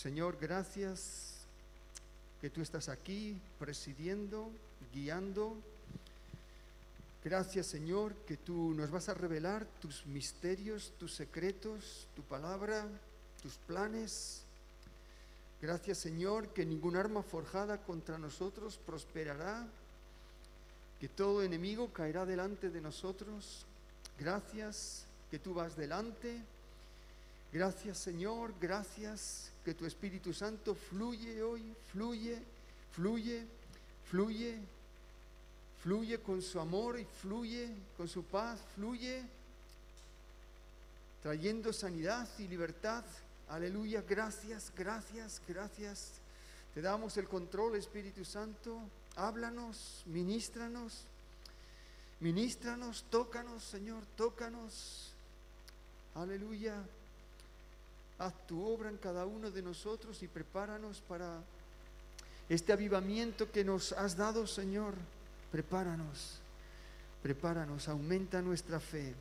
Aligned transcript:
Señor, 0.00 0.38
gracias 0.40 1.34
que 2.40 2.48
tú 2.48 2.62
estás 2.62 2.88
aquí 2.88 3.38
presidiendo, 3.58 4.50
guiando. 4.94 5.58
Gracias, 7.22 7.66
Señor, 7.66 8.14
que 8.26 8.38
tú 8.38 8.72
nos 8.72 8.90
vas 8.90 9.10
a 9.10 9.14
revelar 9.14 9.66
tus 9.78 10.06
misterios, 10.06 10.94
tus 10.98 11.14
secretos, 11.14 12.08
tu 12.16 12.22
palabra, 12.22 12.88
tus 13.42 13.56
planes. 13.58 14.40
Gracias, 15.60 15.98
Señor, 15.98 16.48
que 16.54 16.64
ningún 16.64 16.96
arma 16.96 17.22
forjada 17.22 17.82
contra 17.82 18.16
nosotros 18.16 18.78
prosperará, 18.78 19.66
que 20.98 21.10
todo 21.10 21.42
enemigo 21.42 21.92
caerá 21.92 22.24
delante 22.24 22.70
de 22.70 22.80
nosotros. 22.80 23.66
Gracias 24.18 25.04
que 25.30 25.38
tú 25.38 25.52
vas 25.52 25.76
delante. 25.76 26.40
Gracias, 27.52 27.98
Señor, 27.98 28.54
gracias 28.60 29.50
que 29.64 29.74
tu 29.74 29.84
Espíritu 29.84 30.32
Santo 30.32 30.74
fluye 30.74 31.42
hoy, 31.42 31.74
fluye, 31.90 32.40
fluye, 32.92 33.44
fluye, 34.04 34.60
fluye 35.82 36.20
con 36.20 36.40
su 36.42 36.60
amor 36.60 37.00
y 37.00 37.04
fluye 37.04 37.68
con 37.96 38.06
su 38.06 38.22
paz, 38.22 38.60
fluye 38.76 39.24
trayendo 41.22 41.72
sanidad 41.72 42.28
y 42.38 42.46
libertad. 42.46 43.04
Aleluya, 43.48 44.02
gracias, 44.08 44.72
gracias, 44.76 45.42
gracias. 45.48 46.12
Te 46.72 46.80
damos 46.80 47.16
el 47.16 47.28
control, 47.28 47.74
Espíritu 47.74 48.24
Santo. 48.24 48.80
Háblanos, 49.16 50.04
ministranos, 50.06 51.02
ministranos, 52.20 53.04
tócanos, 53.10 53.64
Señor, 53.64 54.04
tócanos. 54.16 55.12
Aleluya. 56.14 56.80
Haz 58.20 58.34
tu 58.46 58.62
obra 58.62 58.90
en 58.90 58.98
cada 58.98 59.24
uno 59.24 59.50
de 59.50 59.62
nosotros 59.62 60.22
y 60.22 60.28
prepáranos 60.28 61.00
para 61.08 61.42
este 62.50 62.70
avivamiento 62.70 63.50
que 63.50 63.64
nos 63.64 63.92
has 63.92 64.14
dado, 64.14 64.46
Señor. 64.46 64.92
Prepáranos, 65.50 66.38
prepáranos, 67.22 67.88
aumenta 67.88 68.42
nuestra 68.42 68.78
fe. 68.78 69.14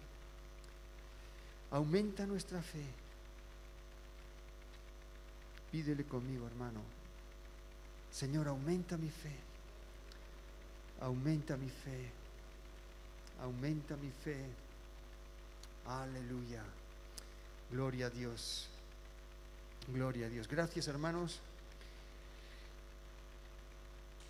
Aumenta 1.72 2.25
nuestra 2.25 2.61
fe. 2.61 2.83
Pídele 5.72 6.03
conmigo, 6.03 6.45
hermano. 6.45 6.81
Señor, 8.11 8.50
aumenta 8.50 8.97
mi 8.97 9.09
fe. 9.09 9.34
Aumenta 11.00 11.56
mi 11.56 11.69
fe. 11.69 12.11
Aumenta 13.41 13.95
mi 13.95 14.11
fe. 14.11 14.45
Aleluya. 15.86 16.63
Gloria 17.72 18.08
a 18.08 18.09
Dios. 18.09 18.67
Gloria 19.94 20.26
a 20.28 20.30
Dios. 20.30 20.48
Gracias, 20.48 20.88
hermanos. 20.88 21.40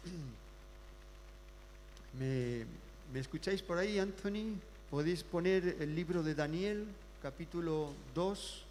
¿Me, 2.20 2.66
¿Me, 3.14 3.20
escucháis 3.20 3.62
por 3.62 3.78
ahí, 3.78 4.00
Anthony? 4.00 4.56
¿Podéis 4.90 5.24
poner 5.24 5.76
el 5.80 5.96
libro 5.96 6.24
de 6.24 6.34
Daniel, 6.34 6.88
capítulo 7.22 7.94
2? 8.16 8.66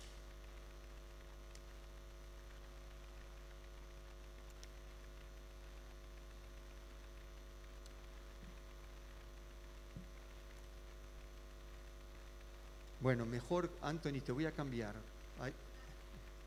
Bueno, 13.01 13.25
mejor, 13.27 13.71
Anthony, 13.83 14.21
te 14.25 14.33
voy 14.33 14.47
a 14.47 14.53
cambiar. 14.53 14.95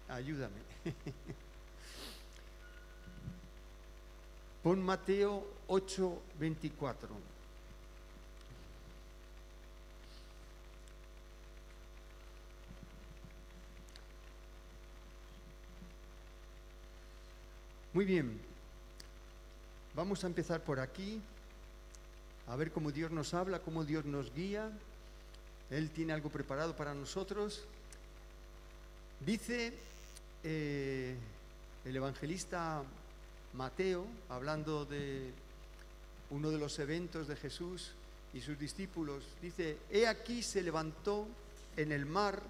Ayúdame. 0.08 0.62
Pon 4.64 4.82
Mateo 4.82 5.44
8, 5.68 6.22
24. 6.40 7.10
Muy 17.94 18.06
bien, 18.06 18.40
vamos 19.94 20.24
a 20.24 20.28
empezar 20.28 20.64
por 20.64 20.80
aquí, 20.80 21.22
a 22.48 22.56
ver 22.56 22.72
cómo 22.72 22.90
Dios 22.90 23.12
nos 23.12 23.34
habla, 23.34 23.60
cómo 23.60 23.84
Dios 23.84 24.06
nos 24.06 24.34
guía. 24.34 24.72
Él 25.70 25.90
tiene 25.92 26.14
algo 26.14 26.30
preparado 26.30 26.74
para 26.76 26.94
nosotros. 26.94 27.66
Dice 29.20 29.74
eh, 30.44 31.16
el 31.86 31.96
evangelista 31.96 32.84
Mateo, 33.54 34.06
hablando 34.30 34.86
de 34.86 35.32
uno 36.30 36.50
de 36.50 36.58
los 36.58 36.80
eventos 36.80 37.28
de 37.28 37.36
Jesús 37.36 37.92
y 38.34 38.42
sus 38.42 38.58
discípulos, 38.58 39.24
dice, 39.42 39.78
he 39.90 40.08
aquí 40.08 40.42
se 40.42 40.64
levantó 40.64 41.28
en 41.76 41.92
el 41.92 42.06
mar 42.06 42.42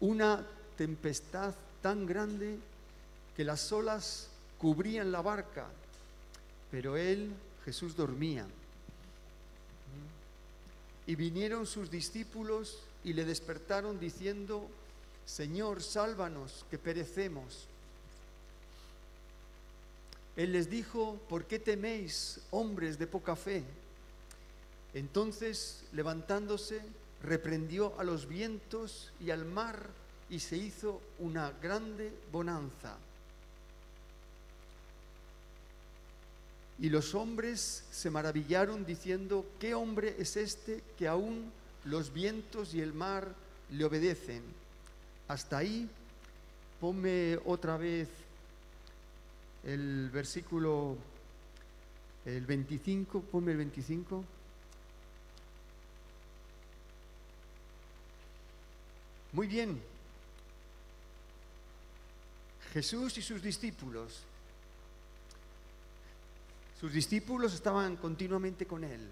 una 0.00 0.44
tempestad 0.76 1.54
tan 1.82 2.06
grande 2.06 2.58
que 3.36 3.44
las 3.44 3.70
olas 3.72 4.28
cubrían 4.58 5.12
la 5.12 5.22
barca, 5.22 5.66
pero 6.70 6.96
él, 6.96 7.32
Jesús, 7.64 7.96
dormía. 7.96 8.46
Y 11.06 11.14
vinieron 11.14 11.66
sus 11.66 11.90
discípulos 11.90 12.78
y 13.04 13.12
le 13.12 13.24
despertaron 13.24 13.98
diciendo, 13.98 14.68
Señor, 15.30 15.80
sálvanos, 15.80 16.66
que 16.68 16.76
perecemos. 16.76 17.68
Él 20.34 20.50
les 20.50 20.68
dijo, 20.68 21.20
¿por 21.28 21.44
qué 21.44 21.60
teméis, 21.60 22.40
hombres 22.50 22.98
de 22.98 23.06
poca 23.06 23.36
fe? 23.36 23.62
Entonces, 24.92 25.84
levantándose, 25.92 26.82
reprendió 27.22 27.94
a 28.00 28.02
los 28.02 28.26
vientos 28.26 29.12
y 29.20 29.30
al 29.30 29.44
mar 29.44 29.86
y 30.30 30.40
se 30.40 30.56
hizo 30.56 31.00
una 31.20 31.52
grande 31.62 32.12
bonanza. 32.32 32.96
Y 36.80 36.88
los 36.88 37.14
hombres 37.14 37.84
se 37.92 38.10
maravillaron 38.10 38.84
diciendo, 38.84 39.46
¿qué 39.60 39.74
hombre 39.74 40.16
es 40.18 40.36
este 40.36 40.82
que 40.98 41.06
aún 41.06 41.52
los 41.84 42.12
vientos 42.12 42.74
y 42.74 42.80
el 42.80 42.92
mar 42.92 43.32
le 43.70 43.84
obedecen? 43.84 44.59
Hasta 45.30 45.58
ahí, 45.58 45.88
ponme 46.80 47.38
otra 47.44 47.76
vez 47.76 48.08
el 49.62 50.10
versículo, 50.10 50.96
el 52.24 52.44
25, 52.44 53.20
ponme 53.20 53.52
el 53.52 53.58
25. 53.58 54.24
Muy 59.30 59.46
bien. 59.46 59.80
Jesús 62.72 63.16
y 63.16 63.22
sus 63.22 63.40
discípulos 63.40 64.24
sus 66.80 66.92
discípulos 66.92 67.54
estaban 67.54 67.96
continuamente 67.98 68.66
con 68.66 68.82
él. 68.82 69.08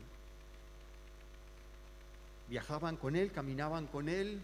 Viajaban 2.48 2.96
con 2.96 3.14
él, 3.14 3.30
caminaban 3.30 3.86
con 3.86 4.08
él 4.08 4.42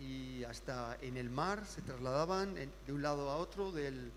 y 0.00 0.44
hasta 0.44 0.96
en 1.02 1.16
el 1.16 1.28
mar 1.28 1.64
se 1.66 1.82
trasladaban 1.82 2.54
de 2.54 2.92
un 2.92 3.02
lado 3.02 3.28
a 3.30 3.36
otro 3.36 3.70
del, 3.70 4.10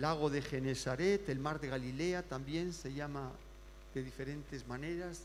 lago 0.00 0.28
de 0.28 0.42
Genesaret, 0.42 1.28
el 1.28 1.38
mar 1.38 1.60
de 1.60 1.68
Galilea 1.68 2.22
también 2.22 2.72
se 2.72 2.92
llama 2.92 3.30
de 3.94 4.02
diferentes 4.02 4.66
maneras. 4.66 5.20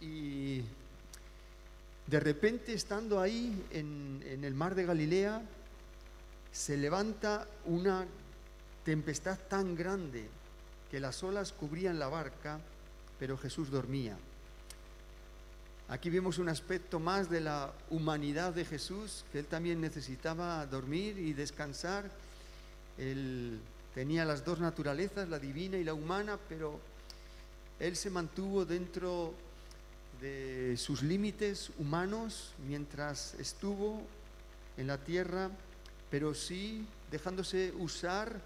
Y 0.00 0.62
de 2.06 2.20
repente 2.20 2.72
estando 2.72 3.20
ahí 3.20 3.66
en, 3.70 4.22
en 4.26 4.44
el 4.44 4.54
mar 4.54 4.74
de 4.74 4.86
Galilea, 4.86 5.42
se 6.52 6.76
levanta 6.76 7.46
una 7.66 8.06
tempestad 8.84 9.38
tan 9.48 9.76
grande 9.76 10.26
que 10.90 11.00
las 11.00 11.22
olas 11.22 11.52
cubrían 11.52 11.98
la 11.98 12.08
barca, 12.08 12.58
pero 13.18 13.36
Jesús 13.36 13.70
dormía. 13.70 14.16
Aquí 15.90 16.08
vemos 16.08 16.38
un 16.38 16.48
aspecto 16.48 17.00
más 17.00 17.28
de 17.28 17.40
la 17.40 17.72
humanidad 17.90 18.54
de 18.54 18.64
Jesús, 18.64 19.24
que 19.32 19.40
él 19.40 19.46
también 19.46 19.80
necesitaba 19.80 20.64
dormir 20.66 21.18
y 21.18 21.32
descansar. 21.32 22.08
Él 22.96 23.58
tenía 23.92 24.24
las 24.24 24.44
dos 24.44 24.60
naturalezas, 24.60 25.28
la 25.28 25.40
divina 25.40 25.78
y 25.78 25.82
la 25.82 25.92
humana, 25.92 26.38
pero 26.48 26.78
él 27.80 27.96
se 27.96 28.08
mantuvo 28.08 28.64
dentro 28.64 29.34
de 30.20 30.76
sus 30.76 31.02
límites 31.02 31.72
humanos 31.76 32.54
mientras 32.68 33.34
estuvo 33.40 34.00
en 34.76 34.86
la 34.86 34.98
tierra, 34.98 35.50
pero 36.08 36.36
sí 36.36 36.86
dejándose 37.10 37.72
usar 37.76 38.40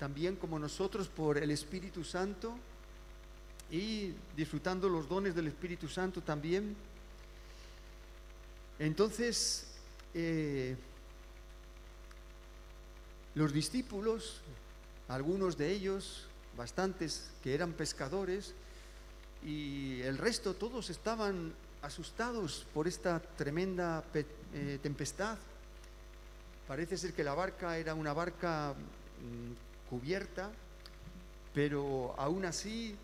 también 0.00 0.34
como 0.34 0.58
nosotros 0.58 1.06
por 1.06 1.38
el 1.38 1.52
Espíritu 1.52 2.02
Santo 2.02 2.58
y 3.70 4.14
disfrutando 4.36 4.88
los 4.88 5.08
dones 5.08 5.34
del 5.34 5.48
Espíritu 5.48 5.88
Santo 5.88 6.20
también. 6.22 6.76
Entonces, 8.78 9.66
eh, 10.14 10.76
Los 13.34 13.52
discípulos, 13.52 14.40
algunos 15.08 15.58
de 15.58 15.72
ellos, 15.72 16.28
bastantes 16.56 17.32
que 17.42 17.52
eran 17.52 17.72
pescadores, 17.72 18.54
y 19.44 20.00
el 20.02 20.18
resto 20.18 20.54
todos 20.54 20.88
estaban 20.88 21.52
asustados 21.82 22.64
por 22.72 22.86
esta 22.86 23.18
tremenda 23.18 24.04
eh, 24.14 24.78
tempestad. 24.80 25.36
Parece 26.68 26.96
ser 26.96 27.12
que 27.12 27.24
la 27.24 27.34
barca 27.34 27.76
era 27.76 27.94
una 27.96 28.12
barca 28.12 28.72
mm, 28.72 29.90
cubierta, 29.90 30.52
pero 31.52 32.14
aún 32.16 32.44
así 32.44 32.94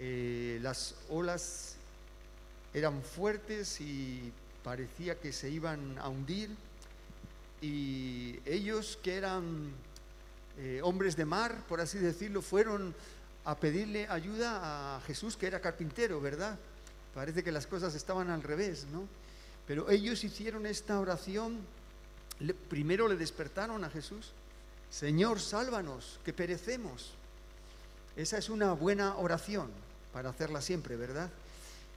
eh, 0.00 0.60
las 0.62 0.94
olas 1.08 1.74
eran 2.72 3.02
fuertes 3.02 3.80
y 3.80 4.32
parecía 4.62 5.18
que 5.18 5.32
se 5.32 5.50
iban 5.50 5.98
a 5.98 6.08
hundir. 6.08 6.50
Y 7.60 8.38
ellos 8.44 8.98
que 9.02 9.16
eran 9.16 9.72
eh, 10.58 10.80
hombres 10.84 11.16
de 11.16 11.24
mar, 11.24 11.64
por 11.68 11.80
así 11.80 11.98
decirlo, 11.98 12.42
fueron 12.42 12.94
a 13.44 13.56
pedirle 13.56 14.06
ayuda 14.08 14.96
a 14.96 15.00
Jesús, 15.00 15.36
que 15.36 15.46
era 15.46 15.60
carpintero, 15.60 16.20
¿verdad? 16.20 16.56
Parece 17.14 17.42
que 17.42 17.50
las 17.50 17.66
cosas 17.66 17.94
estaban 17.94 18.30
al 18.30 18.42
revés, 18.42 18.86
¿no? 18.92 19.08
Pero 19.66 19.90
ellos 19.90 20.22
hicieron 20.22 20.66
esta 20.66 21.00
oración, 21.00 21.58
primero 22.68 23.08
le 23.08 23.16
despertaron 23.16 23.82
a 23.84 23.90
Jesús, 23.90 24.32
Señor, 24.90 25.40
sálvanos, 25.40 26.20
que 26.24 26.32
perecemos. 26.32 27.14
Esa 28.16 28.38
es 28.38 28.48
una 28.48 28.72
buena 28.72 29.16
oración 29.16 29.70
para 30.12 30.30
hacerla 30.30 30.60
siempre, 30.60 30.96
¿verdad? 30.96 31.30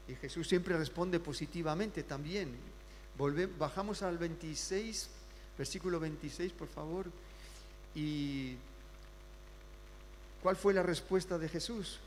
Y 0.07 0.15
Jesús 0.15 0.47
siempre 0.47 0.77
responde 0.77 1.19
positivamente 1.19 2.03
también. 2.03 2.55
bajamos 3.57 4.01
al 4.01 4.17
26, 4.17 5.09
versículo 5.57 5.99
26, 5.99 6.51
por 6.53 6.67
favor. 6.67 7.05
Y 7.93 8.57
¿Cuál 10.41 10.55
fue 10.55 10.73
la 10.73 10.83
respuesta 10.83 11.37
de 11.37 11.47
Jesús? 11.47 11.99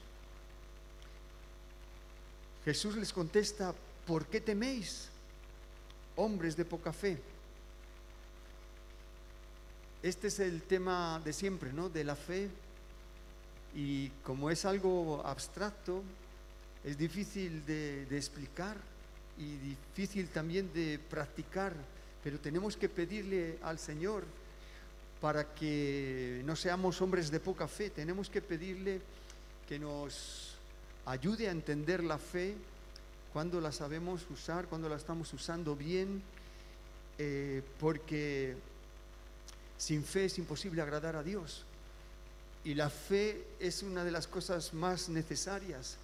Jesús 2.64 2.96
les 2.96 3.12
contesta, 3.12 3.74
¿por 4.06 4.26
qué 4.26 4.40
teméis, 4.40 5.08
hombres 6.16 6.56
de 6.56 6.64
poca 6.64 6.92
fe? 6.92 7.18
Este 10.02 10.28
es 10.28 10.40
el 10.40 10.62
tema 10.62 11.20
de 11.24 11.32
siempre, 11.32 11.72
¿no? 11.72 11.88
De 11.88 12.02
la 12.02 12.16
fe. 12.16 12.50
Y 13.74 14.08
como 14.22 14.50
es 14.50 14.64
algo 14.64 15.22
abstracto, 15.26 16.02
es 16.84 16.96
difícil 16.96 17.64
de, 17.66 18.06
explicar 18.10 18.76
y 19.38 19.56
difícil 19.56 20.28
también 20.28 20.72
de 20.72 21.00
practicar, 21.10 21.74
pero 22.22 22.38
tenemos 22.38 22.76
que 22.76 22.88
pedirle 22.88 23.58
al 23.62 23.78
Señor 23.78 24.24
para 25.20 25.54
que 25.54 26.42
no 26.44 26.54
seamos 26.54 27.00
hombres 27.00 27.30
de 27.30 27.40
poca 27.40 27.66
fe. 27.66 27.90
Tenemos 27.90 28.30
que 28.30 28.42
pedirle 28.42 29.00
que 29.66 29.78
nos 29.78 30.54
ayude 31.06 31.48
a 31.48 31.52
entender 31.52 32.04
la 32.04 32.18
fe 32.18 32.54
cuando 33.32 33.60
la 33.60 33.72
sabemos 33.72 34.24
usar, 34.30 34.66
cuando 34.66 34.88
la 34.88 34.96
estamos 34.96 35.32
usando 35.32 35.74
bien, 35.74 36.22
eh, 37.18 37.62
porque 37.80 38.54
sin 39.76 40.04
fe 40.04 40.26
es 40.26 40.38
imposible 40.38 40.82
agradar 40.82 41.16
a 41.16 41.22
Dios. 41.22 41.64
Y 42.64 42.74
la 42.74 42.88
fe 42.90 43.44
es 43.60 43.82
una 43.82 44.04
de 44.04 44.10
las 44.10 44.26
cosas 44.26 44.72
más 44.72 45.08
necesarias, 45.08 45.96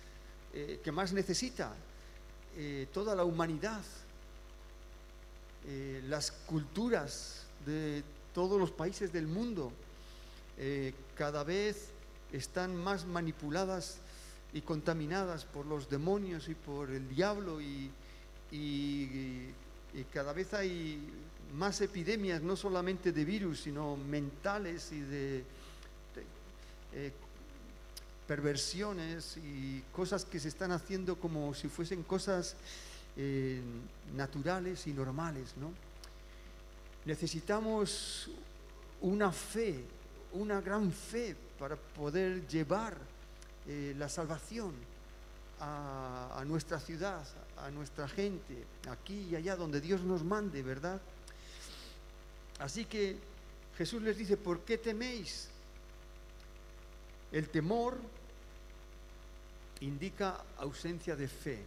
eh, 0.53 0.81
que 0.83 0.93
más 0.93 1.13
necesita 1.13 1.73
eh, 2.57 2.87
toda 2.93 3.15
la 3.15 3.25
humanidad, 3.25 3.83
las 6.09 6.33
culturas 6.33 7.45
de 7.67 8.03
todos 8.33 8.59
los 8.59 8.71
países 8.71 9.13
del 9.13 9.27
mundo 9.27 9.71
eh, 10.63 10.93
cada 11.17 11.43
vez 11.43 11.89
están 12.33 12.77
más 12.77 13.07
manipuladas 13.07 13.99
y 14.53 14.61
contaminadas 14.61 15.47
por 15.47 15.65
los 15.65 15.89
demonios 15.89 16.51
y 16.51 16.55
por 16.55 16.91
el 16.91 17.09
diablo 17.09 17.61
y, 17.63 17.91
cada 20.13 20.33
vez 20.33 20.53
hay 20.55 21.01
más 21.55 21.81
epidemias, 21.81 22.43
no 22.43 22.57
solamente 22.57 23.11
de 23.11 23.25
virus, 23.25 23.61
sino 23.63 23.97
mentales 23.97 24.93
y 24.93 25.01
de, 25.01 25.45
eh, 26.93 27.13
perversiones 28.27 29.37
y 29.39 29.83
cosas 29.93 30.25
que 30.25 30.39
se 30.39 30.49
están 30.49 30.73
haciendo 30.73 31.17
como 31.17 31.53
si 31.55 31.69
fuesen 31.69 32.03
cosas 32.05 32.55
eh, 33.17 33.61
naturales 34.15 34.87
y 34.87 34.93
normales, 34.93 35.57
¿no? 35.57 35.73
Necesitamos 37.05 38.31
una 39.01 39.33
fe, 39.33 39.85
una 40.33 40.61
gran 40.61 40.93
fe 40.93 41.35
para 41.59 41.77
poder 41.77 42.47
llevar 42.47 42.97
eh, 43.67 43.95
la 43.99 44.09
salvación 44.09 44.75
a, 45.61 46.43
nuestra 46.47 46.81
ciudad, 46.81 47.27
a 47.59 47.71
nuestra 47.71 48.09
gente, 48.09 48.65
aquí 48.89 49.29
y 49.31 49.37
allá 49.37 49.57
donde 49.57 49.81
Dios 49.81 50.03
nos 50.03 50.25
mande, 50.25 50.63
¿verdad? 50.63 51.01
Así 52.59 52.85
que 52.85 53.19
Jesús 53.77 54.03
les 54.03 54.17
dice, 54.17 54.37
¿por 54.37 54.61
qué 54.61 54.79
teméis? 54.79 55.49
El 57.33 57.49
temor 57.49 57.97
indica 59.81 60.45
ausencia 60.59 61.17
de 61.17 61.29
fe. 61.29 61.59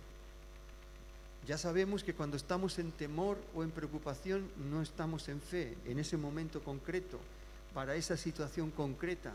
Ya 1.48 1.58
sabemos 1.58 2.04
que 2.04 2.14
cuando 2.14 2.38
estamos 2.38 2.80
en 2.80 2.92
temor 2.92 3.38
o 3.54 3.64
en 3.64 3.72
preocupación 3.72 4.50
no 4.70 4.82
estamos 4.82 5.28
en 5.28 5.42
fe 5.42 5.76
en 5.86 6.00
ese 6.00 6.16
momento 6.16 6.64
concreto, 6.64 7.20
para 7.74 7.96
esa 7.96 8.16
situación 8.16 8.72
concreta. 8.72 9.34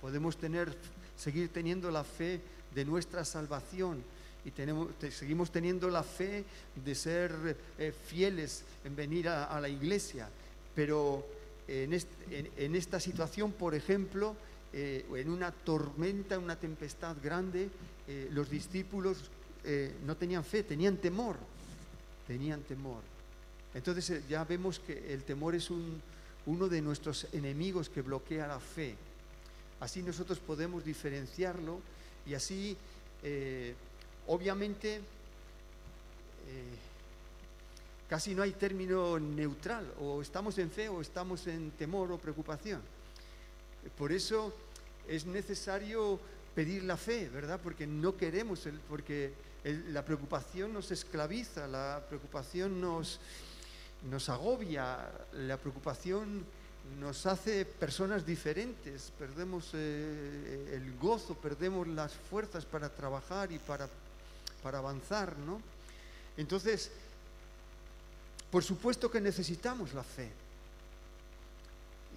Podemos 0.00 0.36
tener, 0.36 0.74
seguir 1.16 1.50
teniendo 1.50 1.90
la 1.90 2.04
fe 2.04 2.40
de 2.74 2.84
nuestra 2.84 3.24
salvación 3.24 4.02
y 4.44 4.50
tenemos, 4.52 4.88
seguimos 5.10 5.50
teniendo 5.50 5.90
la 5.90 6.02
fe 6.02 6.44
de 6.82 6.94
ser 6.94 7.56
eh, 7.78 7.92
fieles 8.06 8.64
en 8.84 8.96
venir 8.96 9.28
a, 9.28 9.60
la 9.60 9.68
iglesia, 9.68 10.28
pero 10.74 11.26
en, 11.68 11.92
esta 12.74 12.98
situación, 12.98 13.52
por 13.52 13.74
ejemplo, 13.74 14.34
eh, 14.72 15.04
en 15.16 15.30
una 15.30 15.50
tormenta, 15.50 16.38
una 16.38 16.54
tempestad 16.54 17.16
grande, 17.20 17.68
eh, 18.06 18.28
los 18.30 18.48
discípulos 18.48 19.28
eh, 19.64 19.96
no 20.04 20.16
tenían 20.16 20.44
fe, 20.44 20.62
tenían 20.62 20.98
temor, 20.98 21.36
tenían 22.26 22.62
temor. 22.62 23.02
Entonces 23.74 24.28
ya 24.28 24.44
vemos 24.44 24.78
que 24.78 25.12
el 25.12 25.24
temor 25.24 25.56
es 25.56 25.70
uno 25.70 26.68
de 26.68 26.82
nuestros 26.82 27.26
enemigos 27.32 27.88
que 27.88 28.02
bloquea 28.02 28.46
la 28.46 28.60
fe. 28.60 28.94
Así 29.80 30.02
nosotros 30.02 30.38
podemos 30.38 30.84
diferenciarlo 30.84 31.80
y 32.26 32.34
así, 32.34 32.76
obviamente, 34.26 35.00
casi 38.08 38.34
no 38.34 38.42
hay 38.42 38.52
término 38.52 39.18
neutral, 39.18 39.94
o 40.00 40.20
estamos 40.20 40.58
en 40.58 40.70
fe 40.70 40.88
o 40.88 41.00
estamos 41.00 41.46
en 41.46 41.70
temor 41.70 42.10
o 42.12 42.18
preocupación. 42.18 42.82
Por 43.96 44.12
eso 44.12 44.54
es 45.08 45.26
necesario 45.26 46.20
pedir 46.54 46.84
la 46.84 46.96
fe, 46.96 47.28
¿verdad? 47.28 47.60
Porque 47.62 47.86
no 47.86 48.16
queremos, 48.16 48.66
el, 48.66 48.78
porque 48.88 49.32
la 49.64 50.04
preocupación 50.04 50.72
nos 50.72 50.90
esclaviza, 50.90 51.66
la 51.66 52.02
preocupación 52.08 52.80
nos, 52.80 53.20
nos 54.10 54.28
agobia, 54.28 55.10
la 55.32 55.56
preocupación 55.56 56.44
nos 56.98 57.26
hace 57.26 57.64
personas 57.64 58.24
diferentes, 58.24 59.12
perdemos 59.18 59.70
eh, 59.74 60.72
el 60.74 60.96
gozo, 60.98 61.34
perdemos 61.34 61.86
las 61.86 62.12
fuerzas 62.14 62.64
para 62.64 62.88
trabajar 62.88 63.52
y 63.52 63.58
para, 63.58 63.88
para 64.62 64.78
avanzar, 64.78 65.36
¿no? 65.38 65.60
Entonces, 66.36 66.90
por 68.50 68.64
supuesto 68.64 69.10
que 69.10 69.20
necesitamos 69.20 69.94
la 69.94 70.02
fe. 70.02 70.30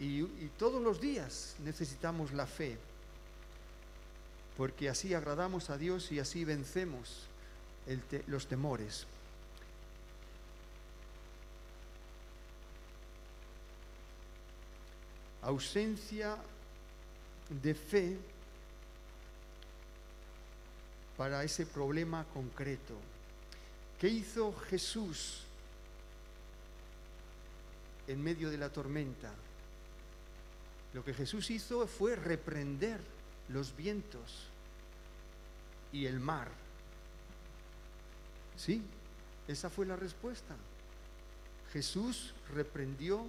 Y 0.04 0.52
todos 0.58 0.82
los 0.82 1.00
días 1.00 1.56
necesitamos 1.64 2.34
la 2.34 2.46
fe, 2.46 2.78
porque 4.58 4.90
así 4.90 5.14
agradamos 5.14 5.70
a 5.70 5.78
Dios 5.78 6.12
y 6.12 6.20
así 6.20 6.44
vencemos 6.44 7.28
los 8.28 8.48
temores. 8.48 9.06
Ausencia 15.42 16.38
de 17.50 17.74
fe 17.74 18.18
para 21.18 21.44
ese 21.44 21.66
problema 21.66 22.26
concreto. 22.34 22.96
¿Qué 24.00 24.08
hizo 24.08 24.54
Jesús 24.70 25.44
en 28.08 28.22
medio 28.24 28.50
de 28.50 28.58
la 28.58 28.70
tormenta? 28.70 29.34
Lo 30.94 31.04
que 31.04 31.14
Jesús 31.14 31.50
hizo 31.50 31.88
fue 31.88 32.16
reprender 32.16 33.00
los 33.50 33.76
vientos 33.76 34.48
y 35.92 36.06
el 36.06 36.20
mar 36.20 36.50
Sí, 38.56 38.84
esa 39.48 39.70
fue 39.70 39.86
la 39.88 39.96
respuesta. 39.96 40.56
Jesús 41.72 42.36
reprendió 42.54 43.26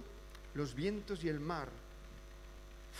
los 0.53 0.75
vientos 0.75 1.23
y 1.23 1.29
el 1.29 1.39
mar 1.39 1.67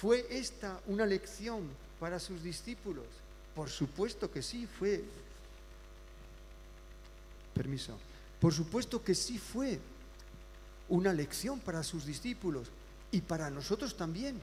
¿Fue 0.01 0.27
esta 0.29 0.81
una 0.87 1.05
lección 1.05 1.69
para 2.01 2.19
sus 2.19 2.43
discípulos? 2.43 3.05
Por 3.55 3.69
supuesto 3.69 4.29
que 4.29 4.41
sí, 4.41 4.67
fue. 4.67 5.01
Permiso. 7.53 7.97
Por 8.41 8.53
supuesto 8.53 9.01
que 9.01 9.15
sí 9.15 9.37
fue 9.37 9.79
una 10.89 11.13
lección 11.13 11.61
para 11.61 11.81
sus 11.81 12.05
discípulos 12.05 12.67
y 13.09 13.21
para 13.21 13.49
nosotros 13.49 13.95
también. 13.95 14.37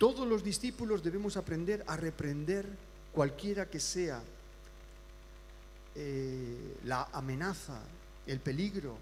Todos 0.00 0.26
los 0.26 0.42
discípulos 0.42 1.02
debemos 1.02 1.36
aprender 1.36 1.84
a 1.86 1.94
reprender 1.94 2.64
cualquiera 3.12 3.68
que 3.68 3.78
sea 3.78 4.22
eh, 5.94 6.78
la 6.84 7.10
amenaza, 7.12 7.82
el 8.26 8.40
peligro, 8.40 8.96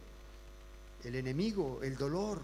el 1.05 1.15
enemigo, 1.15 1.79
el 1.85 1.97
dolor. 1.97 2.41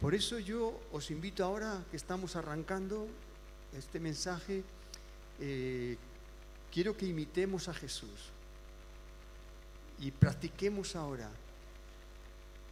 Por 0.00 0.16
eso 0.16 0.40
yo 0.40 0.80
os 0.90 1.12
invito 1.12 1.44
ahora 1.44 1.84
que 1.92 1.96
estamos 1.96 2.34
arrancando 2.34 3.06
este 3.72 4.00
mensaje, 4.00 4.64
eh, 5.38 5.96
quiero 6.72 6.96
que 6.96 7.06
imitemos 7.06 7.68
a 7.68 7.74
Jesús 7.74 8.32
y 10.00 10.10
practiquemos 10.10 10.96
ahora. 10.96 11.30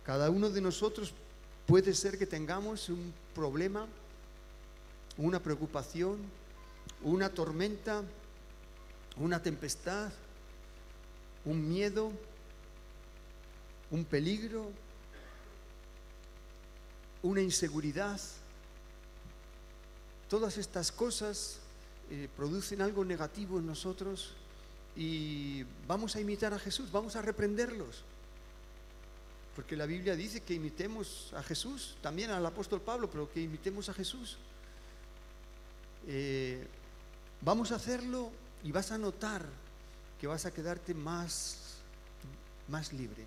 Cada 0.05 0.29
uno 0.29 0.51
de 0.51 0.61
nosotros 0.61 1.15
puede 1.67 1.95
ser 1.95 2.19
que 2.19 2.27
tengamos 2.27 2.89
un 2.89 3.13
problema, 3.35 3.87
una 5.17 5.41
preocupación, 5.41 6.19
una 7.03 7.31
tormenta, 7.31 8.03
una 9.17 9.43
tempestad, 9.43 10.13
un 11.45 11.69
miedo, 11.69 12.13
un 13.91 14.05
peligro, 14.05 14.71
una 17.23 17.41
inseguridad. 17.41 18.21
Todas 20.29 20.59
estas 20.59 20.91
cosas 20.91 21.59
eh, 22.11 22.29
producen 22.37 22.83
algo 22.83 23.05
negativo 23.05 23.59
en 23.59 23.67
nosotros 23.67 24.35
y 24.97 25.65
vamos 25.87 26.17
a 26.17 26.21
imitar 26.21 26.53
a 26.53 26.59
Jesús, 26.59 26.91
vamos 26.91 27.17
a 27.17 27.23
reprenderlos. 27.23 28.05
Porque 29.55 29.77
la 29.77 29.87
Biblia 29.87 30.17
dice 30.17 30.43
que 30.43 30.55
imitemos 30.55 31.33
a 31.35 31.43
Jesús, 31.43 31.97
también 32.03 32.31
al 32.31 32.45
apóstol 32.45 32.81
Pablo, 32.81 33.09
pero 33.09 33.31
que 33.31 33.41
imitemos 33.41 33.89
a 33.89 33.95
Jesús. 33.95 34.37
Eh, 36.07 36.67
vamos 37.41 37.71
a 37.71 37.77
hacerlo 37.77 38.33
y 38.65 38.73
vas 38.73 38.91
a 38.91 38.99
notar 38.99 39.47
que 40.21 40.27
vas 40.27 40.45
a 40.45 40.53
quedarte 40.53 40.93
más, 40.93 41.77
más 42.69 42.93
libre. 42.93 43.27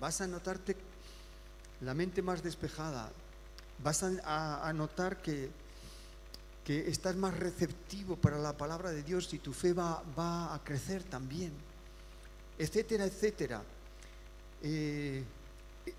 Vas 0.00 0.20
a 0.22 0.26
notarte 0.26 0.76
la 1.82 1.92
mente 1.92 2.22
más 2.22 2.42
despejada. 2.42 3.12
Vas 3.82 4.02
a, 4.02 4.72
notar 4.74 5.20
que, 5.20 5.50
que, 6.64 6.88
estás 6.88 7.16
más 7.16 7.36
receptivo 7.36 8.16
para 8.16 8.38
la 8.38 8.56
palabra 8.56 8.90
de 8.90 9.02
Dios 9.02 9.32
y 9.34 9.38
tu 9.38 9.52
fe 9.52 9.72
va, 9.72 10.02
va 10.18 10.54
a 10.54 10.62
crecer 10.62 11.02
también, 11.02 11.52
etcétera, 12.58 13.04
etcétera. 13.04 13.62
Eh, 14.62 15.24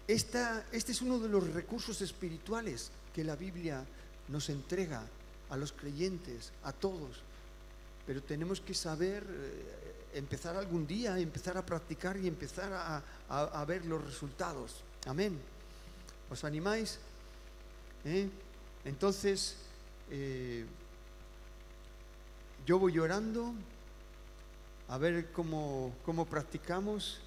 esta, 0.07 0.65
este 0.71 0.91
es 0.91 1.01
uno 1.01 1.19
de 1.19 1.29
los 1.29 1.53
recursos 1.53 2.01
espirituales 2.01 2.91
que 3.13 3.23
la 3.23 3.35
Biblia 3.35 3.83
nos 4.27 4.49
entrega 4.49 5.03
a 5.49 5.57
los 5.57 5.71
creyentes, 5.71 6.51
a 6.63 6.71
todos 6.71 7.23
pero 8.05 8.21
tenemos 8.21 8.59
que 8.61 8.73
saber 8.73 9.23
eh, 9.29 10.09
empezar 10.15 10.55
algún 10.55 10.87
día, 10.87 11.17
empezar 11.19 11.57
a 11.57 11.65
practicar 11.65 12.17
y 12.17 12.27
empezar 12.27 13.01
a, 13.29 13.65
ver 13.65 13.85
los 13.85 14.03
resultados. 14.03 14.83
Amén. 15.05 15.39
¿Os 16.29 16.43
animáis? 16.43 16.99
¿Eh? 18.03 18.27
Entonces, 18.83 19.55
eh, 20.09 20.65
yo 22.65 22.79
voy 22.79 22.93
llorando 22.93 23.53
a 24.87 24.97
ver 24.97 25.31
cómo, 25.31 25.93
cómo 26.03 26.25
practicamos. 26.25 27.21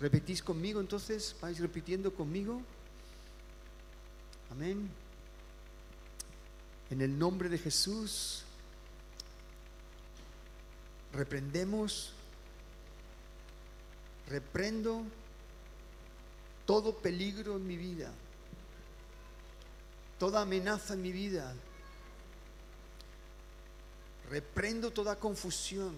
¿Repetís 0.00 0.42
conmigo 0.42 0.80
entonces? 0.80 1.36
¿Vais 1.42 1.58
repitiendo 1.58 2.12
conmigo? 2.14 2.62
Amén. 4.50 4.90
En 6.90 7.02
el 7.02 7.18
nombre 7.18 7.48
de 7.48 7.58
Jesús 7.58 8.42
reprendemos, 11.12 12.12
reprendo 14.28 15.02
todo 16.66 16.96
peligro 16.96 17.56
en 17.56 17.66
mi 17.66 17.76
vida, 17.76 18.10
toda 20.18 20.42
amenaza 20.42 20.94
en 20.94 21.02
mi 21.02 21.12
vida, 21.12 21.54
reprendo 24.30 24.92
toda 24.92 25.16
confusión, 25.16 25.94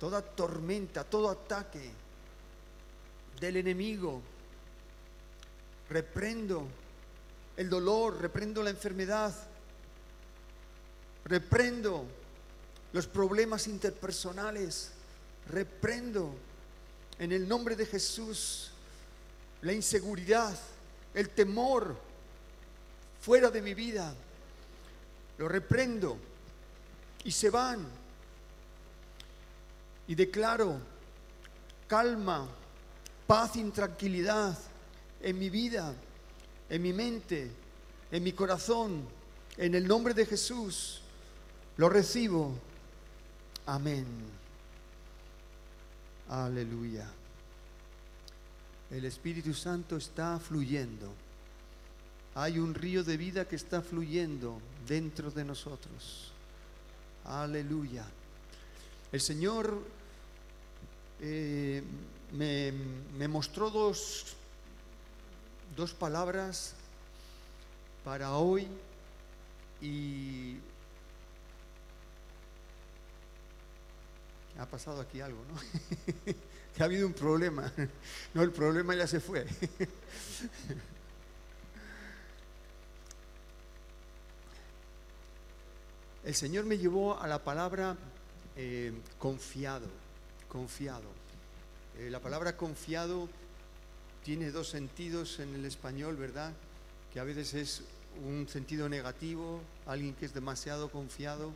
toda 0.00 0.20
tormenta, 0.22 1.04
todo 1.04 1.30
ataque 1.30 1.92
del 3.38 3.58
enemigo, 3.58 4.20
reprendo 5.88 6.66
el 7.56 7.70
dolor, 7.70 8.20
reprendo 8.20 8.64
la 8.64 8.70
enfermedad, 8.70 9.32
reprendo 11.24 12.04
los 12.92 13.06
problemas 13.06 13.66
interpersonales. 13.68 14.92
Reprendo 15.48 16.34
en 17.18 17.32
el 17.32 17.48
nombre 17.48 17.74
de 17.74 17.86
Jesús 17.86 18.70
la 19.62 19.72
inseguridad, 19.72 20.56
el 21.14 21.30
temor 21.30 21.96
fuera 23.20 23.50
de 23.50 23.60
mi 23.60 23.74
vida. 23.74 24.14
Lo 25.38 25.48
reprendo 25.48 26.16
y 27.24 27.32
se 27.32 27.50
van. 27.50 27.99
Y 30.10 30.16
declaro 30.16 30.76
calma, 31.86 32.44
paz 33.28 33.54
y 33.54 33.62
tranquilidad 33.70 34.58
en 35.22 35.38
mi 35.38 35.48
vida, 35.50 35.94
en 36.68 36.82
mi 36.82 36.92
mente, 36.92 37.48
en 38.10 38.24
mi 38.24 38.32
corazón. 38.32 39.04
En 39.56 39.72
el 39.76 39.86
nombre 39.86 40.12
de 40.12 40.26
Jesús 40.26 41.00
lo 41.76 41.88
recibo 41.88 42.58
Amén. 43.66 44.04
Aleluya. 46.28 47.08
El 48.90 49.04
Espíritu 49.04 49.54
Santo 49.54 49.96
está 49.96 50.40
fluyendo. 50.40 51.14
Hay 52.34 52.58
un 52.58 52.74
río 52.74 53.04
de 53.04 53.16
vida 53.16 53.44
que 53.44 53.54
está 53.54 53.80
fluyendo 53.80 54.60
dentro 54.88 55.30
de 55.30 55.44
nosotros. 55.44 56.32
Aleluya. 57.24 58.04
El 59.12 59.20
Señor 59.20 59.99
eh, 61.20 61.82
me, 62.32 62.72
me, 63.16 63.28
mostró 63.28 63.70
dos, 63.70 64.34
dos 65.76 65.92
palabras 65.92 66.74
para 68.04 68.32
hoy 68.32 68.66
y 69.80 70.56
ha 74.58 74.66
pasado 74.66 75.00
aquí 75.00 75.20
algo, 75.20 75.42
¿no? 75.52 76.34
que 76.74 76.82
ha 76.82 76.86
habido 76.86 77.06
un 77.06 77.14
problema. 77.14 77.72
No, 78.34 78.42
el 78.42 78.52
problema 78.52 78.94
ya 78.94 79.06
se 79.06 79.20
fue. 79.20 79.46
El 86.22 86.34
Señor 86.34 86.66
me 86.66 86.76
llevó 86.76 87.18
a 87.18 87.26
la 87.26 87.42
palabra 87.42 87.96
eh, 88.54 88.92
confiado, 89.18 89.86
confiado. 90.50 91.08
Eh, 91.98 92.10
la 92.10 92.20
palabra 92.20 92.56
confiado 92.56 93.28
tiene 94.24 94.50
dos 94.50 94.68
sentidos 94.68 95.38
en 95.38 95.54
el 95.54 95.64
español, 95.64 96.16
¿verdad? 96.16 96.52
Que 97.12 97.20
a 97.20 97.24
veces 97.24 97.54
es 97.54 97.82
un 98.26 98.48
sentido 98.48 98.88
negativo, 98.88 99.60
alguien 99.86 100.14
que 100.14 100.26
es 100.26 100.34
demasiado 100.34 100.90
confiado, 100.90 101.52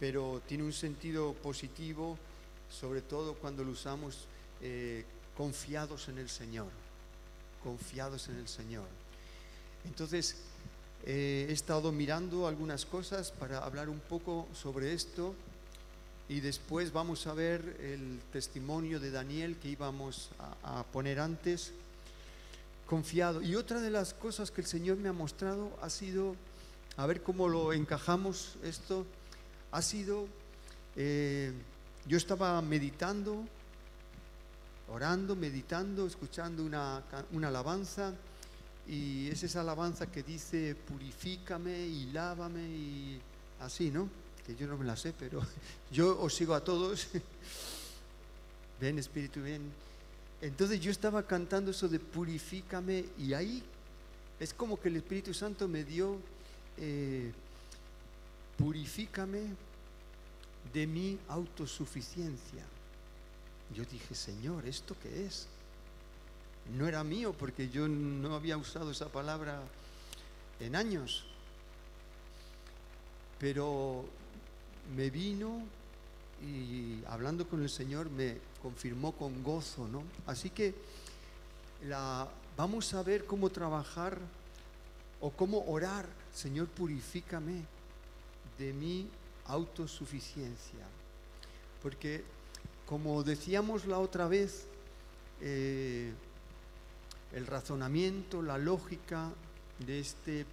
pero 0.00 0.40
tiene 0.46 0.64
un 0.64 0.72
sentido 0.72 1.34
positivo, 1.34 2.18
sobre 2.70 3.02
todo 3.02 3.34
cuando 3.34 3.64
lo 3.64 3.72
usamos 3.72 4.26
eh, 4.62 5.04
confiados 5.36 6.08
en 6.08 6.18
el 6.18 6.28
Señor, 6.28 6.68
confiados 7.62 8.28
en 8.28 8.36
el 8.36 8.48
Señor. 8.48 8.86
Entonces, 9.84 10.36
eh, 11.04 11.46
he 11.48 11.52
estado 11.52 11.92
mirando 11.92 12.46
algunas 12.46 12.86
cosas 12.86 13.30
para 13.30 13.58
hablar 13.58 13.88
un 13.88 14.00
poco 14.00 14.48
sobre 14.54 14.94
esto 14.94 15.34
y 16.28 16.40
después 16.40 16.92
vamos 16.92 17.26
a 17.26 17.34
ver 17.34 17.76
el 17.80 18.20
testimonio 18.32 18.98
de 18.98 19.10
Daniel 19.10 19.56
que 19.56 19.68
íbamos 19.68 20.30
a, 20.62 20.84
poner 20.84 21.20
antes, 21.20 21.72
confiado. 22.86 23.42
Y 23.42 23.56
otra 23.56 23.80
de 23.80 23.90
las 23.90 24.14
cosas 24.14 24.50
que 24.50 24.62
el 24.62 24.66
Señor 24.66 24.96
me 24.96 25.08
ha 25.08 25.12
mostrado 25.12 25.76
ha 25.82 25.90
sido, 25.90 26.34
a 26.96 27.06
ver 27.06 27.22
cómo 27.22 27.48
lo 27.48 27.72
encajamos 27.72 28.56
esto, 28.62 29.04
ha 29.70 29.82
sido 29.82 30.26
eh, 30.96 31.52
yo 32.06 32.16
estaba 32.16 32.60
meditando, 32.62 33.44
orando, 34.88 35.34
meditando, 35.34 36.06
escuchando 36.06 36.62
una, 36.62 37.02
una 37.32 37.48
alabanza 37.48 38.12
y 38.86 39.28
es 39.28 39.42
esa 39.42 39.62
alabanza 39.62 40.06
que 40.06 40.22
dice 40.22 40.74
purifícame 40.74 41.86
y 41.86 42.12
lávame 42.12 42.62
y 42.62 43.20
así, 43.60 43.90
¿no? 43.90 44.23
Que 44.46 44.54
yo 44.56 44.66
no 44.66 44.76
me 44.76 44.84
la 44.84 44.96
sé, 44.96 45.14
pero 45.18 45.40
yo 45.90 46.20
os 46.20 46.34
sigo 46.34 46.54
a 46.54 46.62
todos. 46.62 47.08
ven, 48.80 48.98
Espíritu, 48.98 49.42
ven. 49.42 49.72
Entonces 50.40 50.80
yo 50.80 50.90
estaba 50.90 51.22
cantando 51.22 51.70
eso 51.70 51.88
de 51.88 51.98
purifícame 51.98 53.06
y 53.18 53.32
ahí 53.32 53.62
es 54.38 54.52
como 54.52 54.78
que 54.78 54.88
el 54.88 54.96
Espíritu 54.96 55.32
Santo 55.32 55.68
me 55.68 55.84
dio, 55.84 56.18
eh, 56.76 57.32
purifícame 58.58 59.42
de 60.72 60.86
mi 60.86 61.18
autosuficiencia. 61.28 62.62
Yo 63.74 63.84
dije, 63.84 64.14
Señor, 64.14 64.66
¿esto 64.66 64.96
qué 65.02 65.26
es? 65.26 65.46
No 66.76 66.86
era 66.86 67.04
mío 67.04 67.32
porque 67.32 67.68
yo 67.68 67.88
no 67.88 68.34
había 68.34 68.56
usado 68.56 68.90
esa 68.90 69.08
palabra 69.08 69.62
en 70.60 70.76
años. 70.76 71.24
Pero 73.38 74.04
me 74.96 75.10
vino 75.10 75.62
y 76.42 77.02
hablando 77.06 77.48
con 77.48 77.62
el 77.62 77.70
Señor 77.70 78.10
me 78.10 78.38
confirmó 78.62 79.12
con 79.12 79.42
gozo, 79.42 79.88
¿no? 79.88 80.02
Así 80.26 80.50
que 80.50 80.74
la, 81.86 82.28
vamos 82.56 82.92
a 82.94 83.02
ver 83.02 83.24
cómo 83.24 83.50
trabajar 83.50 84.18
o 85.20 85.30
cómo 85.30 85.64
orar, 85.66 86.06
Señor, 86.32 86.68
purifícame 86.68 87.62
de 88.58 88.72
mi 88.72 89.08
autosuficiencia. 89.46 90.86
Porque, 91.82 92.24
como 92.86 93.22
decíamos 93.22 93.86
la 93.86 93.98
otra 93.98 94.28
vez, 94.28 94.66
eh, 95.40 96.12
el 97.32 97.46
razonamiento, 97.46 98.42
la 98.42 98.58
lógica 98.58 99.30
de, 99.86 100.00
este, 100.00 100.46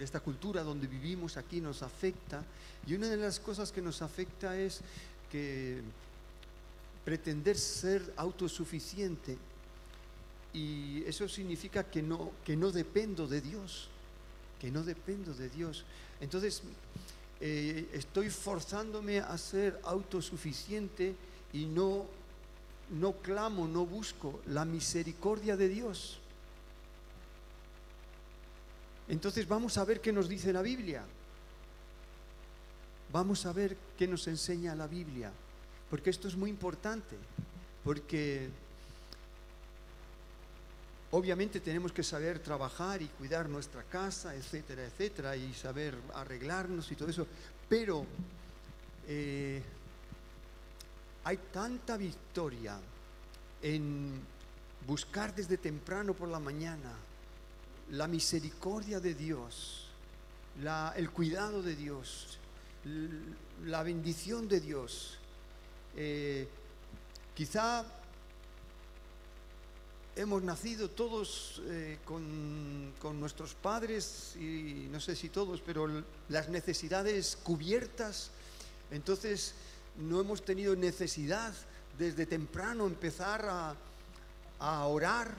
esta 0.00 0.20
cultura 0.20 0.62
donde 0.62 0.86
vivimos 0.86 1.36
aquí 1.36 1.60
nos 1.60 1.82
afecta. 1.82 2.44
Y 2.86 2.94
una 2.94 3.08
de 3.08 3.16
las 3.16 3.40
cosas 3.40 3.72
que 3.72 3.82
nos 3.82 4.02
afecta 4.02 4.58
es 4.58 4.80
que 5.30 5.80
pretender 7.04 7.56
ser 7.56 8.12
autosuficiente 8.16 9.36
y 10.54 11.02
eso 11.04 11.28
significa 11.28 11.82
que 11.82 12.00
no, 12.00 12.30
que 12.44 12.56
no 12.56 12.70
dependo 12.70 13.26
de 13.26 13.40
Dios, 13.40 13.88
que 14.60 14.70
no 14.70 14.84
dependo 14.84 15.34
de 15.34 15.50
Dios. 15.50 15.84
Entonces, 16.20 16.62
eh, 17.40 17.88
estoy 17.92 18.30
forzándome 18.30 19.18
a 19.18 19.36
ser 19.36 19.80
autosuficiente 19.82 21.16
y 21.52 21.66
no, 21.66 22.06
no 22.90 23.12
clamo, 23.14 23.66
no 23.66 23.84
busco 23.84 24.40
la 24.46 24.64
misericordia 24.64 25.56
de 25.56 25.68
Dios. 25.68 26.20
Entonces 29.08 29.46
vamos 29.46 29.76
a 29.78 29.84
ver 29.84 30.00
qué 30.00 30.12
nos 30.12 30.28
dice 30.28 30.52
la 30.52 30.62
Biblia. 30.62 31.04
Vamos 33.12 33.46
a 33.46 33.52
ver 33.52 33.76
qué 33.96 34.08
nos 34.08 34.26
enseña 34.26 34.74
la 34.74 34.86
Biblia, 34.86 35.30
porque 35.88 36.10
esto 36.10 36.26
es 36.26 36.36
muy 36.36 36.50
importante, 36.50 37.16
porque 37.84 38.48
obviamente 41.12 41.60
tenemos 41.60 41.92
que 41.92 42.02
saber 42.02 42.40
trabajar 42.40 43.02
y 43.02 43.06
cuidar 43.06 43.48
nuestra 43.48 43.84
casa, 43.84 44.34
etcétera, 44.34 44.84
etcétera, 44.84 45.36
y 45.36 45.54
saber 45.54 45.96
arreglarnos 46.14 46.90
y 46.90 46.96
todo 46.96 47.08
eso, 47.08 47.26
pero 47.68 48.04
eh, 49.06 49.62
hay 51.22 51.36
tanta 51.52 51.96
victoria 51.96 52.76
en 53.62 54.20
buscar 54.86 55.32
desde 55.34 55.56
temprano 55.56 56.14
por 56.14 56.28
la 56.28 56.40
mañana 56.40 56.90
la 57.90 58.08
misericordia 58.08 59.00
de 59.00 59.14
Dios, 59.14 59.88
el 60.96 61.10
cuidado 61.10 61.62
de 61.62 61.76
Dios, 61.76 62.38
la 63.64 63.82
bendición 63.82 64.48
de 64.48 64.60
Dios. 64.60 65.18
Eh, 65.96 66.48
quizá 67.34 67.84
hemos 70.16 70.42
nacido 70.42 70.90
todos 70.90 71.62
eh, 71.66 71.98
con, 72.04 72.94
nuestros 73.20 73.54
padres 73.54 74.36
y 74.36 74.88
no 74.90 75.00
sé 75.00 75.16
si 75.16 75.28
todos, 75.28 75.60
pero 75.60 76.04
las 76.28 76.48
necesidades 76.48 77.36
cubiertas, 77.42 78.30
entonces 78.90 79.54
no 79.96 80.20
hemos 80.20 80.44
tenido 80.44 80.74
necesidad 80.76 81.52
desde 81.98 82.26
temprano 82.26 82.86
empezar 82.86 83.76
a 84.58 84.86
orar, 84.86 85.36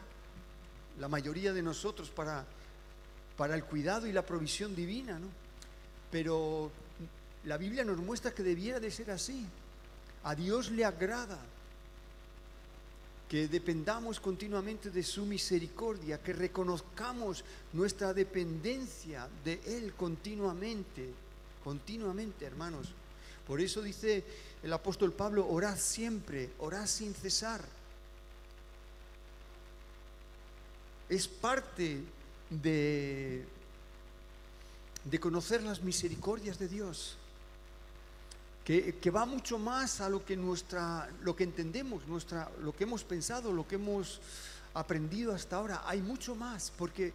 la 1.00 1.08
mayoría 1.08 1.54
de 1.54 1.62
nosotros, 1.62 2.10
para, 2.10 2.46
para 3.38 3.56
el 3.56 3.64
cuidado 3.66 4.08
y 4.08 4.12
la 4.12 4.26
provisión 4.26 4.76
divina, 4.76 5.20
¿no? 5.20 5.28
Pero 6.12 6.72
la 7.46 7.58
Biblia 7.58 7.84
nos 7.84 7.98
muestra 7.98 8.34
que 8.34 8.44
debiera 8.44 8.80
de 8.80 8.92
ser 8.92 9.12
así. 9.12 9.46
A 10.24 10.34
Dios 10.34 10.72
le 10.72 10.86
agrada 10.86 11.40
que 13.30 13.48
dependamos 13.48 14.20
continuamente 14.20 14.92
de 14.92 15.04
su 15.04 15.26
misericordia, 15.26 16.22
que 16.22 16.34
reconozcamos 16.34 17.44
nuestra 17.74 18.14
dependencia 18.14 19.28
de 19.44 19.60
Él 19.66 19.94
continuamente, 19.94 21.10
continuamente, 21.64 22.46
hermanos. 22.46 22.94
Por 23.48 23.62
eso 23.62 23.82
dice 23.82 24.24
el 24.64 24.74
apóstol 24.74 25.12
Pablo, 25.14 25.48
orad 25.48 25.78
siempre, 25.78 26.52
orad 26.60 26.88
sin 26.88 27.14
cesar. 27.14 27.62
Es 31.10 31.28
parte 31.28 32.02
de, 32.50 33.46
de 35.04 35.20
conocer 35.20 35.63
las 35.63 35.82
misericordias 35.82 36.58
de 36.60 36.68
Dios 36.68 37.18
que, 38.63 38.96
que 38.96 39.12
va 39.12 39.26
mucho 39.26 39.60
más 39.60 40.02
a 40.02 40.10
lo 40.10 40.26
que 40.26 40.36
nuestra, 40.36 41.08
lo 41.22 41.36
que 41.36 41.44
entendemos, 41.44 42.08
nuestra, 42.08 42.52
lo 42.62 42.76
que 42.76 42.84
hemos 42.84 43.04
pensado, 43.04 43.54
lo 43.54 43.68
que 43.68 43.76
hemos 43.76 44.20
aprendido 44.74 45.34
hasta 45.34 45.58
ahora. 45.58 45.84
Hay 45.86 46.02
mucho 46.02 46.36
más, 46.36 46.72
porque 46.76 47.13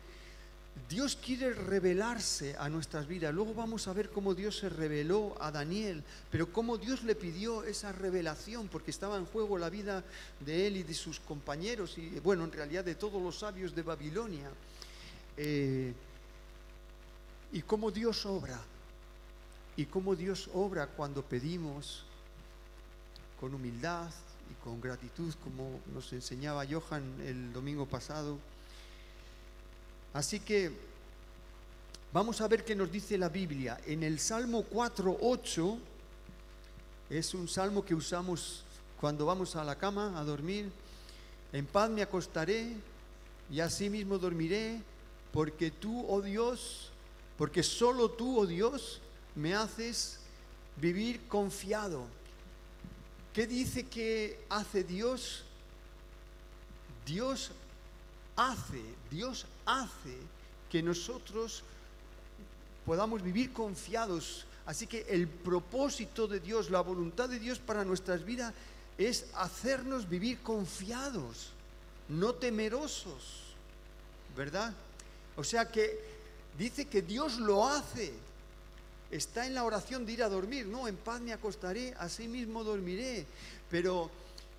Dios 0.89 1.17
quiere 1.17 1.53
revelarse 1.53 2.57
a 2.59 2.69
nuestras 2.69 3.07
vidas. 3.07 3.33
Luego 3.33 3.55
vamos 3.55 3.87
a 3.87 3.93
ver 3.93 4.11
cómo 4.11 4.35
Dios 4.35 4.59
se 4.59 4.69
reveló 4.69 5.37
a 5.41 5.51
Daniel, 5.51 6.03
pero 6.31 6.53
cómo 6.53 6.79
Dios 6.79 7.05
le 7.05 7.15
pidió 7.15 7.63
esa 7.65 7.93
revelación, 7.93 8.69
porque 8.69 8.91
estaba 8.91 9.17
en 9.17 9.27
juego 9.27 9.57
la 9.57 9.71
vida 9.71 10.03
de 10.41 10.67
él 10.67 10.77
y 10.79 10.83
de 10.83 10.95
sus 10.95 11.21
compañeros, 11.21 11.97
y 11.99 12.19
bueno, 12.21 12.45
en 12.45 12.53
realidad 12.53 12.85
de 12.85 12.97
todos 12.97 13.23
los 13.23 13.39
sabios 13.39 13.75
de 13.75 13.83
Babilonia. 13.83 14.51
Eh, 15.37 15.95
y 17.53 17.63
cómo 17.63 17.91
Dios 17.91 18.27
obra 18.27 18.61
y 19.77 19.87
cómo 19.87 20.15
Dios 20.15 20.51
obra 20.55 20.87
cuando 20.87 21.23
pedimos 21.23 22.05
con 23.41 23.55
humildad 23.55 24.11
y 24.51 24.63
con 24.63 24.81
gratitud, 24.81 25.33
como 25.43 25.81
nos 25.95 26.13
enseñaba 26.13 26.67
Johan 26.67 27.21
el 27.25 27.53
domingo 27.53 27.87
pasado. 27.87 28.39
Así 30.13 30.41
que 30.41 30.73
vamos 32.13 32.41
a 32.41 32.49
ver 32.49 32.65
qué 32.65 32.75
nos 32.75 32.91
dice 32.91 33.17
la 33.17 33.29
Biblia. 33.29 33.81
En 33.87 34.03
el 34.03 34.19
Salmo 34.19 34.65
4.8, 34.65 35.79
es 37.11 37.35
un 37.35 37.49
salmo 37.49 37.85
que 37.85 37.95
usamos 37.95 38.65
cuando 39.01 39.27
vamos 39.27 39.55
a 39.57 39.65
la 39.65 39.77
cama 39.77 40.19
a 40.19 40.25
dormir. 40.25 40.71
En 41.53 41.67
paz 41.67 41.91
me 41.91 42.03
acostaré 42.03 42.75
y 43.51 43.61
así 43.61 43.91
mismo 43.91 44.19
dormiré, 44.19 44.81
porque 45.33 45.71
tú, 45.71 46.05
oh 46.09 46.21
Dios, 46.21 46.91
porque 47.37 47.63
solo 47.63 48.11
tú, 48.11 48.41
oh 48.41 48.47
Dios, 48.47 49.01
me 49.35 49.55
haces 49.55 50.21
vivir 50.77 51.27
confiado. 51.29 52.05
¿Qué 53.33 53.47
dice 53.47 53.87
que 53.87 54.45
hace 54.49 54.83
Dios? 54.83 55.45
Dios 57.07 57.53
hace, 58.41 58.83
Dios 59.11 59.47
hace 59.67 60.17
que 60.71 60.83
nosotros 60.83 61.63
podamos 62.87 63.23
vivir 63.23 63.53
confiados. 63.53 64.47
Así 64.65 64.87
que 64.87 65.07
el 65.09 65.29
propósito 65.29 66.27
de 66.27 66.41
Dios, 66.41 66.71
la 66.71 66.81
voluntad 66.81 67.29
de 67.29 67.39
Dios 67.39 67.59
para 67.59 67.85
nuestras 67.85 68.25
vidas 68.25 68.55
es 68.97 69.27
hacernos 69.35 70.09
vivir 70.09 70.41
confiados, 70.41 71.51
no 72.09 72.35
temerosos, 72.35 73.55
¿verdad? 74.37 74.73
O 75.37 75.45
sea 75.45 75.71
que 75.71 75.99
dice 76.59 76.87
que 76.87 77.03
Dios 77.03 77.39
lo 77.39 77.67
hace 77.67 78.13
está 79.11 79.47
en 79.47 79.55
la 79.55 79.65
oración 79.65 80.07
de 80.07 80.13
ir 80.13 80.23
a 80.23 80.29
dormir, 80.29 80.67
no, 80.67 80.87
en 80.87 80.97
paz 80.97 81.21
me 81.21 81.33
acostaré, 81.33 81.95
así 81.99 82.29
mismo 82.29 82.63
dormiré. 82.63 83.27
Pero 83.71 84.11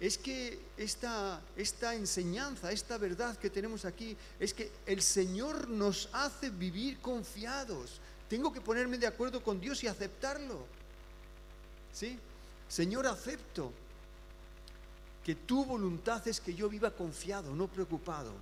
es 0.01 0.17
que 0.17 0.59
esta, 0.77 1.39
esta 1.55 1.93
enseñanza, 1.93 2.71
esta 2.71 2.97
verdad 2.97 3.37
que 3.37 3.51
tenemos 3.51 3.85
aquí, 3.85 4.17
es 4.39 4.51
que 4.51 4.71
el 4.87 4.99
Señor 4.99 5.69
nos 5.69 6.09
hace 6.11 6.49
vivir 6.49 6.99
confiados. 6.99 8.01
Tengo 8.27 8.51
que 8.51 8.61
ponerme 8.61 8.97
de 8.97 9.05
acuerdo 9.05 9.43
con 9.43 9.61
Dios 9.61 9.83
y 9.83 9.87
aceptarlo. 9.87 10.65
¿Sí? 11.93 12.17
Señor, 12.67 13.05
acepto 13.05 13.71
que 15.23 15.35
tu 15.35 15.65
voluntad 15.65 16.27
es 16.27 16.41
que 16.41 16.55
yo 16.55 16.67
viva 16.67 16.89
confiado, 16.89 17.53
no 17.55 17.67
preocupado, 17.67 18.33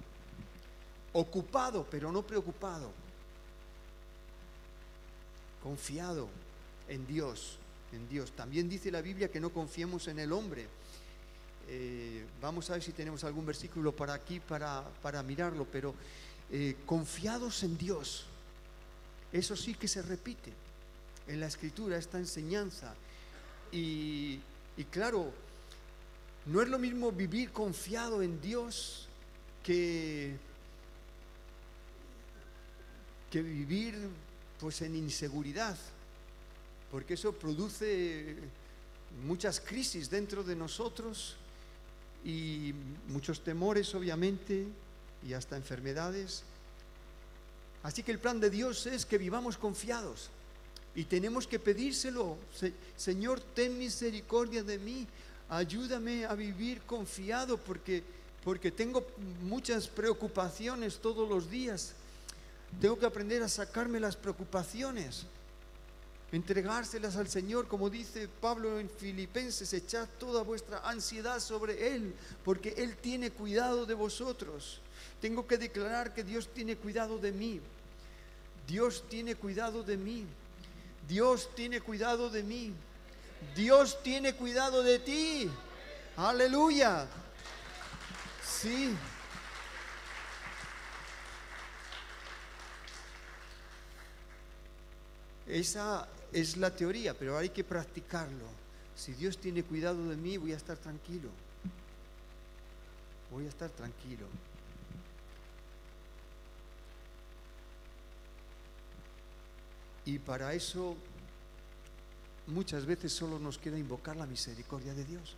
ocupado, 1.12 1.86
pero 1.92 2.10
no 2.10 2.22
preocupado, 2.22 2.90
confiado 5.62 6.30
en 6.88 7.06
Dios, 7.06 7.58
en 7.92 8.08
Dios. 8.08 8.32
También 8.32 8.70
dice 8.70 8.92
la 8.92 9.02
Biblia 9.02 9.30
que 9.30 9.42
no 9.42 9.50
confiemos 9.50 10.08
en 10.08 10.20
el 10.20 10.32
hombre. 10.32 10.70
Eh, 11.72 12.26
vamos 12.42 12.68
a 12.70 12.74
ver 12.74 12.82
si 12.82 12.94
tenemos 12.94 13.24
algún 13.24 13.46
versículo 13.46 13.96
para 13.96 14.16
aquí 14.16 14.40
para, 14.40 14.84
para 15.04 15.22
mirarlo, 15.22 15.68
pero 15.72 15.94
eh, 16.52 16.76
confiados 16.88 17.62
en 17.62 17.78
Dios. 17.78 18.26
Eso 19.32 19.56
sí 19.56 19.76
que 19.76 19.88
se 19.88 20.02
repite 20.02 20.52
en 21.28 21.40
la 21.40 21.46
escritura, 21.46 21.96
esta 21.96 22.18
enseñanza. 22.18 22.96
Y, 23.72 24.40
y 24.78 24.84
claro, 24.86 25.32
no 26.48 26.60
es 26.64 26.70
lo 26.70 26.80
mismo 26.80 27.12
vivir 27.12 27.52
confiado 27.52 28.24
en 28.24 28.42
Dios 28.42 29.08
que, 29.62 30.36
que 33.30 33.44
vivir 33.44 33.96
pues 34.60 34.82
en 34.82 34.96
inseguridad, 34.96 35.78
porque 36.90 37.14
eso 37.14 37.32
produce 37.32 38.38
muchas 39.24 39.60
crisis 39.60 40.10
dentro 40.10 40.44
de 40.44 40.56
nosotros 40.56 41.38
y 42.24 42.74
muchos 43.08 43.44
temores 43.44 43.94
obviamente 43.96 44.68
y 45.28 45.34
hasta 45.34 45.56
enfermedades. 45.56 46.44
Así 47.84 48.04
que 48.04 48.12
el 48.12 48.20
plan 48.20 48.40
de 48.40 48.50
Dios 48.50 48.86
es 48.88 49.06
que 49.06 49.18
vivamos 49.18 49.58
confiados 49.58 50.30
y 50.96 51.06
tenemos 51.06 51.48
que 51.48 51.60
pedírselo. 51.60 52.38
Señor, 52.98 53.40
ten 53.40 53.78
misericordia 53.78 54.64
de 54.64 54.78
mí, 54.78 55.08
ayúdame 55.50 56.26
a 56.26 56.36
vivir 56.36 56.82
confiado 56.82 57.58
porque, 57.58 58.04
porque 58.44 58.72
tengo 58.72 59.06
muchas 59.44 59.88
preocupaciones 59.88 60.98
todos 60.98 61.30
los 61.30 61.50
días. 61.50 61.94
Tengo 62.82 63.00
que 63.00 63.06
aprender 63.06 63.42
a 63.44 63.48
sacarme 63.50 64.00
las 64.00 64.16
preocupaciones, 64.16 65.26
entregárselas 66.32 67.16
al 67.16 67.28
Señor, 67.28 67.68
como 67.68 67.90
dice 67.90 68.28
Pablo 68.28 68.80
en 68.80 68.90
Filipenses, 68.90 69.74
echad 69.74 70.08
toda 70.20 70.44
vuestra 70.44 70.80
ansiedad 70.80 71.40
sobre 71.40 71.96
Él, 71.96 72.14
porque 72.44 72.76
Él 72.78 72.96
tiene 72.98 73.32
cuidado 73.32 73.86
de 73.86 73.96
vosotros. 73.96 74.82
Tengo 75.22 75.48
que 75.48 75.58
declarar 75.58 76.14
que 76.14 76.24
Dios 76.24 76.48
tiene 76.54 76.78
cuidado 76.78 77.18
de 77.18 77.32
mí. 77.32 77.60
Dios 78.68 79.04
tiene 79.10 79.36
cuidado 79.36 79.84
de 79.84 79.98
mí. 79.98 80.26
Dios 81.08 81.50
tiene 81.56 81.82
cuidado 81.82 82.30
de 82.30 82.44
mí. 82.44 82.74
Dios 83.56 84.02
tiene 84.04 84.34
cuidado 84.34 84.84
de 84.84 85.00
ti. 85.00 85.50
Aleluya. 86.16 87.08
Sí. 88.44 88.96
Esa 95.48 96.08
es 96.32 96.58
la 96.58 96.76
teoría, 96.76 97.18
pero 97.18 97.38
hay 97.38 97.50
que 97.50 97.64
practicarlo. 97.64 98.46
Si 98.96 99.14
Dios 99.14 99.38
tiene 99.38 99.64
cuidado 99.64 100.10
de 100.10 100.16
mí, 100.16 100.38
voy 100.38 100.54
a 100.54 100.58
estar 100.58 100.78
tranquilo. 100.78 101.30
Voy 103.32 103.46
a 103.46 103.50
estar 103.50 103.70
tranquilo. 103.70 104.28
Y 110.06 110.18
para 110.20 110.54
eso 110.54 110.96
muchas 112.48 112.86
veces 112.86 113.14
solo 113.14 113.38
nos 113.38 113.58
queda 113.58 113.78
invocar 113.78 114.16
la 114.16 114.26
misericordia 114.26 114.94
de 114.94 115.06
Dios. 115.06 115.36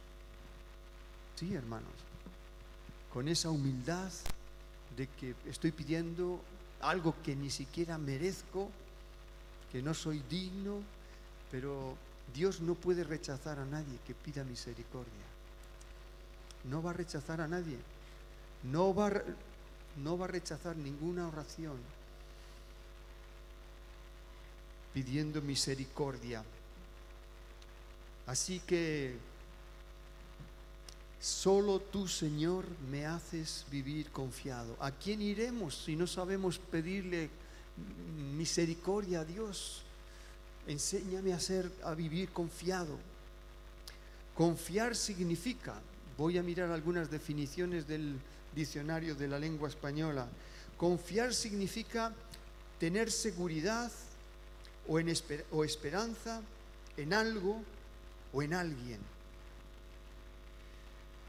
Sí, 1.36 1.54
hermanos, 1.54 1.92
con 3.12 3.28
esa 3.28 3.50
humildad 3.50 4.12
de 4.96 5.08
que 5.08 5.36
estoy 5.46 5.72
pidiendo 5.72 6.42
algo 6.80 7.16
que 7.24 7.36
ni 7.36 7.50
siquiera 7.50 7.98
merezco, 7.98 8.70
que 9.72 9.82
no 9.82 9.94
soy 9.94 10.22
digno, 10.30 10.82
pero 11.50 11.96
Dios 12.34 12.62
no 12.62 12.76
puede 12.76 13.04
rechazar 13.04 13.60
a 13.60 13.66
nadie 13.66 14.00
que 14.06 14.14
pida 14.14 14.44
misericordia. 14.44 15.26
No 16.66 16.84
va 16.84 16.92
a 16.92 16.94
rechazar 16.94 17.42
a 17.42 17.48
nadie. 17.48 17.78
No 18.64 18.94
va, 18.94 19.12
no 19.98 20.18
va 20.18 20.26
a 20.26 20.30
rechazar 20.30 20.76
ninguna 20.76 21.28
oración 21.28 21.78
pidiendo 24.94 25.42
misericordia. 25.42 26.44
Así 28.28 28.60
que 28.60 29.18
solo 31.20 31.80
tú, 31.80 32.08
Señor, 32.08 32.66
me 32.90 33.06
haces 33.06 33.66
vivir 33.72 34.12
confiado. 34.12 34.76
¿A 34.80 34.92
quién 34.92 35.22
iremos 35.22 35.84
si 35.84 35.96
no 35.96 36.08
sabemos 36.08 36.60
pedirle 36.60 37.30
misericordia 38.36 39.24
Dios? 39.24 39.84
Enséñame 40.67 41.34
a 41.34 41.39
ser 41.39 41.72
a 41.84 41.94
vivir 41.94 42.30
confiado. 42.30 42.98
Confiar 44.36 44.96
significa, 44.96 45.76
voy 46.17 46.38
a 46.38 46.44
mirar 46.44 46.72
algunas 46.72 47.10
definiciones 47.12 47.88
del 47.88 48.20
diccionario 48.56 49.15
de 49.15 49.28
la 49.28 49.39
lengua 49.39 49.70
española. 49.70 50.28
Confiar 50.78 51.34
significa 51.34 52.13
tener 52.80 53.12
seguridad, 53.12 53.91
o, 54.88 55.00
en 55.00 55.10
esperanza 55.10 56.41
en 56.98 57.13
algo 57.13 57.62
o 58.34 58.41
en 58.41 58.54
alguien. 58.54 59.00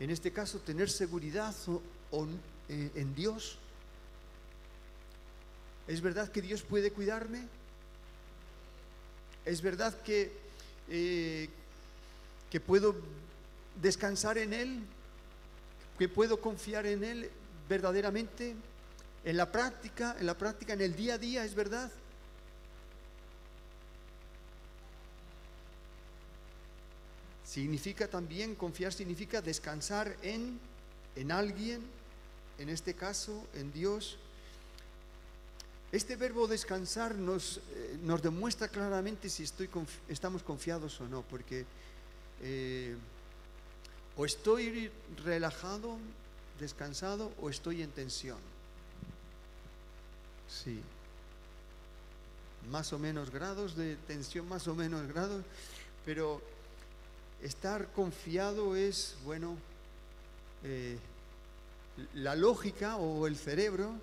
En 0.01 0.11
este 0.11 0.33
caso, 0.33 0.59
tener 0.59 0.91
seguridad 0.91 1.55
o, 2.11 2.27
eh, 2.69 2.91
en 2.95 3.15
Dios. 3.15 3.59
¿Es 5.89 6.01
verdad 6.01 6.31
que 6.31 6.43
Dios 6.43 6.63
puede 6.63 6.93
cuidarme? 6.93 7.47
¿Es 9.45 9.61
verdad 9.61 10.01
que, 10.03 10.33
eh, 10.89 11.49
que 12.51 12.61
puedo 12.61 12.95
descansar 13.81 14.39
en 14.39 14.53
Él? 14.53 14.81
¿Que 15.99 16.09
puedo 16.09 16.41
confiar 16.41 16.87
en 16.87 17.03
Él 17.03 17.31
verdaderamente? 17.69 18.55
En 19.25 19.37
la 19.37 19.51
práctica, 19.51 20.17
en 20.19 20.27
la 20.27 20.37
práctica, 20.37 20.73
en 20.73 20.81
el 20.81 20.97
día 20.97 21.15
a 21.15 21.19
día, 21.19 21.45
¿es 21.45 21.55
verdad? 21.55 21.91
Significa 27.45 28.09
también, 28.09 28.55
confiar 28.55 28.93
significa 28.93 29.43
descansar 29.43 30.17
en, 30.23 30.59
en 31.17 31.31
alguien, 31.31 31.83
en 32.59 32.69
este 32.69 32.95
caso, 32.95 33.47
en 33.55 33.73
Dios. 33.73 34.19
Este 35.93 36.17
verbo 36.17 36.47
descansar 36.47 37.15
nos, 37.15 37.59
eh, 37.59 37.99
nos 38.03 38.23
demuestra 38.23 38.69
claramente 38.69 39.29
si 39.29 39.45
estamos 40.09 40.43
confiados 40.43 41.01
o 41.01 41.07
no, 41.07 41.23
porque 41.23 41.67
eh, 42.41 42.97
o 44.17 44.25
estoy 44.25 44.91
relajado, 45.25 45.99
descansado, 46.59 47.31
o 47.41 47.51
estoy 47.51 47.83
en 47.83 47.91
tensión. 47.91 48.39
Sí. 50.49 50.81
Más 52.71 52.93
o 52.93 52.99
menos 52.99 53.31
grados 53.31 53.77
de 53.77 53.97
tensión, 54.09 54.49
más 54.49 54.67
o 54.69 54.75
menos 54.75 55.07
grados, 55.09 55.45
pero 56.05 56.41
Estar 57.43 57.89
confiado 57.89 58.77
es, 58.77 59.17
bueno, 59.25 59.57
eh, 60.63 60.97
la 62.15 62.37
lógica 62.37 62.97
o 62.97 63.27
el 63.27 63.37
cerebro 63.37 63.95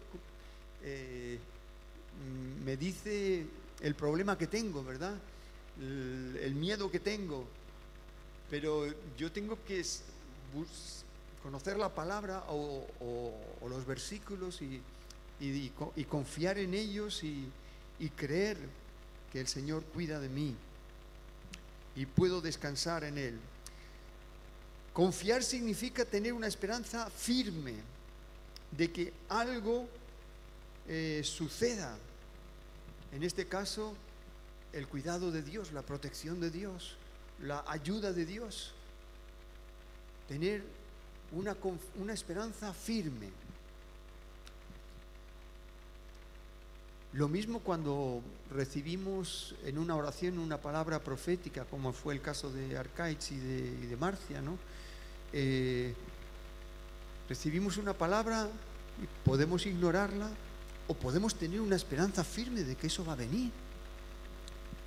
me 2.66 2.78
dice 2.78 3.46
el 3.82 3.96
problema 3.96 4.38
que 4.38 4.48
tengo, 4.48 4.84
¿verdad? 4.84 5.16
El, 5.80 6.56
miedo 6.56 6.92
que 6.92 7.00
tengo. 7.00 7.46
Pero 8.50 8.86
yo 9.18 9.32
tengo 9.32 9.58
que 9.66 9.84
conocer 11.44 11.78
la 11.78 11.94
palabra 11.94 12.44
o, 12.50 13.34
los 13.68 13.86
versículos 13.86 14.62
y, 14.62 14.82
confiar 16.10 16.58
en 16.58 16.74
ellos 16.74 17.24
y 17.24 18.10
creer 18.16 18.58
que 19.32 19.40
el 19.40 19.48
Señor 19.48 19.84
cuida 19.86 20.20
de 20.20 20.30
mí 20.30 20.56
y 21.96 22.06
puedo 22.06 22.42
descansar 22.42 23.04
en 23.04 23.18
Él. 23.18 23.40
Confiar 24.94 25.44
significa 25.44 26.06
tener 26.06 26.34
una 26.34 26.48
esperanza 26.48 27.10
firme 27.10 27.76
de 28.72 28.92
que 28.92 29.14
algo 29.30 29.88
eh, 30.88 31.22
suceda. 31.24 31.98
En 33.12 33.24
este 33.24 33.46
caso, 33.46 33.96
el 34.74 34.88
cuidado 34.88 35.32
de 35.32 35.42
Dios, 35.42 35.72
la 35.72 35.82
protección 35.82 36.40
de 36.40 36.52
Dios, 36.52 36.96
la 37.42 37.64
ayuda 37.68 38.14
de 38.14 38.26
Dios. 38.26 38.74
Tener 40.28 40.64
una, 41.32 41.56
una 42.00 42.14
esperanza 42.14 42.74
firme. 42.74 43.30
Lo 47.14 47.28
mismo 47.28 47.60
cuando 47.62 48.22
recibimos 48.52 49.56
en 49.66 49.80
una 49.80 49.96
oración 49.96 50.38
una 50.38 50.62
palabra 50.62 51.00
profética, 51.00 51.66
como 51.66 51.92
fue 51.92 52.14
el 52.14 52.22
caso 52.22 52.52
de 52.52 52.78
Arcaich 52.78 53.32
y 53.32 53.38
de, 53.38 53.98
Marcia, 53.98 54.42
¿no? 54.42 54.60
Eh, 55.34 55.96
recibimos 57.28 57.78
una 57.78 57.94
palabra 57.94 58.48
y 59.02 59.28
podemos 59.28 59.66
ignorarla 59.66 60.30
o 60.90 60.94
podemos 60.96 61.36
tener 61.36 61.62
una 61.62 61.76
esperanza 61.76 62.24
firme 62.24 62.64
de 62.64 62.76
que 62.76 62.88
eso 62.88 63.06
va 63.06 63.14
a 63.14 63.16
venir, 63.16 63.52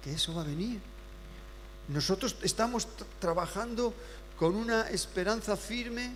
que 0.02 0.12
eso 0.12 0.34
va 0.34 0.42
a 0.42 0.44
venir. 0.44 0.80
Nosotros 1.88 2.36
estamos 2.42 2.88
trabajando 3.20 3.94
con 4.36 4.56
una 4.56 4.90
esperanza 4.90 5.56
firme, 5.56 6.12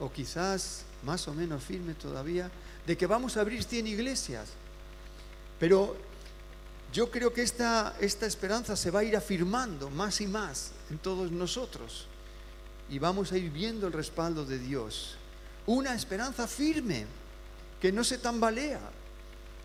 o 0.00 0.10
quizás 0.10 0.82
más 1.04 1.28
o 1.28 1.32
menos 1.32 1.62
firme 1.62 1.94
todavía, 1.94 2.50
de 2.84 2.96
que 2.98 3.06
vamos 3.06 3.36
a 3.36 3.42
abrir 3.42 3.62
100 3.62 3.86
iglesias. 3.86 4.48
Pero 5.60 5.96
yo 6.92 7.08
creo 7.08 7.32
que 7.32 7.42
esta, 7.42 7.94
esta 8.00 8.26
esperanza 8.26 8.74
se 8.74 8.90
va 8.90 9.00
a 9.00 9.04
ir 9.04 9.16
afirmando 9.16 9.90
más 9.90 10.20
y 10.20 10.26
más 10.26 10.72
en 10.90 10.98
todos 10.98 11.30
nosotros 11.30 12.08
y 12.90 12.98
vamos 12.98 13.30
a 13.30 13.38
ir 13.38 13.50
viendo 13.50 13.86
el 13.86 13.92
respaldo 13.92 14.44
de 14.44 14.58
Dios. 14.58 15.14
Una 15.66 15.94
esperanza 15.94 16.48
firme, 16.48 17.06
que 17.80 17.92
no 17.92 18.04
se 18.04 18.18
tambalea, 18.18 18.80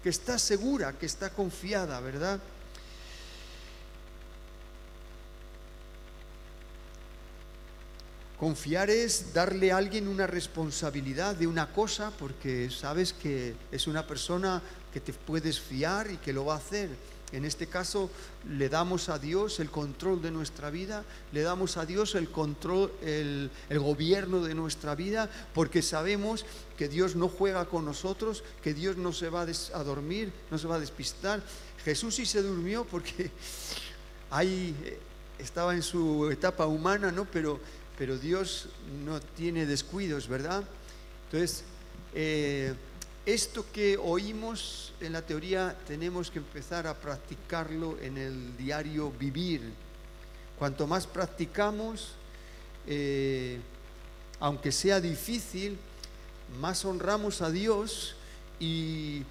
que 0.01 0.10
está 0.10 0.39
segura, 0.39 0.93
que 0.93 1.06
está 1.06 1.30
confiada, 1.30 1.99
¿verdad? 1.99 2.39
Confiar 8.39 8.89
es 8.89 9.34
darle 9.34 9.71
a 9.71 9.78
alguien 9.78 10.08
una 10.08 10.28
responsabilidad 10.28 11.36
de 11.36 11.47
una 11.47 11.71
cosa 11.71 12.12
porque 12.12 12.69
sabes 12.69 13.13
que 13.13 13.56
es 13.71 13.88
una 13.88 14.06
persona 14.06 14.62
que 14.93 14.99
te 14.99 15.13
puedes 15.13 15.60
fiar 15.60 16.12
y 16.12 16.17
que 16.17 16.34
lo 16.34 16.45
va 16.45 16.56
a 16.56 16.58
hacer. 16.58 16.89
En 17.36 17.45
este 17.45 17.67
caso 17.67 18.10
le 18.50 18.69
damos 18.69 19.10
a 19.10 19.19
Dios 19.19 19.60
el 19.60 19.69
control 19.69 20.21
de 20.21 20.32
nuestra 20.32 20.69
vida, 20.69 21.04
le 21.32 21.41
damos 21.41 21.78
a 21.78 21.86
Dios 21.86 22.15
el 22.15 22.30
control, 22.30 22.91
el, 23.02 23.50
gobierno 23.69 24.41
de 24.41 24.56
nuestra 24.56 24.95
vida, 24.95 25.30
porque 25.54 25.82
sabemos 25.82 26.45
que 26.78 26.88
Dios 26.88 27.15
no 27.15 27.28
juega 27.28 27.65
con 27.65 27.86
nosotros, 27.86 28.43
que 28.63 28.74
Dios 28.74 28.98
no 28.98 29.13
se 29.13 29.30
va 29.30 29.41
a 29.41 29.84
dormir, 29.84 30.32
no 30.50 30.58
se 30.58 30.67
va 30.67 30.76
a 30.76 30.80
despistar. 30.80 31.43
Jesús 31.84 32.15
sí 32.15 32.26
se 32.26 32.41
durmió 32.41 32.86
porque 32.86 33.30
ahí 34.32 34.76
eh, 34.84 35.00
estaba 35.38 35.76
en 35.76 35.84
su 35.84 36.30
etapa 36.32 36.65
humana, 36.65 37.12
¿no? 37.12 37.26
Pero 37.26 37.60
pero 37.98 38.17
Dios 38.17 38.67
no 39.06 39.19
tiene 39.19 39.65
descuidos, 39.65 40.28
¿verdad? 40.28 40.63
Entonces, 41.26 41.63
eh, 42.13 42.74
esto 43.25 43.65
que 43.73 43.97
oímos 43.97 44.93
en 44.99 45.13
la 45.13 45.21
teoría 45.21 45.75
tenemos 45.88 46.29
que 46.29 46.39
empezar 46.39 46.85
a 46.85 46.93
practicarlo 46.93 47.97
en 47.99 48.17
el 48.17 48.55
diario 48.57 49.11
vivir. 49.11 49.73
Cuanto 50.59 50.85
más 50.85 51.07
practicamos, 51.07 52.11
eh, 52.85 53.59
aunque 54.39 54.71
sea 54.71 55.01
difícil, 55.01 55.77
más 56.59 56.85
honramos 56.85 57.41
a 57.41 57.49
Dios 57.49 58.15
y, 58.59 59.23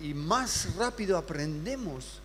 y 0.00 0.12
más 0.12 0.74
rápido 0.74 1.16
aprendemos 1.16 2.20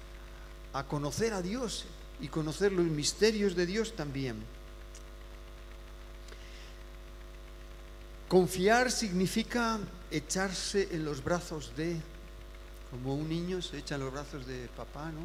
a 0.73 0.83
conocer 0.85 1.33
a 1.33 1.41
Dios 1.41 1.85
y 2.19 2.29
conocer 2.29 2.71
los 2.71 2.85
misterios 2.85 3.55
de 3.55 3.65
Dios 3.67 3.95
también. 3.95 4.54
Confiar 8.27 8.91
significa 8.91 9.77
echarse 10.09 10.89
en 10.91 11.05
los 11.05 11.23
brazos 11.23 11.73
de, 11.77 11.95
como 12.89 13.13
un 13.13 13.29
niño 13.29 13.61
se 13.61 13.77
echa 13.77 13.95
en 13.95 14.01
los 14.01 14.11
brazos 14.11 14.47
de 14.47 14.67
papá, 14.75 15.11
¿no? 15.11 15.21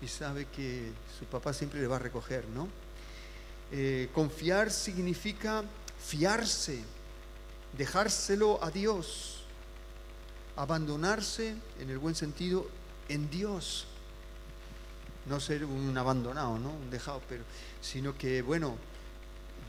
Y 0.00 0.08
sabe 0.08 0.46
que 0.46 0.90
su 1.18 1.26
papá 1.26 1.52
siempre 1.52 1.80
le 1.80 1.86
va 1.86 1.96
a 1.96 1.98
recoger, 1.98 2.48
¿no? 2.48 2.66
Eh, 3.72 4.08
confiar 4.14 4.70
significa 4.70 5.62
fiarse, 6.02 6.82
dejárselo 7.76 8.64
a 8.64 8.70
Dios, 8.70 9.42
abandonarse, 10.56 11.54
en 11.78 11.90
el 11.90 11.98
buen 11.98 12.14
sentido, 12.14 12.66
en 13.10 13.28
Dios. 13.28 13.86
No 15.26 15.38
ser 15.38 15.66
un 15.66 15.96
abandonado, 15.98 16.58
¿no? 16.58 16.70
Un 16.70 16.90
dejado, 16.90 17.20
pero, 17.28 17.44
sino 17.82 18.16
que, 18.16 18.40
bueno, 18.40 18.78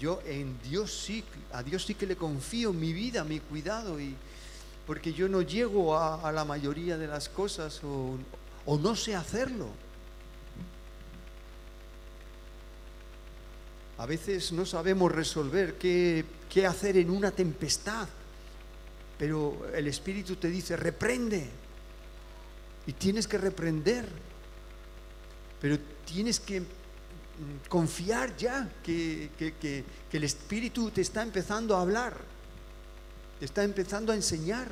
yo 0.01 0.19
en 0.25 0.59
Dios 0.63 0.91
sí, 0.91 1.23
a 1.53 1.61
Dios 1.61 1.85
sí 1.85 1.93
que 1.93 2.07
le 2.07 2.15
confío 2.15 2.73
mi 2.73 2.91
vida, 2.91 3.23
mi 3.23 3.39
cuidado, 3.39 4.01
y, 4.01 4.15
porque 4.87 5.13
yo 5.13 5.29
no 5.29 5.43
llego 5.43 5.95
a, 5.95 6.31
la 6.31 6.43
mayoría 6.43 6.97
de 6.97 7.05
las 7.05 7.29
cosas 7.29 7.79
o, 7.83 8.17
no 8.65 8.95
sé 8.95 9.15
hacerlo. 9.15 9.67
A 13.99 14.07
veces 14.07 14.51
no 14.51 14.65
sabemos 14.65 15.11
resolver 15.11 15.75
qué 15.75 16.25
hacer 16.67 16.97
en 16.97 17.11
una 17.11 17.29
tempestad, 17.29 18.07
pero 19.19 19.67
el 19.71 19.87
Espíritu 19.87 20.35
te 20.37 20.49
dice, 20.49 20.75
reprende, 20.77 21.47
y 22.87 22.93
tienes 22.93 23.27
que 23.27 23.37
reprender, 23.37 24.07
pero 25.61 25.77
tienes 26.05 26.39
que 26.39 26.63
confiar 27.69 28.35
ya 28.37 28.69
que, 28.83 29.29
el 30.11 30.23
Espíritu 30.23 30.91
te 30.91 31.01
está 31.01 31.21
empezando 31.21 31.75
a 31.75 31.81
hablar, 31.81 32.17
te 33.39 33.45
está 33.45 33.63
empezando 33.63 34.11
a 34.11 34.15
enseñar, 34.15 34.69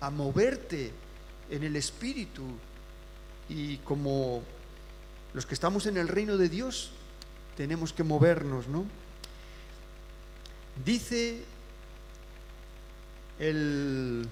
a 0.00 0.10
moverte 0.10 0.92
en 1.50 1.62
el 1.64 1.76
Espíritu. 1.76 2.42
Y 3.48 3.78
como 3.78 4.42
los 5.34 5.44
que 5.44 5.54
estamos 5.54 5.86
en 5.86 5.96
el 5.96 6.08
reino 6.08 6.36
de 6.36 6.48
Dios, 6.48 6.92
tenemos 7.56 7.92
que 7.92 8.02
movernos, 8.02 8.68
¿no? 8.68 8.84
Dice 10.84 11.42
el 13.38 14.26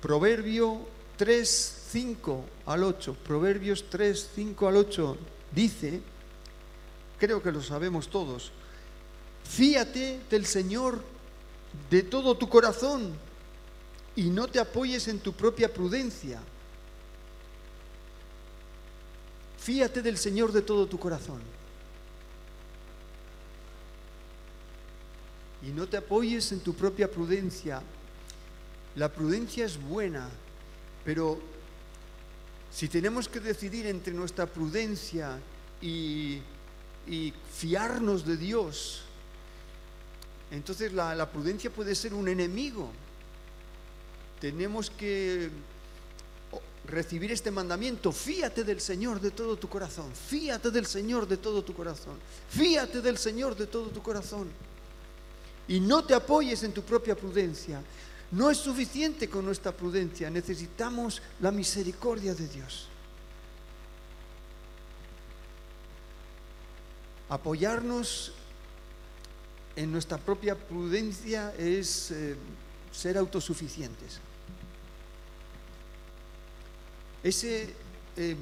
Proverbio 0.00 0.86
3, 1.16 1.82
5 1.90 2.44
al 2.66 2.84
8, 2.84 3.16
Proverbios 3.24 3.86
3, 3.90 4.30
5 4.34 4.68
al 4.68 4.76
8, 4.76 5.18
dice, 5.52 6.00
creo 7.18 7.42
que 7.42 7.52
lo 7.52 7.62
sabemos 7.62 8.08
todos. 8.08 8.52
Fíate 9.44 10.20
del 10.30 10.46
Señor 10.46 11.02
de 11.90 12.02
todo 12.02 12.36
tu 12.36 12.48
corazón 12.48 13.14
y 14.16 14.24
no 14.30 14.48
te 14.48 14.58
apoyes 14.58 15.08
en 15.08 15.20
tu 15.20 15.32
propia 15.32 15.72
prudencia. 15.72 16.40
Fíate 19.58 20.02
del 20.02 20.18
Señor 20.18 20.52
de 20.52 20.62
todo 20.62 20.86
tu 20.86 20.98
corazón. 20.98 21.40
Y 25.62 25.70
no 25.70 25.86
te 25.88 25.96
apoyes 25.96 26.52
en 26.52 26.60
tu 26.60 26.74
propia 26.74 27.10
prudencia. 27.10 27.82
La 28.96 29.08
prudencia 29.08 29.66
es 29.66 29.80
buena, 29.80 30.28
pero 31.04 31.38
si 32.72 32.88
tenemos 32.88 33.28
que 33.28 33.40
decidir 33.40 33.86
entre 33.86 34.12
nuestra 34.12 34.46
prudencia 34.46 35.38
y 35.80 36.40
y 37.08 37.32
fiarnos 37.54 38.26
de 38.26 38.36
Dios, 38.36 39.02
entonces 40.50 40.92
la, 40.92 41.30
prudencia 41.30 41.70
puede 41.70 41.94
ser 41.94 42.14
un 42.14 42.28
enemigo. 42.28 42.90
Tenemos 44.40 44.90
que 44.90 45.50
recibir 46.86 47.32
este 47.32 47.50
mandamiento, 47.50 48.12
fíate 48.12 48.64
del 48.64 48.80
Señor 48.80 49.20
de 49.20 49.30
todo 49.30 49.56
tu 49.56 49.68
corazón, 49.68 50.10
fíate 50.14 50.70
del 50.70 50.86
Señor 50.86 51.28
de 51.28 51.36
todo 51.36 51.62
tu 51.62 51.74
corazón, 51.74 52.16
fíate 52.48 53.00
del 53.02 53.18
Señor 53.18 53.56
de 53.56 53.66
todo 53.66 53.88
tu 53.88 54.02
corazón. 54.02 54.48
Y 55.66 55.80
no 55.80 56.04
te 56.04 56.14
apoyes 56.14 56.62
en 56.62 56.72
tu 56.72 56.82
propia 56.82 57.14
prudencia. 57.14 57.82
No 58.30 58.50
es 58.50 58.58
suficiente 58.58 59.28
con 59.28 59.44
nuestra 59.44 59.72
prudencia, 59.72 60.30
necesitamos 60.30 61.20
la 61.40 61.50
misericordia 61.50 62.34
de 62.34 62.46
Dios. 62.48 62.88
Apoyarnos 67.28 68.32
en 69.76 69.92
nuestra 69.92 70.18
propia 70.18 70.56
prudencia 70.56 71.54
es 71.56 72.10
eh, 72.10 72.36
ser 72.90 73.18
autosuficientes. 73.18 74.20
Eh, 77.22 78.36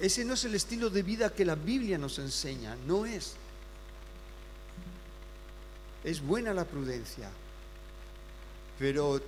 ese 0.00 0.24
no 0.24 0.34
es 0.34 0.44
el 0.44 0.54
estilo 0.54 0.90
de 0.90 1.02
vida 1.02 1.32
que 1.32 1.44
la 1.44 1.54
Biblia 1.54 1.98
nos 1.98 2.18
enseña, 2.18 2.76
no 2.86 3.06
es. 3.06 3.34
Es 6.02 6.20
buena 6.20 6.54
la 6.54 6.64
prudencia, 6.64 7.30
pero 8.78 9.20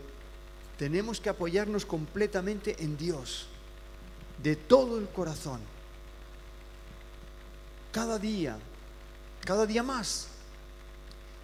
tenemos 0.79 1.21
que 1.21 1.29
apoyarnos 1.29 1.85
completamente 1.85 2.77
en 2.83 2.97
Dios, 2.97 3.47
de 4.43 4.57
todo 4.57 4.99
el 4.99 5.09
corazón, 5.09 5.61
cada 7.91 8.19
día 8.19 8.59
cada 9.45 9.67
día 9.67 9.83
más. 9.83 10.29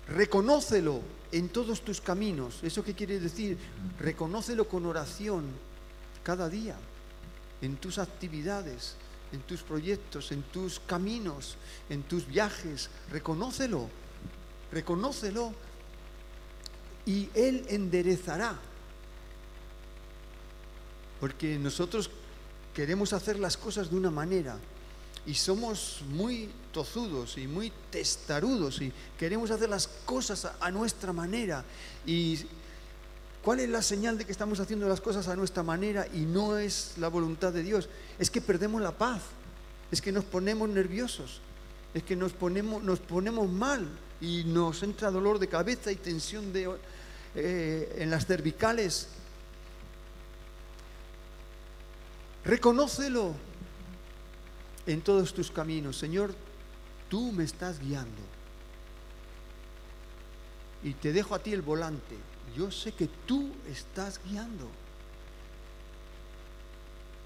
Reconócelo, 0.08 1.00
en 1.34 1.48
todos 1.48 1.80
tus 1.80 2.00
caminos. 2.00 2.60
¿Eso 2.62 2.84
qué 2.84 2.94
quiere 2.94 3.18
decir? 3.18 3.58
Reconócelo 3.98 4.68
con 4.68 4.86
oración 4.86 5.46
cada 6.22 6.48
día, 6.48 6.76
en 7.60 7.76
tus 7.76 7.98
actividades, 7.98 8.94
en 9.32 9.40
tus 9.40 9.62
proyectos, 9.62 10.30
en 10.30 10.42
tus 10.44 10.78
caminos, 10.78 11.56
en 11.90 12.04
tus 12.04 12.24
viajes. 12.28 12.88
Reconócelo, 13.10 13.88
reconócelo 14.70 15.52
y 17.04 17.28
Él 17.34 17.66
enderezará. 17.68 18.56
Porque 21.18 21.58
nosotros 21.58 22.10
queremos 22.72 23.12
hacer 23.12 23.40
las 23.40 23.56
cosas 23.56 23.90
de 23.90 23.96
una 23.96 24.12
manera 24.12 24.56
y 25.26 25.34
somos 25.34 26.02
muy 26.08 26.50
tozudos 26.72 27.38
y 27.38 27.46
muy 27.46 27.72
testarudos 27.90 28.80
y 28.80 28.92
queremos 29.18 29.50
hacer 29.50 29.68
las 29.68 29.86
cosas 29.86 30.50
a, 30.60 30.70
nuestra 30.70 31.12
manera. 31.12 31.64
¿Y 32.04 32.40
cuál 33.42 33.60
es 33.60 33.68
la 33.68 33.80
señal 33.80 34.18
de 34.18 34.24
que 34.24 34.32
estamos 34.32 34.60
haciendo 34.60 34.88
las 34.88 35.00
cosas 35.00 35.28
a 35.28 35.36
nuestra 35.36 35.62
manera 35.62 36.06
y 36.12 36.20
no 36.20 36.58
es 36.58 36.94
la 36.98 37.08
voluntad 37.08 37.52
de 37.52 37.62
Dios? 37.62 37.88
Es 38.18 38.30
que 38.30 38.40
perdemos 38.40 38.82
la 38.82 38.92
paz, 38.92 39.22
es 39.90 40.02
que 40.02 40.12
nos 40.12 40.24
ponemos 40.24 40.68
nerviosos, 40.68 41.40
es 41.94 42.02
que 42.02 42.16
nos 42.16 42.32
ponemos, 42.32 42.82
nos 42.82 42.98
ponemos 42.98 43.48
mal 43.48 43.88
y 44.20 44.44
nos 44.44 44.82
entra 44.82 45.10
dolor 45.10 45.38
de 45.38 45.48
cabeza 45.48 45.90
y 45.90 45.96
tensión 45.96 46.52
de, 46.52 46.70
eh, 47.34 47.96
en 47.98 48.10
las 48.10 48.26
cervicales. 48.26 49.08
Reconócelo 52.44 53.34
en 54.86 55.00
todos 55.02 55.34
tus 55.34 55.50
caminos. 55.50 55.96
Señor, 55.96 56.34
tú 57.08 57.32
me 57.32 57.44
estás 57.44 57.80
guiando. 57.80 58.22
Y 60.82 60.92
te 60.94 61.12
dejo 61.12 61.34
a 61.34 61.38
ti 61.38 61.52
el 61.52 61.62
volante. 61.62 62.16
Yo 62.56 62.70
sé 62.70 62.92
que 62.92 63.08
tú 63.26 63.50
estás 63.70 64.20
guiando. 64.28 64.68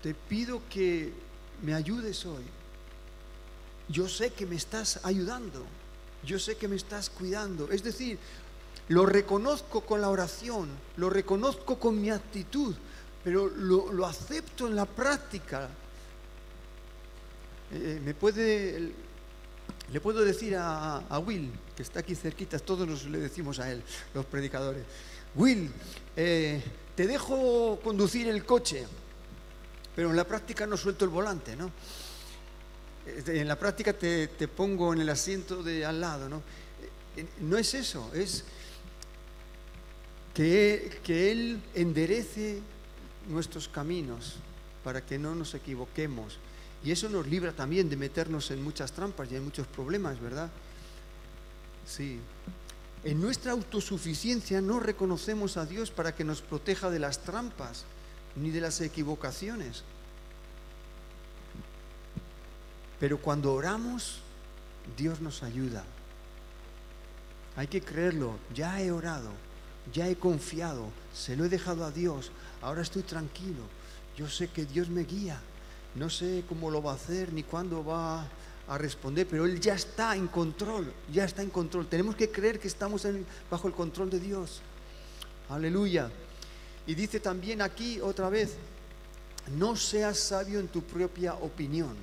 Te 0.02 0.14
pido 0.14 0.62
que 0.70 1.12
me 1.62 1.74
ayudes 1.74 2.24
hoy. 2.24 2.44
Yo 3.88 4.08
sé 4.08 4.30
que 4.30 4.46
me 4.46 4.56
estás 4.56 5.00
ayudando. 5.04 5.64
Yo 6.24 6.38
sé 6.38 6.56
que 6.56 6.68
me 6.68 6.76
estás 6.76 7.10
cuidando. 7.10 7.70
Es 7.70 7.82
decir, 7.82 8.18
lo 8.88 9.04
reconozco 9.04 9.82
con 9.82 10.00
la 10.00 10.08
oración, 10.08 10.68
lo 10.96 11.10
reconozco 11.10 11.78
con 11.78 12.00
mi 12.00 12.10
actitud, 12.10 12.74
pero 13.22 13.46
lo, 13.46 14.06
acepto 14.06 14.66
en 14.66 14.76
la 14.76 14.86
práctica. 14.86 15.68
Eh, 17.72 18.00
me 18.02 18.14
puede, 18.14 18.92
le 19.92 20.00
puedo 20.00 20.24
decir 20.24 20.56
a, 20.56 21.18
Will, 21.24 21.50
que 21.76 21.82
está 21.82 22.00
aquí 22.00 22.14
cerquita, 22.14 22.58
todos 22.58 22.88
nos 22.88 23.04
le 23.04 23.18
decimos 23.18 23.58
a 23.58 23.70
él, 23.70 23.82
los 24.14 24.24
predicadores, 24.26 24.84
Will, 25.34 25.70
eh, 26.16 26.62
te 26.94 27.06
dejo 27.06 27.78
conducir 27.82 28.28
el 28.28 28.44
coche, 28.44 28.86
pero 29.94 30.10
en 30.10 30.16
la 30.16 30.24
práctica 30.24 30.66
no 30.66 30.76
suelto 30.76 31.04
el 31.04 31.10
volante, 31.10 31.56
¿no? 31.56 31.70
En 33.06 33.48
la 33.48 33.58
práctica 33.58 33.92
te, 33.92 34.28
te 34.28 34.48
pongo 34.48 34.92
en 34.92 35.00
el 35.00 35.08
asiento 35.08 35.62
de 35.62 35.84
al 35.84 36.00
lado, 36.00 36.28
¿no? 36.28 36.42
Eh, 37.16 37.26
no 37.40 37.58
es 37.58 37.74
eso, 37.74 38.10
es 38.14 38.44
que, 40.34 40.98
que 41.02 41.32
Él 41.32 41.60
enderece 41.74 42.60
nuestros 43.28 43.68
caminos 43.68 44.36
para 44.84 45.04
que 45.04 45.18
no 45.18 45.34
nos 45.34 45.54
equivoquemos. 45.54 46.38
Y 46.84 46.92
eso 46.92 47.08
nos 47.08 47.26
libra 47.26 47.52
también 47.52 47.88
de 47.88 47.96
meternos 47.96 48.50
en 48.50 48.62
muchas 48.62 48.92
trampas 48.92 49.30
y 49.30 49.36
en 49.36 49.44
muchos 49.44 49.66
problemas, 49.66 50.20
¿verdad? 50.20 50.48
Sí. 51.86 52.20
En 53.04 53.20
nuestra 53.20 53.52
autosuficiencia 53.52 54.60
no 54.60 54.80
reconocemos 54.80 55.56
a 55.56 55.66
Dios 55.66 55.90
para 55.90 56.14
que 56.14 56.24
nos 56.24 56.40
proteja 56.42 56.90
de 56.90 56.98
las 56.98 57.20
trampas 57.20 57.84
ni 58.36 58.50
de 58.50 58.60
las 58.60 58.80
equivocaciones. 58.80 59.82
Pero 63.00 63.18
cuando 63.18 63.54
oramos, 63.54 64.20
Dios 64.96 65.20
nos 65.20 65.42
ayuda. 65.42 65.84
Hay 67.56 67.66
que 67.66 67.80
creerlo. 67.80 68.38
Ya 68.54 68.80
he 68.80 68.90
orado, 68.90 69.30
ya 69.92 70.08
he 70.08 70.16
confiado, 70.16 70.90
se 71.14 71.36
lo 71.36 71.44
he 71.44 71.48
dejado 71.48 71.84
a 71.84 71.90
Dios, 71.90 72.30
ahora 72.62 72.82
estoy 72.82 73.02
tranquilo, 73.02 73.62
yo 74.16 74.28
sé 74.28 74.48
que 74.48 74.64
Dios 74.66 74.88
me 74.88 75.02
guía, 75.04 75.40
no 75.98 76.08
sé 76.10 76.44
cómo 76.48 76.70
lo 76.70 76.82
va 76.82 76.92
a 76.92 76.94
hacer 76.94 77.32
ni 77.32 77.42
cuándo 77.42 77.84
va 77.84 78.26
a 78.68 78.78
responder, 78.78 79.26
pero 79.26 79.46
Él 79.46 79.60
ya 79.60 79.74
está 79.74 80.14
en 80.14 80.28
control, 80.28 80.92
ya 81.12 81.24
está 81.24 81.42
en 81.42 81.50
control. 81.50 81.86
Tenemos 81.86 82.14
que 82.14 82.30
creer 82.30 82.60
que 82.60 82.68
estamos 82.68 83.06
bajo 83.50 83.66
el 83.66 83.74
control 83.74 84.10
de 84.10 84.20
Dios. 84.20 84.60
Aleluya. 85.48 86.10
Y 86.86 86.94
dice 86.94 87.20
también 87.20 87.62
aquí 87.62 88.00
otra 88.00 88.28
vez, 88.28 88.56
no 89.56 89.76
seas 89.76 90.18
sabio 90.18 90.60
en 90.60 90.68
tu 90.68 90.82
propia 90.82 91.34
opinión. 91.34 91.96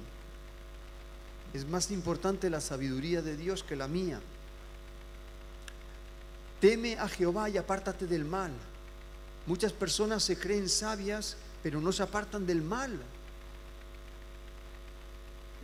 Es 1.53 1.67
más 1.67 1.91
importante 1.91 2.49
la 2.49 2.59
sabiduría 2.59 3.21
de 3.21 3.37
Dios 3.37 3.63
que 3.63 3.75
la 3.75 3.87
mía. 3.87 4.19
Teme 6.59 6.97
a 6.97 7.07
Jehová 7.07 7.49
y 7.49 7.57
apártate 7.57 8.07
del 8.07 8.25
mal. 8.25 8.51
Muchas 9.45 9.71
personas 9.71 10.23
se 10.23 10.37
creen 10.37 10.67
sabias, 10.67 11.37
pero 11.61 11.79
no 11.79 11.91
se 11.91 12.01
apartan 12.03 12.47
del 12.47 12.61
mal. 12.61 12.99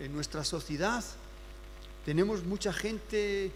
En 0.01 0.11
nuestra 0.13 0.43
sociedad 0.43 1.03
tenemos 2.05 2.43
mucha 2.43 2.73
gente 2.73 3.51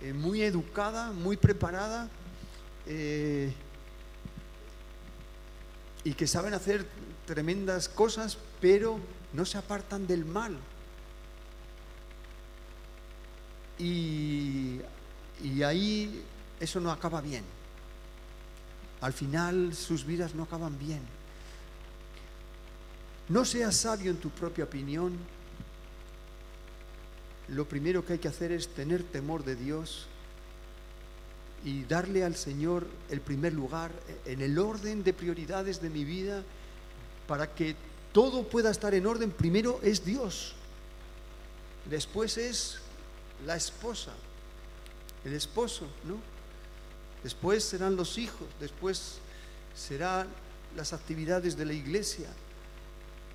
eh, 0.00 0.12
muy 0.12 0.42
educada, 0.42 1.10
muy 1.10 1.36
preparada 1.36 2.08
eh, 2.86 3.52
y 6.04 6.12
que 6.14 6.28
saben 6.28 6.54
hacer 6.54 6.86
tremendas 7.26 7.88
cosas, 7.88 8.38
pero 8.60 9.00
no 9.32 9.44
se 9.44 9.58
apartan 9.58 10.06
del 10.06 10.24
mal. 10.24 10.56
Y, 13.76 14.80
y 15.42 15.62
ahí 15.64 16.22
eso 16.60 16.78
no 16.78 16.92
acaba 16.92 17.20
bien. 17.20 17.42
Al 19.00 19.12
final 19.12 19.74
sus 19.74 20.04
vidas 20.04 20.32
no 20.36 20.44
acaban 20.44 20.78
bien. 20.78 21.00
No 23.28 23.44
seas 23.44 23.74
sabio 23.74 24.12
en 24.12 24.18
tu 24.18 24.30
propia 24.30 24.62
opinión. 24.62 25.18
Lo 27.48 27.66
primero 27.66 28.04
que 28.04 28.14
hay 28.14 28.18
que 28.18 28.28
hacer 28.28 28.52
es 28.52 28.68
tener 28.68 29.02
temor 29.02 29.44
de 29.44 29.56
Dios 29.56 30.06
y 31.64 31.84
darle 31.84 32.24
al 32.24 32.36
Señor 32.36 32.86
el 33.10 33.20
primer 33.20 33.52
lugar 33.52 33.90
en 34.26 34.40
el 34.42 34.58
orden 34.58 35.02
de 35.02 35.12
prioridades 35.12 35.80
de 35.80 35.90
mi 35.90 36.04
vida 36.04 36.42
para 37.26 37.52
que 37.54 37.74
todo 38.12 38.44
pueda 38.48 38.70
estar 38.70 38.94
en 38.94 39.06
orden. 39.06 39.30
Primero 39.30 39.80
es 39.82 40.04
Dios, 40.04 40.54
después 41.90 42.38
es 42.38 42.78
la 43.46 43.56
esposa, 43.56 44.12
el 45.24 45.32
esposo, 45.32 45.86
¿no? 46.04 46.16
después 47.22 47.64
serán 47.64 47.96
los 47.96 48.18
hijos, 48.18 48.46
después 48.60 49.18
serán 49.74 50.28
las 50.76 50.92
actividades 50.92 51.56
de 51.56 51.64
la 51.64 51.72
iglesia. 51.72 52.28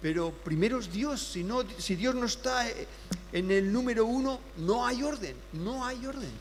Pero 0.02 0.32
primero 0.32 0.80
es 0.80 0.92
Dios, 0.92 1.22
si, 1.22 1.44
no, 1.44 1.64
si 1.78 1.96
Dios 1.96 2.16
no 2.16 2.26
está 2.26 2.66
en 3.34 3.52
el 3.52 3.74
número 3.74 4.06
uno, 4.06 4.40
no 4.58 4.86
hay 4.86 5.04
orden, 5.04 5.36
no 5.54 5.84
hay 5.84 6.06
orden. 6.06 6.32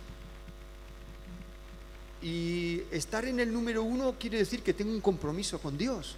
Y 2.22 2.82
estar 2.92 3.24
en 3.24 3.40
el 3.40 3.52
número 3.52 3.82
uno 3.82 4.14
quiere 4.18 4.38
decir 4.38 4.62
que 4.62 4.74
tengo 4.74 4.92
un 4.92 5.00
compromiso 5.00 5.58
con 5.58 5.76
Dios. 5.76 6.14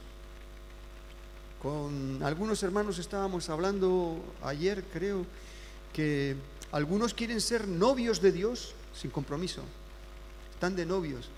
Con 1.63 2.23
algunos 2.23 2.63
hermanos 2.63 2.99
estábamos 2.99 3.49
hablando 3.49 4.23
ayer, 4.43 4.85
creo, 4.93 5.25
que 5.95 6.37
algunos 6.73 7.15
quieren 7.15 7.41
ser 7.41 7.67
novios 7.67 8.21
de 8.21 8.33
Dios 8.33 8.75
sin 8.95 9.11
compromiso 9.11 9.63
están 10.65 10.77
de 10.77 10.87
novios. 10.87 11.29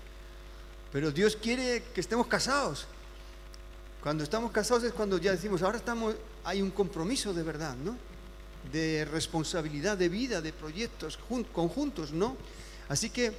Pero 0.91 1.11
Dios 1.11 1.35
quiere 1.35 1.83
que 1.93 1.99
estemos 1.99 2.27
casados. 2.27 2.87
Cuando 4.01 4.23
estamos 4.23 4.51
casados 4.51 4.83
es 4.83 4.93
cuando 4.93 5.17
ya 5.17 5.31
decimos, 5.31 5.61
ahora 5.61 5.77
estamos, 5.77 6.15
hay 6.45 6.61
un 6.61 6.71
compromiso 6.71 7.33
de 7.33 7.43
verdad, 7.43 7.75
¿no? 7.75 7.97
De 8.71 9.05
responsabilidad 9.05 9.97
de 9.97 10.09
vida, 10.09 10.41
de 10.41 10.53
proyectos 10.53 11.17
conjuntos, 11.53 12.11
¿no? 12.11 12.37
Así 12.89 13.09
que 13.09 13.33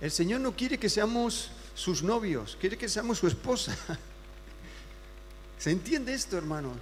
el 0.00 0.10
Señor 0.10 0.40
no 0.40 0.54
quiere 0.54 0.78
que 0.78 0.88
seamos 0.88 1.50
sus 1.74 2.02
novios, 2.02 2.56
quiere 2.60 2.76
que 2.76 2.88
seamos 2.88 3.18
su 3.18 3.26
esposa. 3.26 3.76
¿Se 5.58 5.70
entiende 5.70 6.14
esto, 6.14 6.36
hermano? 6.36 6.72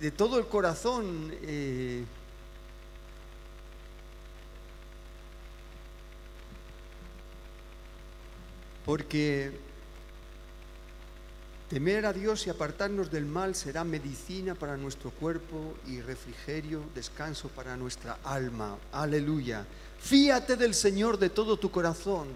De 0.00 0.10
todo 0.10 0.38
el 0.38 0.46
corazón. 0.46 1.32
Eh, 1.42 2.04
Porque 8.86 9.50
Temer 11.68 12.06
a 12.06 12.12
Dios 12.12 12.46
y 12.46 12.50
apartarnos 12.50 13.10
del 13.10 13.26
mal 13.26 13.56
será 13.56 13.82
medicina 13.82 14.54
para 14.54 14.76
nuestro 14.76 15.10
cuerpo 15.10 15.74
y 15.88 16.00
refrigerio, 16.00 16.82
descanso 16.94 17.48
para 17.48 17.76
nuestra 17.76 18.18
alma. 18.22 18.78
Aleluya. 18.92 19.66
Fíate 19.98 20.54
del 20.54 20.74
Señor 20.74 21.18
de 21.18 21.28
todo 21.28 21.56
tu 21.56 21.72
corazón 21.72 22.28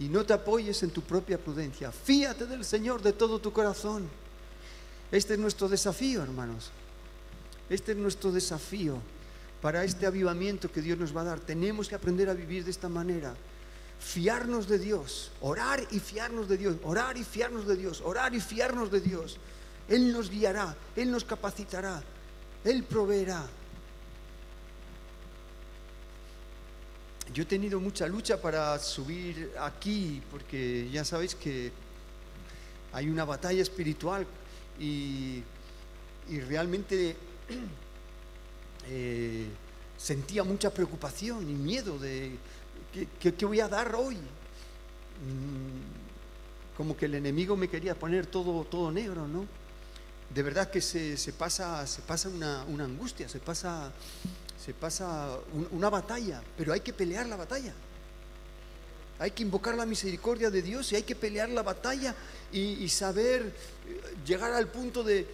y 0.00 0.08
no 0.08 0.26
te 0.26 0.32
apoyes 0.32 0.82
en 0.82 0.90
tu 0.90 1.02
propia 1.02 1.38
prudencia. 1.38 1.92
Fíate 1.92 2.46
del 2.46 2.64
Señor 2.64 3.00
de 3.00 3.12
todo 3.12 3.38
tu 3.38 3.52
corazón. 3.52 4.08
Este 5.12 5.34
es 5.34 5.38
nuestro 5.38 5.68
desafío, 5.68 6.20
hermanos. 6.20 6.72
Este 7.70 7.92
es 7.92 7.98
nuestro 7.98 8.32
desafío 8.32 8.98
para 9.62 9.84
este 9.84 10.04
avivamiento 10.04 10.70
que 10.70 10.82
Dios 10.82 10.98
nos 10.98 11.16
va 11.16 11.20
a 11.20 11.24
dar. 11.24 11.38
Tenemos 11.38 11.88
que 11.88 11.94
aprender 11.94 12.28
a 12.28 12.34
vivir 12.34 12.64
de 12.64 12.72
esta 12.72 12.88
manera 12.88 13.36
fiarnos 13.98 14.68
de 14.68 14.78
Dios, 14.78 15.30
orar 15.40 15.86
y 15.90 16.00
fiarnos 16.00 16.48
de 16.48 16.56
Dios, 16.56 16.76
orar 16.82 17.16
y 17.16 17.24
fiarnos 17.24 17.66
de 17.66 17.76
Dios, 17.76 18.02
orar 18.04 18.34
y 18.34 18.40
fiarnos 18.40 18.90
de 18.90 19.00
Dios. 19.00 19.38
Él 19.88 20.12
nos 20.12 20.30
guiará, 20.30 20.76
Él 20.94 21.10
nos 21.10 21.24
capacitará, 21.24 22.02
Él 22.64 22.82
proveerá. 22.84 23.46
Yo 27.32 27.42
he 27.42 27.46
tenido 27.46 27.80
mucha 27.80 28.06
lucha 28.06 28.40
para 28.40 28.78
subir 28.78 29.52
aquí, 29.58 30.22
porque 30.30 30.88
ya 30.90 31.04
sabéis 31.04 31.34
que 31.34 31.72
hay 32.92 33.08
una 33.08 33.24
batalla 33.24 33.62
espiritual 33.62 34.26
y, 34.78 35.42
realmente 36.48 37.16
eh, 38.88 39.46
sentía 39.96 40.44
mucha 40.44 40.70
preocupación 40.72 41.48
y 41.48 41.54
miedo 41.54 41.98
de 41.98 42.36
¿Qué, 42.92 43.44
voy 43.44 43.60
a 43.60 43.68
dar 43.68 43.94
hoy? 43.94 44.16
Mm, 44.16 46.76
como 46.76 46.96
que 46.96 47.06
el 47.06 47.14
enemigo 47.14 47.56
me 47.56 47.68
quería 47.68 47.94
poner 47.94 48.26
todo, 48.26 48.64
todo 48.64 48.90
negro, 48.90 49.26
¿no? 49.26 49.46
De 50.34 50.42
verdad 50.42 50.70
que 50.70 50.80
se, 50.80 51.16
pasa, 51.32 51.86
se 51.86 52.02
pasa 52.02 52.28
una, 52.28 52.84
angustia, 52.84 53.28
se 53.28 53.38
pasa, 53.38 53.92
se 54.62 54.74
pasa 54.74 55.38
una 55.70 55.88
batalla, 55.88 56.42
pero 56.56 56.72
hay 56.72 56.80
que 56.80 56.92
pelear 56.92 57.26
la 57.26 57.36
batalla. 57.36 57.72
Hay 59.18 59.30
que 59.30 59.42
invocar 59.42 59.74
la 59.74 59.86
misericordia 59.86 60.50
de 60.50 60.60
Dios 60.60 60.92
y 60.92 60.96
hay 60.96 61.02
que 61.02 61.14
pelear 61.14 61.48
la 61.48 61.62
batalla 61.62 62.14
y 62.52 62.86
saber 62.88 63.54
eh, 63.86 64.14
llegar 64.26 64.52
al 64.52 64.68
punto 64.68 65.02
de, 65.02 65.26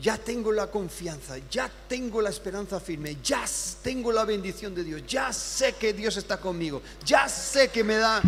ya 0.00 0.16
tengo 0.16 0.52
la 0.52 0.70
confianza, 0.70 1.36
ya 1.50 1.70
tengo 1.88 2.22
la 2.22 2.30
esperanza 2.30 2.80
firme, 2.80 3.18
ya 3.22 3.44
tengo 3.82 4.10
la 4.10 4.24
bendición 4.24 4.74
de 4.74 4.84
Dios, 4.84 5.02
ya 5.06 5.32
sé 5.32 5.74
que 5.74 5.92
Dios 5.92 6.16
está 6.16 6.38
conmigo, 6.38 6.82
ya 7.04 7.28
sé 7.28 7.68
que 7.68 7.84
me 7.84 7.96
da... 7.96 8.22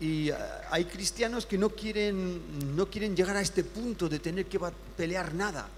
Y 0.00 0.30
ah, 0.30 0.62
hay 0.70 0.86
cristianos 0.86 1.44
que 1.44 1.58
no 1.58 1.70
quieren, 1.70 2.74
no 2.74 2.88
quieren 2.88 3.14
llegar 3.14 3.36
a 3.36 3.42
este 3.42 3.64
punto 3.64 4.08
de 4.08 4.18
tener 4.18 4.46
que 4.46 4.58
pelear 4.96 5.34
nada. 5.34 5.68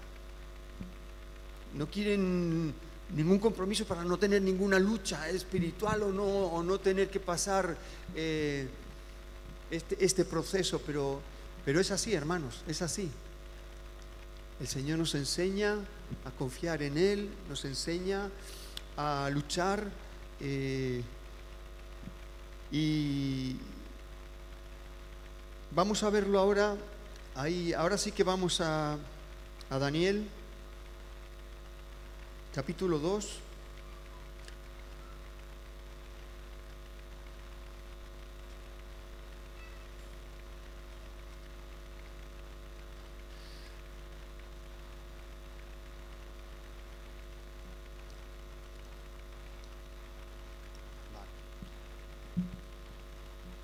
No 1.73 1.87
quieren 1.87 2.73
ningún 3.15 3.39
compromiso 3.39 3.85
para 3.85 4.03
no 4.03 4.17
tener 4.17 4.41
ninguna 4.41 4.79
lucha 4.79 5.29
espiritual 5.29 6.03
o 6.03 6.11
no, 6.11 6.23
o 6.23 6.63
no 6.63 6.79
tener 6.79 7.09
que 7.09 7.19
pasar 7.19 7.77
eh, 8.15 8.67
este, 9.69 10.03
este, 10.03 10.25
proceso, 10.25 10.81
pero, 10.85 11.21
pero 11.63 11.79
es 11.79 11.91
así, 11.91 12.13
hermanos, 12.13 12.63
es 12.67 12.81
así. 12.81 13.09
El 14.59 14.67
Señor 14.67 14.99
nos 14.99 15.13
enseña 15.15 15.75
a 16.25 16.31
confiar 16.31 16.81
en 16.81 16.97
Él, 16.97 17.29
nos 17.49 17.65
enseña 17.65 18.29
a 18.97 19.29
luchar 19.31 19.83
eh, 20.39 21.01
y 22.71 23.57
vamos 25.71 26.03
a 26.03 26.09
verlo 26.09 26.39
ahora. 26.39 26.75
Ahí, 27.35 27.73
ahora 27.73 27.97
sí 27.97 28.11
que 28.11 28.23
vamos 28.23 28.61
a, 28.61 28.97
a 29.69 29.79
Daniel 29.79 30.27
capítulo 32.53 32.99
2. 32.99 33.39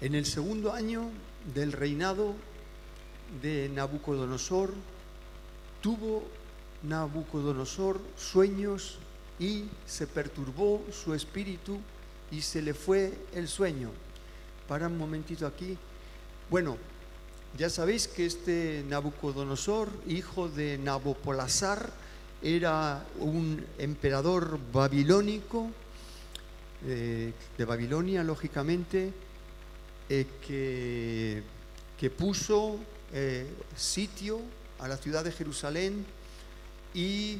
En 0.01 0.15
el 0.15 0.25
segundo 0.25 0.73
año 0.73 1.11
del 1.53 1.73
reinado 1.73 2.33
de 3.43 3.69
Nabucodonosor, 3.69 4.73
tuvo 5.81 6.38
Nabucodonosor 6.83 7.99
sueños 8.17 8.97
y 9.39 9.65
se 9.85 10.07
perturbó 10.07 10.83
su 10.91 11.13
espíritu 11.13 11.79
y 12.31 12.41
se 12.41 12.61
le 12.61 12.73
fue 12.73 13.13
el 13.33 13.47
sueño. 13.47 13.89
Para 14.67 14.87
un 14.87 14.97
momentito 14.97 15.47
aquí. 15.47 15.77
Bueno, 16.49 16.77
ya 17.57 17.69
sabéis 17.69 18.07
que 18.07 18.25
este 18.25 18.83
Nabucodonosor, 18.87 19.89
hijo 20.07 20.49
de 20.49 20.77
Nabopolazar, 20.77 21.91
era 22.41 23.05
un 23.19 23.65
emperador 23.77 24.59
babilónico, 24.71 25.69
eh, 26.85 27.33
de 27.57 27.65
Babilonia, 27.65 28.23
lógicamente, 28.23 29.11
eh, 30.07 31.43
que, 31.97 32.09
puso 32.09 32.79
eh, 33.11 33.45
sitio 33.75 34.39
a 34.79 34.87
la 34.87 34.95
ciudad 34.95 35.25
de 35.25 35.33
Jerusalén 35.33 36.05
y, 36.93 37.39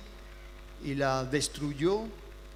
la 0.84 1.26
destruyó 1.26 2.04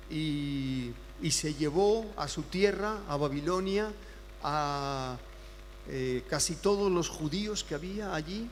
y, 0.09 0.91
se 1.29 1.53
llevó 1.53 2.05
a 2.17 2.27
su 2.27 2.43
tierra, 2.43 2.99
a 3.07 3.15
Babilonia, 3.17 3.91
a 4.43 5.17
eh, 5.87 6.23
casi 6.29 6.55
todos 6.55 6.91
los 6.91 7.09
judíos 7.09 7.63
que 7.63 7.75
había 7.75 8.13
allí 8.13 8.49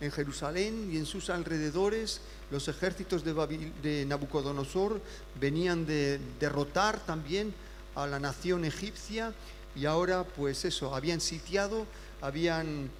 en 0.00 0.10
Jerusalén 0.10 0.90
y 0.92 0.96
en 0.96 1.06
sus 1.06 1.30
alrededores. 1.30 2.20
Los 2.50 2.68
ejércitos 2.68 3.22
de, 3.24 4.04
Nabucodonosor 4.06 5.00
venían 5.40 5.86
de 5.86 6.20
derrotar 6.38 7.00
también 7.00 7.54
a 7.94 8.06
la 8.06 8.18
nación 8.18 8.64
egipcia 8.64 9.32
y 9.74 9.86
ahora 9.86 10.24
pues 10.24 10.64
eso, 10.64 10.94
habían 10.94 11.20
sitiado, 11.20 11.86
habían 12.20 12.90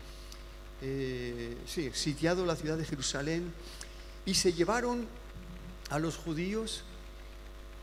eh, 0.83 1.57
sí, 1.67 1.91
sitiado 1.93 2.47
la 2.47 2.57
ciudad 2.57 2.79
de 2.79 2.85
Jerusalén 2.85 3.53
y 4.31 4.35
se 4.35 4.53
llevaron 4.53 5.09
a 5.89 5.99
los 5.99 6.17
judíos, 6.17 6.85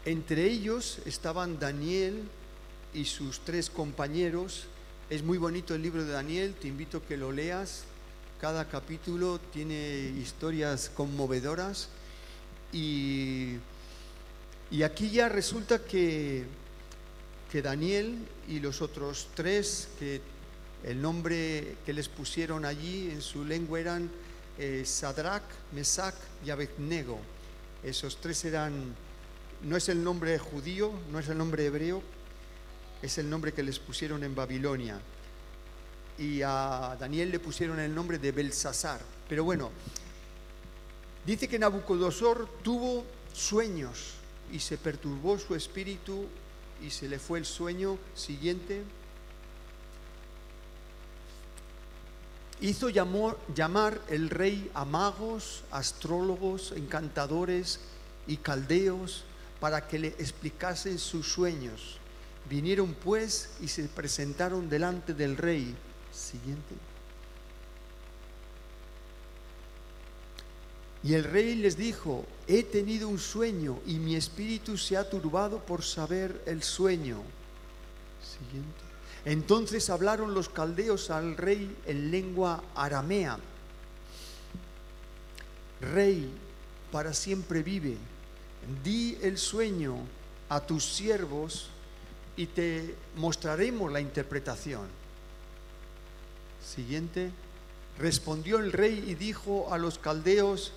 entre 0.06 0.46
ellos 0.46 1.00
estaban 1.06 1.60
Daniel 1.60 2.24
y 2.94 3.04
sus 3.04 3.42
tres 3.42 3.70
compañeros. 3.70 4.64
Es 5.10 5.24
muy 5.24 5.38
bonito 5.38 5.76
el 5.76 5.82
libro 5.82 6.06
de 6.06 6.14
Daniel, 6.14 6.54
te 6.54 6.70
invito 6.70 7.00
a 7.00 7.02
que 7.02 7.18
lo 7.18 7.34
leas. 7.34 7.84
Cada 8.40 8.70
capítulo 8.70 9.42
tiene 9.52 10.14
historias 10.22 10.90
conmovedoras 10.96 11.90
y, 12.72 13.56
y 14.72 14.84
aquí 14.84 15.10
ya 15.10 15.28
resulta 15.28 15.84
que, 15.84 16.46
que 17.52 17.62
Daniel 17.62 18.20
y 18.48 18.62
los 18.62 18.82
otros 18.82 19.28
tres, 19.36 19.90
que 20.00 20.22
el 20.86 21.02
nombre 21.02 21.76
que 21.86 21.92
les 21.92 22.08
pusieron 22.08 22.64
allí 22.64 23.10
en 23.12 23.22
su 23.22 23.44
lengua 23.44 23.82
eran 23.82 24.10
eh, 24.58 24.84
Sadrach, 24.86 25.44
Mesach 25.74 26.16
y 26.46 26.50
Abednego. 26.50 27.20
Esos 27.84 28.18
tres 28.18 28.44
eran, 28.46 28.96
no 29.64 29.78
es 29.78 29.90
el 29.90 30.04
nombre 30.04 30.38
judío, 30.40 30.92
no 31.12 31.20
es 31.20 31.30
el 31.30 31.38
nombre 31.38 31.66
hebreo, 31.66 32.02
es 33.02 33.18
el 33.18 33.30
nombre 33.30 33.54
que 33.54 33.64
les 33.64 33.80
pusieron 33.80 34.24
en 34.24 34.34
Babilonia. 34.34 35.00
Y 36.18 36.42
a 36.42 36.98
Daniel 37.00 37.30
le 37.30 37.40
pusieron 37.40 37.80
el 37.80 37.94
nombre 37.94 38.18
de 38.18 38.32
Belsasar. 38.32 39.00
Pero 39.30 39.44
bueno, 39.44 39.70
dice 41.26 41.48
que 41.48 41.60
Nabucodonosor 41.60 42.50
tuvo 42.64 43.06
sueños 43.34 44.14
y 44.52 44.60
se 44.60 44.78
perturbó 44.78 45.38
su 45.38 45.54
espíritu 45.54 46.26
y 46.82 46.90
se 46.90 47.08
le 47.08 47.20
fue 47.20 47.40
el 47.40 47.46
sueño 47.46 47.98
siguiente 48.16 48.84
hizo 52.62 52.90
llamar 52.90 54.02
el 54.10 54.30
rey 54.30 54.70
a 54.74 54.86
magos, 54.86 55.64
astrólogos, 55.72 56.72
encantadores 56.76 57.80
y 58.26 58.38
caldeos 58.38 59.24
para 59.60 59.88
que 59.88 60.00
le 60.00 60.08
explicasen 60.08 60.98
sus 60.98 61.28
sueños. 61.28 61.98
Vinieron 62.50 62.94
pues 62.94 63.52
y 63.62 63.68
se 63.68 63.84
presentaron 63.84 64.70
delante 64.70 65.14
del 65.14 65.38
rey. 65.38 65.76
Siguiente. 66.12 66.76
Y 71.04 71.14
el 71.14 71.24
rey 71.24 71.56
les 71.56 71.78
dijo, 71.78 72.26
he 72.48 72.64
tenido 72.64 73.08
un 73.08 73.20
sueño 73.20 73.80
y 73.86 74.00
mi 74.00 74.16
espíritu 74.16 74.78
se 74.78 74.98
ha 74.98 75.10
turbado 75.10 75.60
por 75.60 75.84
saber 75.84 76.42
el 76.46 76.64
sueño. 76.64 77.22
Siguiente. 78.22 78.87
Entonces 79.28 79.90
hablaron 79.90 80.34
los 80.34 80.48
caldeos 80.48 81.10
al 81.10 81.36
rey 81.36 81.76
en 81.86 82.12
lengua 82.12 82.64
aramea. 82.74 83.38
Rey, 85.82 86.32
para 86.94 87.14
siempre 87.14 87.62
vive. 87.62 87.98
Di 88.86 89.18
el 89.22 89.38
sueño 89.38 89.98
a 90.48 90.62
tus 90.62 90.86
siervos 90.86 91.68
y 92.38 92.46
te 92.46 92.96
mostraremos 93.18 93.92
la 93.92 94.00
interpretación. 94.00 94.88
Siguiente. 96.66 97.30
Respondió 98.00 98.60
el 98.60 98.72
rey 98.72 99.04
y 99.10 99.16
dijo 99.16 99.74
a 99.74 99.78
los 99.78 100.00
caldeos, 100.00 100.72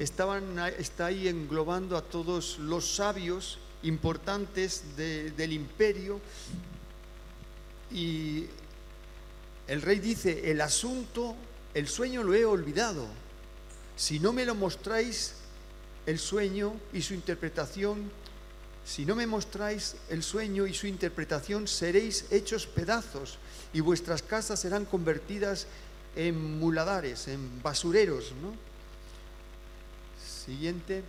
estaban, 0.00 0.58
está 0.78 1.06
ahí 1.06 1.28
englobando 1.28 1.96
a 1.96 2.02
todos 2.02 2.58
los 2.58 2.96
sabios 2.96 3.58
importantes 3.84 4.96
del 4.96 5.52
imperio, 5.52 6.20
y 7.94 8.46
el 9.68 9.80
rey 9.80 10.00
dice, 10.00 10.50
el 10.50 10.60
asunto, 10.60 11.36
el 11.72 11.88
sueño 11.88 12.24
lo 12.24 12.34
he 12.34 12.44
olvidado. 12.44 13.06
Si 13.96 14.18
no 14.18 14.32
me 14.32 14.44
lo 14.44 14.56
mostráis, 14.56 15.34
el 16.04 16.18
sueño 16.18 16.74
y 16.92 17.00
su 17.02 17.14
interpretación, 17.14 18.10
si 18.84 19.06
no 19.06 19.14
me 19.14 19.26
mostráis 19.26 19.94
el 20.10 20.24
sueño 20.24 20.66
y 20.66 20.74
su 20.74 20.88
interpretación, 20.88 21.68
seréis 21.68 22.26
hechos 22.30 22.66
pedazos 22.66 23.38
y 23.72 23.80
vuestras 23.80 24.22
casas 24.22 24.60
serán 24.60 24.84
convertidas 24.84 25.68
en 26.16 26.58
muladares, 26.58 27.28
en 27.28 27.62
basureros. 27.62 28.32
¿no? 28.42 28.54
Siguiente. 30.44 31.04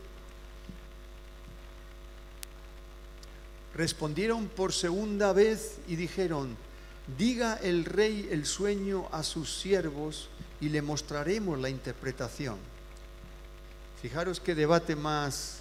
Respondieron 3.74 4.48
por 4.48 4.72
segunda 4.72 5.34
vez 5.34 5.80
y 5.88 5.98
dijeron, 5.98 6.56
diga 7.18 7.60
el 7.62 7.86
rey 7.86 8.28
el 8.32 8.46
sueño 8.46 9.08
a 9.12 9.24
sus 9.24 9.60
siervos 9.60 10.30
y 10.60 10.70
le 10.70 10.82
mostraremos 10.82 11.60
la 11.60 11.70
interpretación. 11.70 12.58
Fijaros 14.02 14.40
qué 14.40 14.56
debate 14.56 14.96
más, 14.96 15.60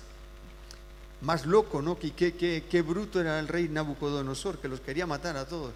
más 1.21 1.47
loco, 1.47 1.83
¿no? 1.83 1.99
Qué, 1.99 2.13
qué, 2.13 2.65
qué 2.69 2.83
bruto 2.83 3.21
era 3.21 3.39
el 3.39 3.49
rey 3.49 3.69
Nabucodonosor, 3.69 4.59
que 4.59 4.69
los 4.69 4.81
quería 4.81 5.07
matar 5.07 5.37
a 5.37 5.47
todos. 5.47 5.73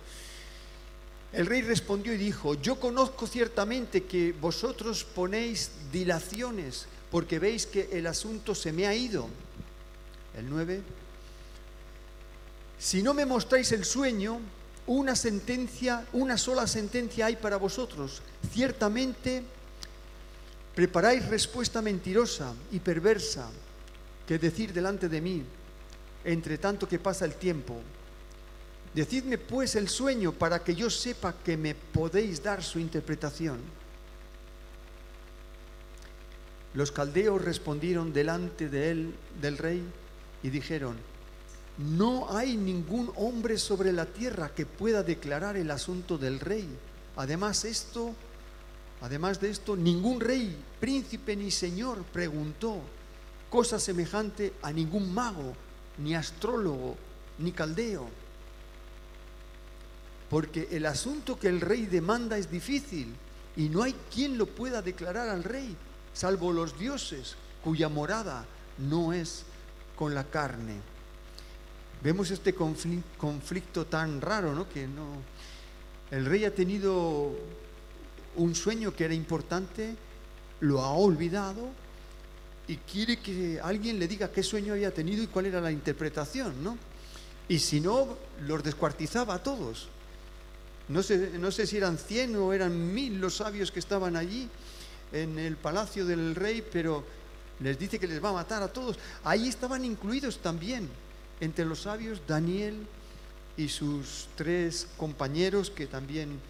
El 1.32 1.46
rey 1.46 1.60
respondió 1.62 2.14
y 2.14 2.16
dijo, 2.16 2.54
yo 2.54 2.80
conozco 2.80 3.26
ciertamente 3.26 4.04
que 4.04 4.32
vosotros 4.32 5.04
ponéis 5.04 5.70
dilaciones 5.92 6.86
porque 7.10 7.38
veis 7.38 7.66
que 7.66 7.90
el 7.92 8.06
asunto 8.06 8.54
se 8.54 8.72
me 8.72 8.86
ha 8.86 8.94
ido. 8.94 9.28
El 10.36 10.48
9. 10.48 10.82
Si 12.78 13.02
no 13.02 13.12
me 13.12 13.26
mostráis 13.26 13.72
el 13.72 13.84
sueño, 13.84 14.40
una 14.88 15.14
sentencia, 15.14 16.06
una 16.14 16.36
sola 16.38 16.66
sentencia 16.66 17.26
hay 17.26 17.36
para 17.36 17.58
vosotros. 17.58 18.22
Ciertamente 18.50 19.42
preparáis 20.74 21.26
respuesta 21.28 21.82
mentirosa 21.82 22.54
y 22.72 22.80
perversa 22.80 23.50
que 24.26 24.38
decir 24.38 24.72
delante 24.72 25.08
de 25.08 25.20
mí, 25.20 25.44
entre 26.24 26.58
tanto 26.58 26.88
que 26.88 26.98
pasa 26.98 27.26
el 27.26 27.34
tiempo. 27.34 27.80
Decidme 28.94 29.36
pues 29.36 29.76
el 29.76 29.88
sueño 29.88 30.32
para 30.32 30.64
que 30.64 30.74
yo 30.74 30.88
sepa 30.88 31.34
que 31.44 31.56
me 31.56 31.74
podéis 31.74 32.42
dar 32.42 32.64
su 32.64 32.78
interpretación. 32.78 33.58
Los 36.72 36.92
caldeos 36.92 37.42
respondieron 37.42 38.12
delante 38.12 38.68
de 38.70 38.90
él, 38.90 39.14
del 39.40 39.58
rey, 39.58 39.82
y 40.42 40.48
dijeron, 40.48 40.96
no 41.78 42.36
hay 42.36 42.56
ningún 42.56 43.10
hombre 43.16 43.56
sobre 43.58 43.92
la 43.92 44.06
tierra 44.06 44.54
que 44.54 44.66
pueda 44.66 45.02
declarar 45.02 45.56
el 45.56 45.70
asunto 45.70 46.18
del 46.18 46.40
rey. 46.40 46.68
Además 47.16 47.64
esto, 47.64 48.14
además 49.00 49.40
de 49.40 49.50
esto, 49.50 49.76
ningún 49.76 50.20
rey, 50.20 50.56
príncipe 50.80 51.36
ni 51.36 51.50
señor 51.50 52.02
preguntó 52.12 52.80
cosa 53.48 53.78
semejante 53.78 54.52
a 54.62 54.72
ningún 54.72 55.14
mago, 55.14 55.54
ni 55.98 56.14
astrólogo, 56.14 56.96
ni 57.38 57.52
caldeo 57.52 58.08
porque 60.30 60.68
el 60.72 60.86
asunto 60.86 61.38
que 61.38 61.48
el 61.48 61.60
rey 61.60 61.86
demanda 61.86 62.36
es 62.38 62.50
difícil 62.50 63.14
y 63.56 63.68
no 63.68 63.82
hay 63.82 63.94
quien 64.14 64.38
lo 64.38 64.46
pueda 64.46 64.82
declarar 64.82 65.28
al 65.28 65.44
rey, 65.44 65.76
salvo 66.12 66.52
los 66.52 66.78
dioses 66.78 67.36
cuya 67.64 67.88
morada 67.88 68.44
no 68.78 69.12
es 69.12 69.44
con 69.96 70.14
la 70.14 70.24
carne. 70.24 70.80
Vemos 72.02 72.30
este 72.30 72.54
conflicto 72.54 73.86
tan 73.86 74.20
raro, 74.20 74.54
¿no? 74.54 74.68
Que 74.68 74.86
no 74.86 75.38
el 76.10 76.24
rey 76.24 76.44
ha 76.44 76.54
tenido 76.54 77.32
un 78.36 78.54
sueño 78.54 78.94
que 78.94 79.04
era 79.04 79.14
importante, 79.14 79.94
lo 80.60 80.80
ha 80.80 80.92
olvidado 80.92 81.68
y 82.66 82.76
quiere 82.76 83.18
que 83.18 83.60
alguien 83.62 83.98
le 83.98 84.08
diga 84.08 84.30
qué 84.30 84.42
sueño 84.42 84.72
había 84.72 84.92
tenido 84.92 85.22
y 85.22 85.26
cuál 85.26 85.46
era 85.46 85.60
la 85.60 85.70
interpretación, 85.70 86.62
¿no? 86.64 86.78
Y 87.48 87.58
si 87.58 87.80
no, 87.80 88.16
los 88.46 88.62
descuartizaba 88.62 89.34
a 89.34 89.42
todos. 89.42 89.88
No 90.88 91.02
sé, 91.02 91.32
no 91.38 91.50
sé 91.50 91.66
si 91.66 91.76
eran 91.76 91.98
cien 91.98 92.34
o 92.36 92.52
eran 92.52 92.94
mil 92.94 93.20
los 93.20 93.36
sabios 93.36 93.70
que 93.70 93.80
estaban 93.80 94.16
allí 94.16 94.48
en 95.12 95.38
el 95.38 95.56
palacio 95.56 96.06
del 96.06 96.34
rey, 96.34 96.64
pero 96.72 97.04
les 97.60 97.78
dice 97.78 97.98
que 97.98 98.06
les 98.06 98.22
va 98.22 98.30
a 98.30 98.34
matar 98.34 98.62
a 98.62 98.68
todos. 98.68 98.98
Ahí 99.24 99.48
estaban 99.48 99.84
incluidos 99.84 100.38
también 100.38 100.88
entre 101.40 101.64
los 101.64 101.82
sabios 101.82 102.20
Daniel 102.26 102.86
y 103.56 103.68
sus 103.68 104.28
tres 104.36 104.88
compañeros 104.96 105.70
que 105.70 105.86
también 105.86 106.40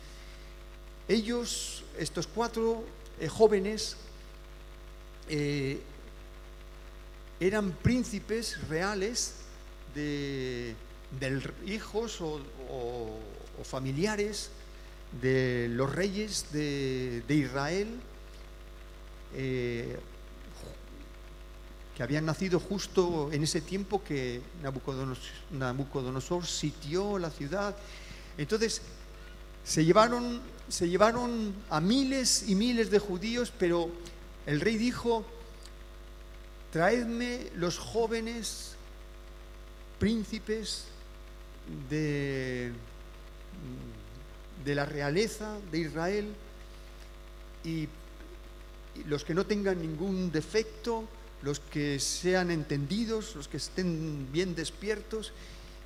ellos, 1.09 1.84
estos 1.99 2.26
cuatro 2.26 2.84
eh, 3.20 3.28
jóvenes, 3.28 3.97
eh, 5.28 5.80
eran 7.41 7.72
príncipes 7.72 8.68
reales 8.68 9.34
de, 9.95 10.74
hijos 11.66 12.20
o 12.20 12.41
familiares 13.64 14.51
de 15.22 15.68
los 15.70 15.93
reyes 15.95 16.47
de, 16.53 17.22
Israel 17.28 17.89
eh, 19.34 19.99
que 21.99 22.05
habían 22.05 22.26
nacido 22.26 22.61
justo 22.61 23.28
en 23.32 23.42
ese 23.42 23.61
tiempo 23.61 24.05
que 24.05 24.40
Nabucodonosor, 25.51 26.46
sitió 26.46 27.18
la 27.18 27.28
ciudad. 27.28 27.76
Entonces, 28.38 28.80
se 29.64 29.84
llevaron, 29.84 30.40
se 30.68 30.88
llevaron 30.88 31.53
a 31.68 31.80
miles 31.80 32.49
y 32.49 32.55
miles 32.55 32.90
de 32.92 33.01
judíos, 33.01 33.53
pero 33.59 33.90
el 34.46 34.61
rey 34.61 34.76
dijo, 34.76 35.26
traedme 36.72 37.49
los 37.57 37.78
jóvenes 37.78 38.76
príncipes 39.99 40.84
de 41.90 42.72
de 44.64 44.74
la 44.74 44.84
realeza 44.84 45.57
de 45.70 45.78
Israel 45.78 46.34
y, 47.64 47.88
los 49.07 49.24
que 49.24 49.32
no 49.32 49.46
tengan 49.46 49.80
ningún 49.80 50.32
defecto, 50.32 51.05
los 51.43 51.61
que 51.61 51.99
sean 52.01 52.51
entendidos, 52.51 53.36
los 53.36 53.49
que 53.49 53.59
estén 53.59 54.30
bien 54.32 54.55
despiertos, 54.55 55.32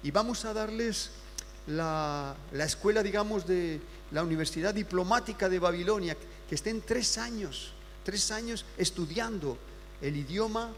y 0.02 0.10
vamos 0.10 0.44
a 0.44 0.52
darles 0.52 1.10
la, 1.66 2.34
la, 2.52 2.64
escuela, 2.64 3.02
digamos, 3.02 3.46
de 3.46 3.80
la 4.10 4.22
Universidad 4.22 4.74
Diplomática 4.74 5.48
de 5.48 5.58
Babilonia, 5.58 6.16
que 6.48 6.54
estén 6.54 6.80
tres 6.80 7.18
años, 7.18 7.72
tres 8.04 8.30
años 8.30 8.64
estudiando 8.76 9.58
el 10.00 10.16
idioma 10.16 10.72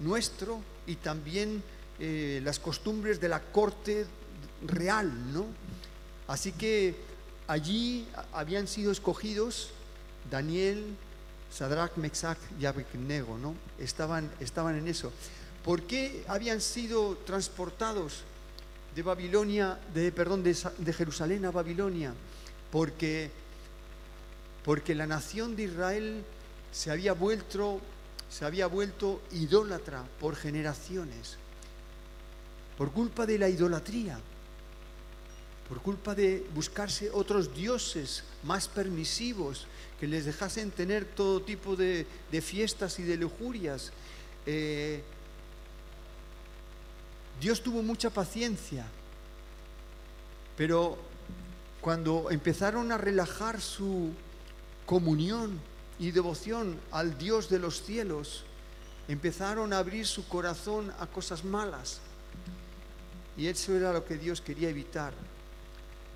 nuestro 0.00 0.60
y 0.86 0.96
también 0.96 1.62
eh, 1.98 2.40
las 2.44 2.58
costumbres 2.58 3.20
de 3.20 3.28
la 3.28 3.40
corte 3.40 4.06
real, 4.66 5.32
¿no? 5.32 5.46
Así 6.28 6.52
que 6.52 6.94
allí 7.46 8.06
habían 8.32 8.66
sido 8.66 8.92
escogidos 8.92 9.70
Daniel, 10.30 10.96
Sadrach, 11.56 11.96
Mexach 11.96 12.36
y 12.60 12.66
Abednego, 12.66 13.38
¿no? 13.38 13.54
Estaban, 13.78 14.30
estaban 14.40 14.76
en 14.76 14.88
eso. 14.88 15.10
¿Por 15.64 15.82
qué 15.84 16.22
habían 16.28 16.60
sido 16.60 17.16
transportados 17.24 18.24
de 18.94 19.02
Babilonia, 19.02 19.80
de, 19.94 20.12
perdón, 20.12 20.42
de, 20.42 20.54
de 20.76 20.92
Jerusalén 20.92 21.46
a 21.46 21.50
Babilonia? 21.50 22.12
Porque, 22.70 23.30
porque 24.64 24.94
la 24.94 25.06
nación 25.06 25.56
de 25.56 25.62
Israel 25.62 26.24
se 26.72 26.90
había 26.90 27.14
vuelto, 27.14 27.80
se 28.28 28.44
había 28.44 28.66
vuelto 28.66 29.22
idólatra 29.32 30.04
por 30.20 30.36
generaciones, 30.36 31.38
por 32.76 32.92
culpa 32.92 33.24
de 33.24 33.38
la 33.38 33.48
idolatría. 33.48 34.20
Por 35.68 35.80
culpa 35.80 36.14
de 36.14 36.46
buscarse 36.54 37.10
otros 37.10 37.54
dioses 37.54 38.22
más 38.44 38.68
permisivos, 38.68 39.66
que 39.98 40.06
les 40.06 40.24
dejasen 40.24 40.70
tener 40.70 41.04
todo 41.04 41.42
tipo 41.42 41.74
de, 41.74 42.06
fiestas 42.42 42.98
y 42.98 43.02
de 43.02 43.16
lujurias. 43.16 43.92
Eh, 44.44 45.02
Dios 47.40 47.62
tuvo 47.62 47.82
mucha 47.82 48.10
paciencia, 48.10 48.86
pero 50.56 50.98
cuando 51.80 52.30
empezaron 52.30 52.92
a 52.92 52.98
relajar 52.98 53.60
su 53.60 54.12
comunión 54.86 55.60
y 55.98 56.12
devoción 56.12 56.78
al 56.92 57.18
Dios 57.18 57.48
de 57.48 57.58
los 57.58 57.82
cielos, 57.82 58.44
empezaron 59.08 59.72
a 59.72 59.78
abrir 59.78 60.06
su 60.06 60.28
corazón 60.28 60.92
a 61.00 61.06
cosas 61.06 61.44
malas. 61.44 62.00
Y 63.36 63.48
eso 63.48 63.74
era 63.74 63.92
lo 63.92 64.04
que 64.04 64.16
Dios 64.16 64.40
quería 64.40 64.70
evitar. 64.70 65.12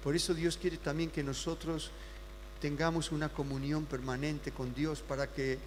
Por 0.03 0.17
eso 0.17 0.35
Dios 0.35 0.57
quiere 0.57 0.79
también 0.79 1.11
que 1.11 1.23
nosotros 1.23 1.91
tengamos 2.61 3.11
una 3.13 3.29
comunión 3.29 3.85
permanente 3.85 4.53
con 4.53 4.75
Dios 4.75 5.01
para 5.01 5.27
que 5.27 5.59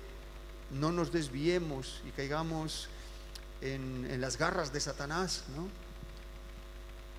no 0.72 0.92
nos 0.92 1.12
desviemos 1.12 2.02
y 2.08 2.12
caigamos 2.12 2.88
en, 3.62 4.20
las 4.20 4.38
garras 4.38 4.74
de 4.74 4.80
Satanás. 4.80 5.44
¿no? 5.56 5.68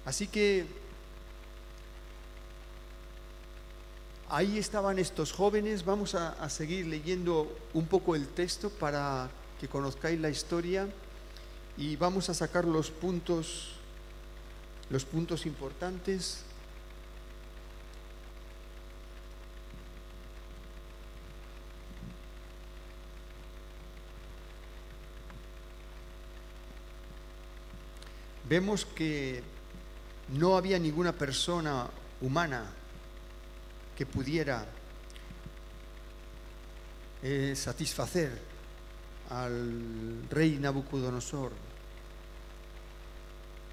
Así 0.04 0.26
que 0.26 0.66
ahí 4.28 4.58
estaban 4.58 4.98
estos 4.98 5.32
jóvenes. 5.32 5.84
Vamos 5.84 6.14
a, 6.14 6.32
a 6.32 6.50
seguir 6.50 6.86
leyendo 6.86 7.56
un 7.74 7.86
poco 7.86 8.14
el 8.14 8.28
texto 8.28 8.70
para 8.70 9.30
que 9.60 9.68
conozcáis 9.68 10.20
la 10.20 10.30
historia 10.30 10.88
y 11.76 11.96
vamos 11.96 12.28
a 12.28 12.34
sacar 12.34 12.64
los 12.64 12.90
puntos, 12.90 13.72
los 14.90 15.04
puntos 15.04 15.46
importantes. 15.46 16.44
Vemos 28.54 28.86
que 28.86 29.42
no 30.28 30.56
había 30.56 30.78
ninguna 30.78 31.10
persona 31.10 31.90
humana 32.20 32.70
que 33.98 34.06
pudiera 34.06 34.64
eh, 37.20 37.54
satisfacer 37.56 38.30
al 39.30 40.28
rey 40.30 40.58
Nabucodonosor. 40.60 41.50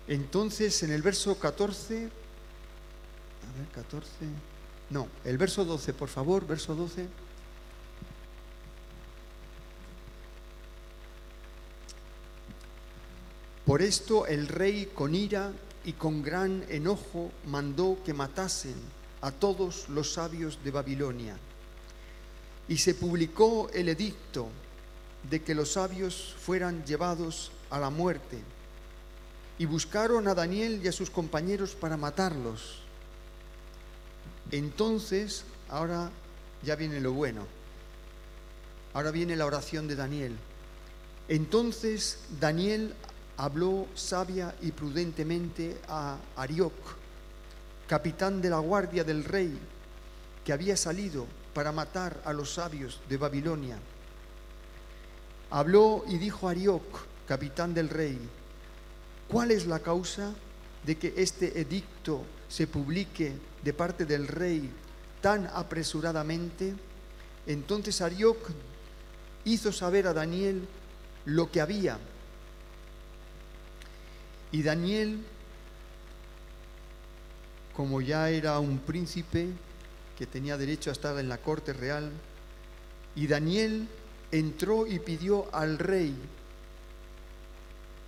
Entonces, 0.08 0.82
en 0.82 0.92
el 0.94 1.04
verso 1.04 1.38
14, 1.38 2.06
a 2.06 3.58
ver, 3.60 3.68
14, 3.86 4.10
no, 4.90 5.08
el 5.24 5.38
verso 5.38 5.64
12, 5.64 5.94
por 5.94 6.10
favor, 6.10 6.48
verso 6.48 6.74
12. 6.74 7.06
Por 13.72 13.82
esto 13.82 14.28
el 14.28 14.50
rey 14.50 14.92
con 14.94 15.16
ira 15.16 15.54
y 15.86 15.94
con 15.94 16.22
gran 16.22 16.66
enojo 16.68 17.32
mandó 17.48 17.98
que 18.04 18.14
matasen 18.14 18.76
a 19.22 19.32
todos 19.32 19.88
los 19.88 20.12
sabios 20.12 20.60
de 20.62 20.72
Babilonia. 20.72 21.38
Y 22.68 22.80
se 22.80 22.96
publicó 22.96 23.70
el 23.74 23.88
edicto 23.88 24.50
de 25.30 25.42
que 25.42 25.56
los 25.56 25.72
sabios 25.72 26.36
fueran 26.38 26.84
llevados 26.84 27.54
a 27.70 27.80
la 27.80 27.90
muerte. 27.90 28.40
Y 29.58 29.64
buscaron 29.68 30.28
a 30.28 30.36
Daniel 30.36 30.82
y 30.84 30.90
a 30.90 30.92
sus 30.92 31.10
compañeros 31.10 31.74
para 31.74 31.96
matarlos. 31.96 32.80
Entonces, 34.52 35.46
ahora 35.70 36.12
ya 36.62 36.76
viene 36.76 37.00
lo 37.00 37.14
bueno. 37.14 37.48
Ahora 38.94 39.12
viene 39.12 39.38
la 39.38 39.46
oración 39.46 39.88
de 39.88 39.96
Daniel. 39.96 40.36
Entonces 41.30 42.18
Daniel 42.42 42.94
habló 43.38 43.88
sabia 43.96 44.56
y 44.62 44.72
prudentemente 44.72 45.80
a 45.88 46.18
Arioc, 46.36 46.74
capitán 47.88 48.42
de 48.42 48.50
la 48.50 48.60
guardia 48.60 49.04
del 49.04 49.24
rey, 49.24 49.58
que 50.46 50.54
había 50.54 50.78
salido 50.78 51.26
para 51.54 51.72
matar 51.72 52.22
a 52.26 52.34
los 52.34 52.54
sabios 52.54 53.02
de 53.10 53.18
Babilonia. 53.18 53.78
Habló 55.50 56.04
y 56.08 56.18
dijo 56.18 56.48
a 56.48 56.52
Arioc, 56.52 56.84
capitán 57.28 57.74
del 57.74 57.90
rey, 57.90 58.18
¿cuál 59.28 59.52
es 59.52 59.66
la 59.66 59.80
causa 59.80 60.34
de 60.86 60.98
que 60.98 61.14
este 61.18 61.60
edicto 61.60 62.24
se 62.48 62.68
publique 62.68 63.34
de 63.64 63.74
parte 63.74 64.06
del 64.06 64.28
rey 64.28 64.70
tan 65.22 65.48
apresuradamente? 65.48 66.74
Entonces 67.46 68.02
Arioc 68.02 68.38
hizo 69.44 69.72
saber 69.72 70.08
a 70.08 70.14
Daniel 70.14 70.68
lo 71.26 71.52
que 71.52 71.62
había 71.62 72.00
y 74.52 74.64
Daniel, 74.64 75.24
como 77.76 78.02
ya 78.02 78.30
era 78.30 78.60
un 78.60 78.80
príncipe 78.80 79.48
que 80.18 80.26
tenía 80.26 80.58
derecho 80.58 80.90
a 80.90 80.94
estar 80.94 81.18
en 81.18 81.30
la 81.30 81.38
corte 81.38 81.74
real, 81.74 82.12
y 83.16 83.28
Daniel 83.28 83.88
entró 84.32 84.88
y 84.88 85.00
pidió 85.00 85.54
al 85.54 85.78
rey 85.80 86.16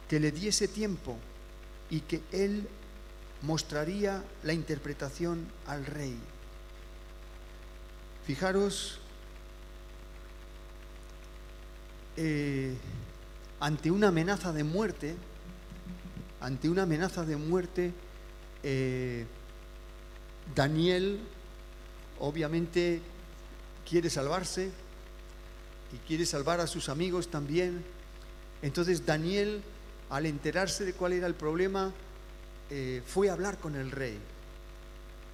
que 0.09 0.19
le 0.19 0.31
diese 0.31 0.67
tiempo 0.67 1.17
y 1.89 2.01
que 2.01 2.21
él 2.31 2.67
mostraría 3.41 4.23
la 4.43 4.53
interpretación 4.53 5.47
al 5.67 5.85
rey. 5.85 6.17
Fijaros, 8.25 8.99
eh, 12.15 12.75
ante 13.59 13.91
una 13.91 14.09
amenaza 14.09 14.53
de 14.53 14.63
muerte, 14.63 15.15
ante 16.43 16.69
una 16.69 16.83
amenaza 16.83 17.23
de 17.23 17.37
muerte, 17.37 17.93
eh, 18.63 19.25
Daniel 20.53 21.19
obviamente 22.19 22.99
quiere 23.89 24.09
salvarse 24.09 24.69
y 25.93 25.97
quiere 26.05 26.25
salvar 26.25 26.59
a 26.59 26.67
sus 26.67 26.89
amigos 26.89 27.29
también. 27.29 27.81
Entonces 28.61 29.05
Daniel, 29.05 29.63
al 30.09 30.25
enterarse 30.25 30.83
de 30.83 30.91
cuál 30.91 31.13
era 31.13 31.27
el 31.27 31.33
problema, 31.33 31.93
eh, 32.69 33.01
fue 33.07 33.29
a 33.29 33.33
hablar 33.33 33.57
con 33.57 33.77
el 33.77 33.89
rey. 33.89 34.17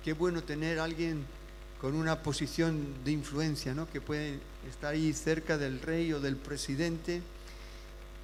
Qué 0.03 0.14
bueno 0.14 0.43
tener 0.43 0.78
a 0.78 0.84
alguien 0.84 1.26
con 1.82 1.95
una 1.95 2.22
posición 2.22 3.03
de 3.03 3.12
influencia, 3.12 3.74
¿no? 3.74 3.89
que 3.89 3.99
puede 3.99 4.39
estar 4.70 4.93
ahí 4.93 5.12
cerca 5.14 5.57
del 5.57 5.82
rey 5.82 6.14
o 6.14 6.20
del 6.20 6.36
presidente. 6.36 7.24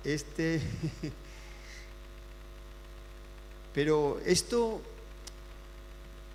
Este 0.04 0.62
Pero 3.76 4.21
esto 4.26 4.82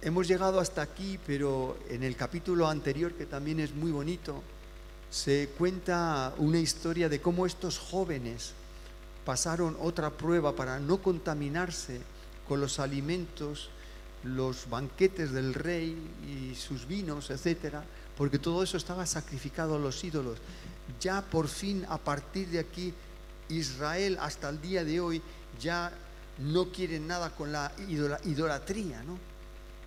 hemos 0.02 0.28
llegado 0.28 0.60
hasta 0.60 0.82
aquí, 0.82 1.18
pero 1.26 1.78
en 1.88 2.02
el 2.02 2.14
capítulo 2.14 2.68
anterior, 2.68 3.14
que 3.14 3.24
también 3.24 3.60
es 3.60 3.74
muy 3.74 3.90
bonito, 3.90 4.42
se 5.10 5.48
cuenta 5.56 6.34
una 6.36 6.58
historia 6.58 7.08
de 7.08 7.22
cómo 7.22 7.46
estos 7.46 7.78
jóvenes 7.78 8.52
pasaron 9.24 9.74
otra 9.80 10.10
prueba 10.10 10.54
para 10.54 10.78
no 10.80 10.98
contaminarse 10.98 12.02
con 12.46 12.60
los 12.60 12.78
alimentos, 12.78 13.70
los 14.22 14.68
banquetes 14.68 15.32
del 15.32 15.54
rey 15.54 15.96
y 16.28 16.54
sus 16.54 16.86
vinos, 16.86 17.30
etcétera, 17.30 17.82
porque 18.18 18.38
todo 18.38 18.62
eso 18.62 18.76
estaba 18.76 19.06
sacrificado 19.06 19.76
a 19.76 19.78
los 19.78 20.04
ídolos. 20.04 20.36
Ya 21.00 21.22
por 21.22 21.48
fin, 21.48 21.86
a 21.88 21.96
partir 21.96 22.48
de 22.48 22.58
aquí, 22.58 22.92
Israel 23.48 24.18
hasta 24.20 24.50
el 24.50 24.60
día 24.60 24.84
de 24.84 25.00
hoy 25.00 25.22
ya 25.58 25.90
no 26.40 26.72
quieren 26.72 27.06
nada 27.06 27.34
con 27.34 27.52
la 27.52 27.72
idolatría, 28.24 29.02
¿no? 29.02 29.18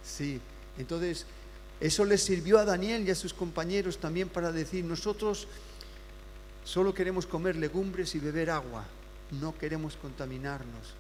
Sí, 0.04 0.40
entonces 0.78 1.26
eso 1.80 2.06
les 2.06 2.24
sirvió 2.24 2.60
a 2.60 2.66
Daniel 2.66 3.08
y 3.08 3.12
a 3.12 3.16
sus 3.16 3.34
compañeros 3.34 3.98
también 3.98 4.30
para 4.30 4.52
decir, 4.52 4.86
nosotros 4.86 5.48
solo 6.64 6.94
queremos 6.94 7.26
comer 7.26 7.56
legumbres 7.56 8.16
y 8.16 8.20
beber 8.20 8.50
agua, 8.50 8.86
no 9.42 9.58
queremos 9.58 9.96
contaminarnos. 9.96 10.94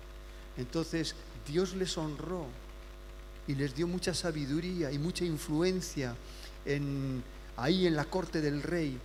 Entonces 0.57 1.15
Dios 1.47 1.75
les 1.75 1.97
honró 1.97 2.47
y 3.47 3.55
les 3.55 3.75
dio 3.75 3.87
mucha 3.87 4.13
sabiduría 4.13 4.91
y 4.91 4.97
mucha 4.97 5.25
influencia 5.25 6.15
en, 6.65 7.23
ahí 7.57 7.87
en 7.87 7.95
la 7.95 8.05
corte 8.05 8.41
del 8.41 8.61
rey. 8.63 8.97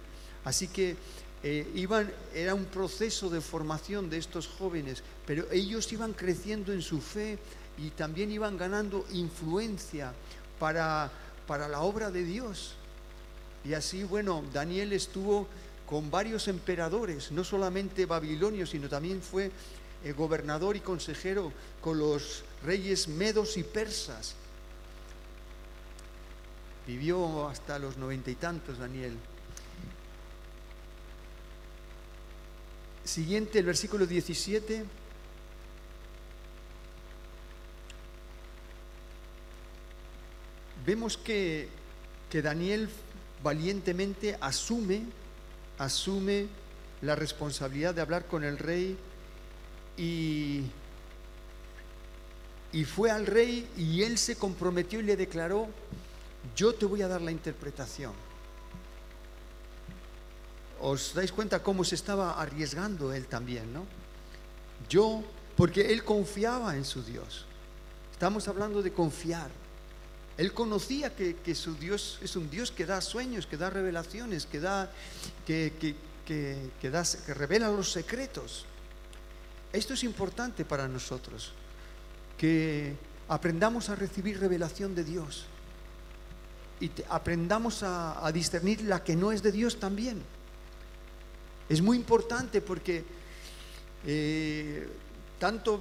Así 0.44 0.68
que 0.68 0.96
eh, 1.43 1.70
iban, 1.74 2.12
era 2.34 2.55
un 2.55 2.64
proceso 2.64 3.30
de 3.30 3.41
formación 3.41 4.11
de 4.11 4.18
estos 4.18 4.49
jóvenes, 4.49 5.03
pero 5.26 5.45
ellos 5.53 5.93
iban 5.93 6.12
creciendo 6.12 6.72
en 6.72 6.82
su 6.82 7.01
fe 7.01 7.39
y 7.78 7.91
también 7.91 8.30
iban 8.30 8.57
ganando 8.57 9.07
influencia 9.12 10.12
para, 10.59 11.11
para 11.47 11.68
la 11.68 11.80
obra 11.80 12.11
de 12.11 12.24
Dios. 12.24 12.74
Y 13.64 13.74
así, 13.74 14.03
bueno, 14.03 14.43
Daniel 14.53 14.93
estuvo 14.93 15.47
con 15.86 16.11
varios 16.11 16.49
emperadores, 16.49 17.32
no 17.32 17.45
solamente 17.45 18.05
babilonios, 18.05 18.70
sino 18.70 18.89
también 18.89 19.22
fue 19.22 19.51
eh, 20.05 20.12
gobernador 20.12 20.76
y 20.76 20.80
consejero 20.80 21.53
con 21.80 21.99
los 21.99 22.45
reyes 22.64 23.09
medos 23.09 23.57
y 23.57 23.62
persas. 23.62 24.34
Vivió 26.86 27.49
hasta 27.49 27.78
los 27.78 27.97
noventa 27.97 28.30
y 28.30 28.34
tantos 28.34 28.78
Daniel. 28.78 29.16
Siguiente, 33.09 33.59
el 33.59 33.65
versículo 33.65 34.07
17. 34.07 34.85
Vemos 40.85 41.17
que, 41.17 41.71
que 42.29 42.43
Daniel 42.43 42.91
valientemente 43.43 44.37
asume, 44.43 45.05
asume 45.79 46.49
la 47.01 47.15
responsabilidad 47.15 47.95
de 47.95 48.03
hablar 48.03 48.27
con 48.27 48.45
el 48.45 48.59
rey 48.59 48.99
y, 49.97 50.65
y 52.75 52.85
fue 52.85 53.11
al 53.11 53.25
rey 53.25 53.67
y 53.79 54.03
él 54.03 54.19
se 54.19 54.37
comprometió 54.37 55.01
y 55.01 55.05
le 55.05 55.17
declaró, 55.17 55.67
yo 56.55 56.75
te 56.75 56.85
voy 56.85 57.01
a 57.01 57.09
dar 57.09 57.23
la 57.23 57.33
interpretación. 57.33 58.28
¿Os 60.81 61.14
dais 61.14 61.33
cuenta 61.33 61.62
cómo 61.62 61.85
se 61.85 61.95
estaba 61.95 62.41
arriesgando 62.41 63.12
él 63.12 63.26
también, 63.26 63.72
no? 63.72 63.85
Yo, 64.89 65.22
porque 65.57 65.93
él 65.93 66.05
confiaba 66.05 66.76
en 66.76 66.85
su 66.85 67.03
Dios. 67.03 67.47
Estamos 68.12 68.47
hablando 68.49 68.83
de 68.83 68.93
confiar. 68.93 69.51
Él 70.37 70.53
conocía 70.53 71.14
que, 71.14 71.55
su 71.55 71.74
Dios 71.74 72.18
es 72.22 72.37
un 72.37 72.49
Dios 72.49 72.70
que 72.70 72.87
da 72.87 73.01
sueños, 73.01 73.47
que 73.47 73.57
da 73.57 73.70
revelaciones, 73.70 74.47
que 74.47 74.61
da, 74.61 74.91
que, 75.45 75.72
que, 76.24 76.70
que 76.79 77.35
revela 77.35 77.70
los 77.70 77.91
secretos. 77.91 78.64
Esto 79.72 79.95
es 79.95 80.05
importante 80.05 80.64
para 80.64 80.87
nosotros, 80.87 81.53
que 82.39 82.95
aprendamos 83.29 83.89
a 83.91 83.97
recibir 83.97 84.41
revelación 84.41 84.95
de 84.95 85.05
Dios 85.05 85.47
y 86.81 86.91
aprendamos 87.09 87.83
a, 87.83 88.31
discernir 88.33 88.83
la 88.83 89.03
que 89.03 89.16
no 89.16 89.33
es 89.33 89.43
de 89.43 89.53
Dios 89.53 89.79
también. 89.79 90.22
Es 91.69 91.83
muy 91.83 91.99
importante 91.99 92.62
porque 92.62 93.05
eh, 94.07 94.89
tanto 95.39 95.79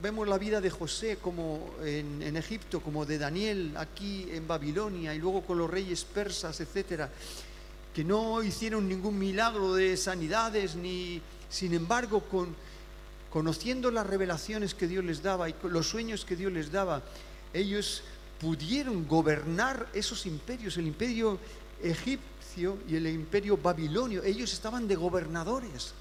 vemos 0.00 0.28
la 0.28 0.38
vida 0.38 0.60
de 0.60 0.70
José 0.70 1.18
como 1.20 1.74
en, 1.82 2.36
Egipto, 2.36 2.80
como 2.80 3.04
de 3.04 3.18
Daniel 3.18 3.74
aquí 3.76 4.28
en 4.30 4.46
Babilonia 4.46 5.12
y 5.12 5.18
luego 5.18 5.42
con 5.42 5.58
los 5.58 5.68
reyes 5.68 6.04
persas, 6.04 6.60
etcétera, 6.60 7.10
que 7.92 8.04
no 8.04 8.44
hicieron 8.44 8.88
ningún 8.88 9.18
milagro 9.18 9.74
de 9.74 9.96
sanidades, 9.96 10.76
ni 10.76 11.20
sin 11.50 11.74
embargo, 11.74 12.20
con, 12.20 12.54
conociendo 13.30 13.90
las 13.90 14.06
revelaciones 14.06 14.74
que 14.74 14.86
Dios 14.86 15.04
les 15.04 15.20
daba 15.20 15.48
y 15.48 15.54
los 15.64 15.88
sueños 15.88 16.24
que 16.24 16.36
Dios 16.36 16.52
les 16.52 16.70
daba, 16.70 17.02
ellos 17.52 18.04
pudieron 18.40 19.08
gobernar 19.08 19.88
esos 19.94 20.26
imperios, 20.26 20.76
el 20.76 20.86
imperio 20.86 21.40
egipcio 21.82 22.33
y 22.56 22.96
el 22.96 23.06
imperio 23.06 23.56
babilonio, 23.56 24.22
ellos 24.22 24.52
estaban 24.52 24.86
de 24.86 24.96
gobernadores. 24.96 25.92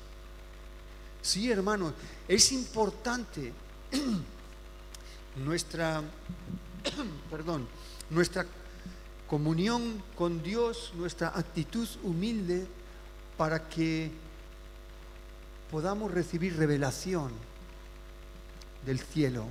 Sí, 1.22 1.50
hermanos, 1.50 1.94
es 2.28 2.52
importante 2.52 3.54
nuestra, 5.38 6.04
perdón, 7.30 7.68
nuestra 8.10 8.46
comunión 9.28 10.04
con 10.16 10.44
Dios, 10.44 10.92
nuestra 10.96 11.30
actitud 11.30 11.88
humilde 12.04 12.68
para 13.38 13.68
que 13.68 14.12
podamos 15.72 16.12
recibir 16.12 16.56
revelación 16.56 17.32
del 18.86 19.00
cielo 19.00 19.46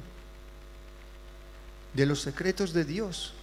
de 1.95 2.07
los 2.07 2.21
secretos 2.21 2.73
de 2.73 2.85
Dios. 2.85 3.35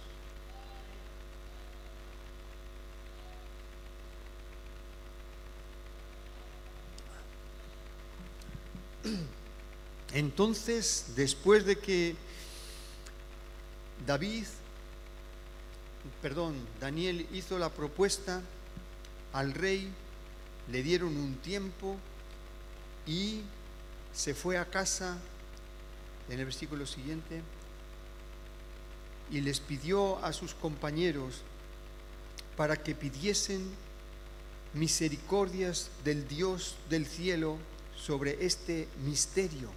Entonces, 10.12 11.12
después 11.16 11.64
de 11.64 11.76
que 11.76 12.16
David, 14.06 14.44
perdón, 16.22 16.54
Daniel 16.80 17.26
hizo 17.32 17.58
la 17.58 17.70
propuesta 17.70 18.42
al 19.32 19.54
rey, 19.54 19.88
le 20.70 20.82
dieron 20.82 21.16
un 21.16 21.36
tiempo 21.36 21.96
y 23.06 23.42
se 24.12 24.34
fue 24.34 24.58
a 24.58 24.64
casa, 24.64 25.18
en 26.28 26.38
el 26.38 26.44
versículo 26.44 26.86
siguiente, 26.86 27.42
y 29.30 29.40
les 29.40 29.60
pidió 29.60 30.22
a 30.24 30.32
sus 30.32 30.54
compañeros 30.54 31.42
para 32.56 32.76
que 32.76 32.94
pidiesen 32.94 33.70
misericordias 34.74 35.90
del 36.04 36.26
Dios 36.26 36.76
del 36.88 37.06
cielo 37.06 37.58
sobre 38.00 38.44
este 38.44 38.88
misterio, 39.04 39.70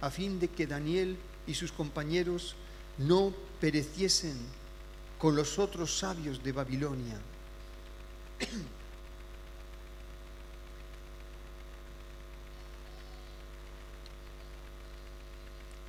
a 0.00 0.10
fin 0.10 0.38
de 0.38 0.48
que 0.48 0.66
Daniel 0.66 1.16
y 1.46 1.54
sus 1.54 1.72
compañeros 1.72 2.54
no 2.98 3.34
pereciesen 3.60 4.36
con 5.18 5.34
los 5.34 5.58
otros 5.58 5.98
sabios 5.98 6.42
de 6.42 6.52
Babilonia. 6.52 7.18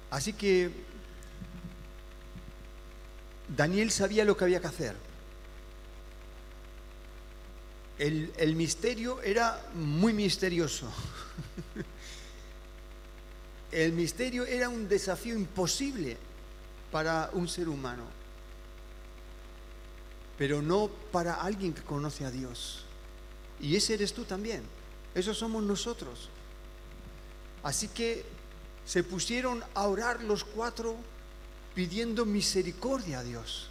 Así 0.10 0.34
que 0.34 0.72
Daniel 3.50 3.91
sabía 3.91 4.24
lo 4.24 4.38
que 4.38 4.46
había 4.46 4.62
que 4.62 4.68
hacer. 4.68 5.05
El, 7.98 8.56
misterio 8.56 9.22
era 9.22 9.62
muy 9.74 10.12
misterioso. 10.14 10.91
El 13.72 13.93
misterio 13.93 14.46
era 14.46 14.70
un 14.70 14.88
desafío 14.88 15.36
imposible 15.36 16.18
para 16.91 17.30
un 17.34 17.48
ser 17.48 17.70
humano, 17.70 18.04
pero 20.38 20.62
no 20.62 20.89
para 21.12 21.36
alguien 21.36 21.74
que 21.74 21.82
conoce 21.82 22.26
a 22.26 22.32
Dios. 22.32 22.84
Y 23.62 23.76
ese 23.76 23.93
eres 23.93 24.14
tú 24.14 24.26
también. 24.26 24.62
Esos 25.14 25.38
somos 25.38 25.64
nosotros. 25.64 26.30
Así 27.64 27.88
que 27.88 28.26
se 28.86 29.04
pusieron 29.04 29.64
a 29.74 29.88
orar 29.88 30.24
los 30.24 30.43
cuatro 30.43 30.96
pidiendo 31.74 32.26
misericordia 32.26 33.20
a 33.20 33.24
Dios 33.24 33.70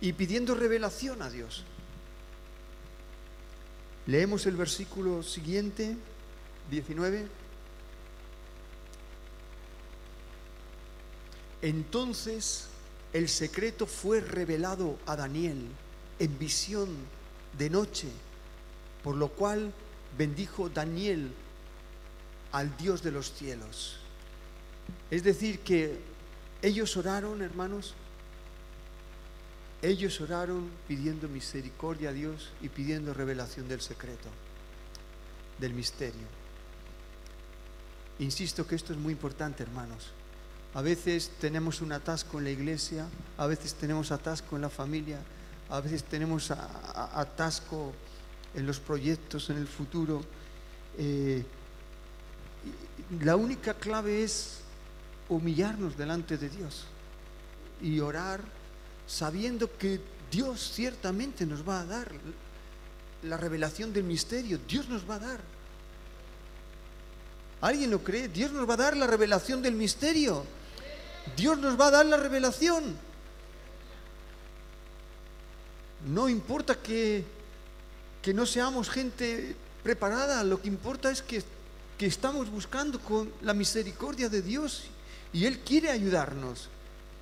y 0.00 0.12
pidiendo 0.12 0.54
revelación 0.54 1.22
a 1.22 1.30
Dios. 1.30 1.64
Leemos 4.10 4.44
el 4.46 4.56
versículo 4.56 5.22
siguiente, 5.22 5.96
19. 6.68 7.28
Entonces 11.62 12.66
el 13.12 13.28
secreto 13.28 13.86
fue 13.86 14.20
revelado 14.20 14.98
a 15.06 15.14
Daniel 15.14 15.64
en 16.18 16.38
visión 16.40 16.88
de 17.56 17.70
noche, 17.70 18.08
por 19.04 19.14
lo 19.14 19.28
cual 19.28 19.72
bendijo 20.18 20.68
Daniel 20.68 21.30
al 22.50 22.76
Dios 22.78 23.04
de 23.04 23.12
los 23.12 23.32
cielos. 23.32 24.00
Es 25.12 25.22
decir, 25.22 25.60
que 25.60 26.00
ellos 26.62 26.96
oraron, 26.96 27.42
hermanos, 27.42 27.94
ellos 29.82 30.20
oraron 30.20 30.68
pidiendo 30.86 31.28
misericordia 31.28 32.10
a 32.10 32.12
Dios 32.12 32.50
y 32.60 32.68
pidiendo 32.68 33.14
revelación 33.14 33.68
del 33.68 33.80
secreto, 33.80 34.28
del 35.58 35.72
misterio. 35.72 36.26
Insisto 38.18 38.66
que 38.66 38.74
esto 38.74 38.92
es 38.92 38.98
muy 38.98 39.12
importante, 39.12 39.62
hermanos. 39.62 40.12
A 40.74 40.82
veces 40.82 41.32
tenemos 41.40 41.80
un 41.80 41.92
atasco 41.92 42.38
en 42.38 42.44
la 42.44 42.50
iglesia, 42.50 43.06
a 43.38 43.46
veces 43.46 43.74
tenemos 43.74 44.12
atasco 44.12 44.56
en 44.56 44.62
la 44.62 44.68
familia, 44.68 45.18
a 45.70 45.80
veces 45.80 46.04
tenemos 46.04 46.50
atasco 46.50 47.92
en 48.54 48.66
los 48.66 48.78
proyectos, 48.78 49.48
en 49.48 49.56
el 49.56 49.66
futuro. 49.66 50.22
Eh, 50.98 51.42
la 53.22 53.36
única 53.36 53.74
clave 53.74 54.22
es 54.22 54.60
humillarnos 55.28 55.96
delante 55.96 56.36
de 56.36 56.50
Dios 56.50 56.84
y 57.80 57.98
orar 58.00 58.40
sabiendo 59.10 59.76
que 59.76 60.00
Dios 60.30 60.70
ciertamente 60.72 61.44
nos 61.44 61.68
va 61.68 61.80
a 61.80 61.84
dar 61.84 62.12
la 63.24 63.36
revelación 63.36 63.92
del 63.92 64.04
misterio. 64.04 64.60
Dios 64.68 64.88
nos 64.88 65.08
va 65.08 65.16
a 65.16 65.18
dar. 65.18 65.40
¿Alguien 67.60 67.90
lo 67.90 68.04
cree? 68.04 68.28
Dios 68.28 68.52
nos 68.52 68.68
va 68.68 68.74
a 68.74 68.78
dar 68.78 68.96
la 68.96 69.08
revelación 69.08 69.62
del 69.62 69.74
misterio. 69.74 70.44
Dios 71.36 71.58
nos 71.58 71.78
va 71.78 71.88
a 71.88 71.90
dar 71.90 72.06
la 72.06 72.16
revelación. 72.16 72.96
No 76.06 76.28
importa 76.28 76.76
que, 76.76 77.24
que 78.22 78.32
no 78.32 78.46
seamos 78.46 78.88
gente 78.88 79.56
preparada, 79.82 80.44
lo 80.44 80.62
que 80.62 80.68
importa 80.68 81.10
es 81.10 81.20
que, 81.20 81.42
que 81.98 82.06
estamos 82.06 82.48
buscando 82.48 83.00
con 83.00 83.30
la 83.42 83.54
misericordia 83.54 84.28
de 84.28 84.40
Dios 84.40 84.84
y 85.32 85.46
Él 85.46 85.58
quiere 85.58 85.90
ayudarnos. 85.90 86.68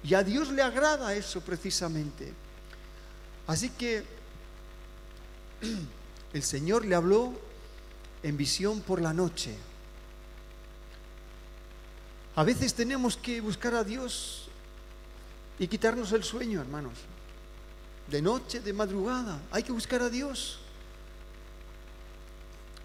Y 0.04 0.14
a 0.14 0.22
Dios 0.22 0.50
le 0.50 0.62
agrada 0.62 1.14
eso 1.14 1.40
precisamente. 1.40 2.32
Así 3.46 3.70
que 3.70 4.04
el 6.32 6.42
Señor 6.42 6.84
le 6.84 6.94
habló 6.94 7.32
en 8.22 8.36
visión 8.36 8.80
por 8.80 9.00
la 9.00 9.12
noche. 9.12 9.56
A 12.36 12.44
veces 12.44 12.74
tenemos 12.74 13.16
que 13.16 13.40
buscar 13.40 13.74
a 13.74 13.84
Dios 13.84 14.48
y 15.58 15.66
quitarnos 15.66 16.12
el 16.12 16.22
sueño, 16.22 16.60
hermanos. 16.60 16.94
De 18.06 18.22
noche, 18.22 18.60
de 18.60 18.72
madrugada, 18.72 19.40
hay 19.50 19.62
que 19.62 19.72
buscar 19.72 20.02
a 20.02 20.08
Dios. 20.08 20.60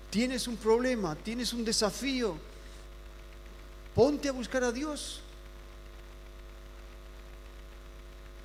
Tienes 0.10 0.48
un 0.48 0.58
problema, 0.58 1.16
tienes 1.16 1.54
un 1.54 1.66
desafío, 1.66 2.38
ponte 3.96 4.30
a 4.30 4.32
buscar 4.32 4.64
a 4.64 4.72
Dios. 4.72 5.23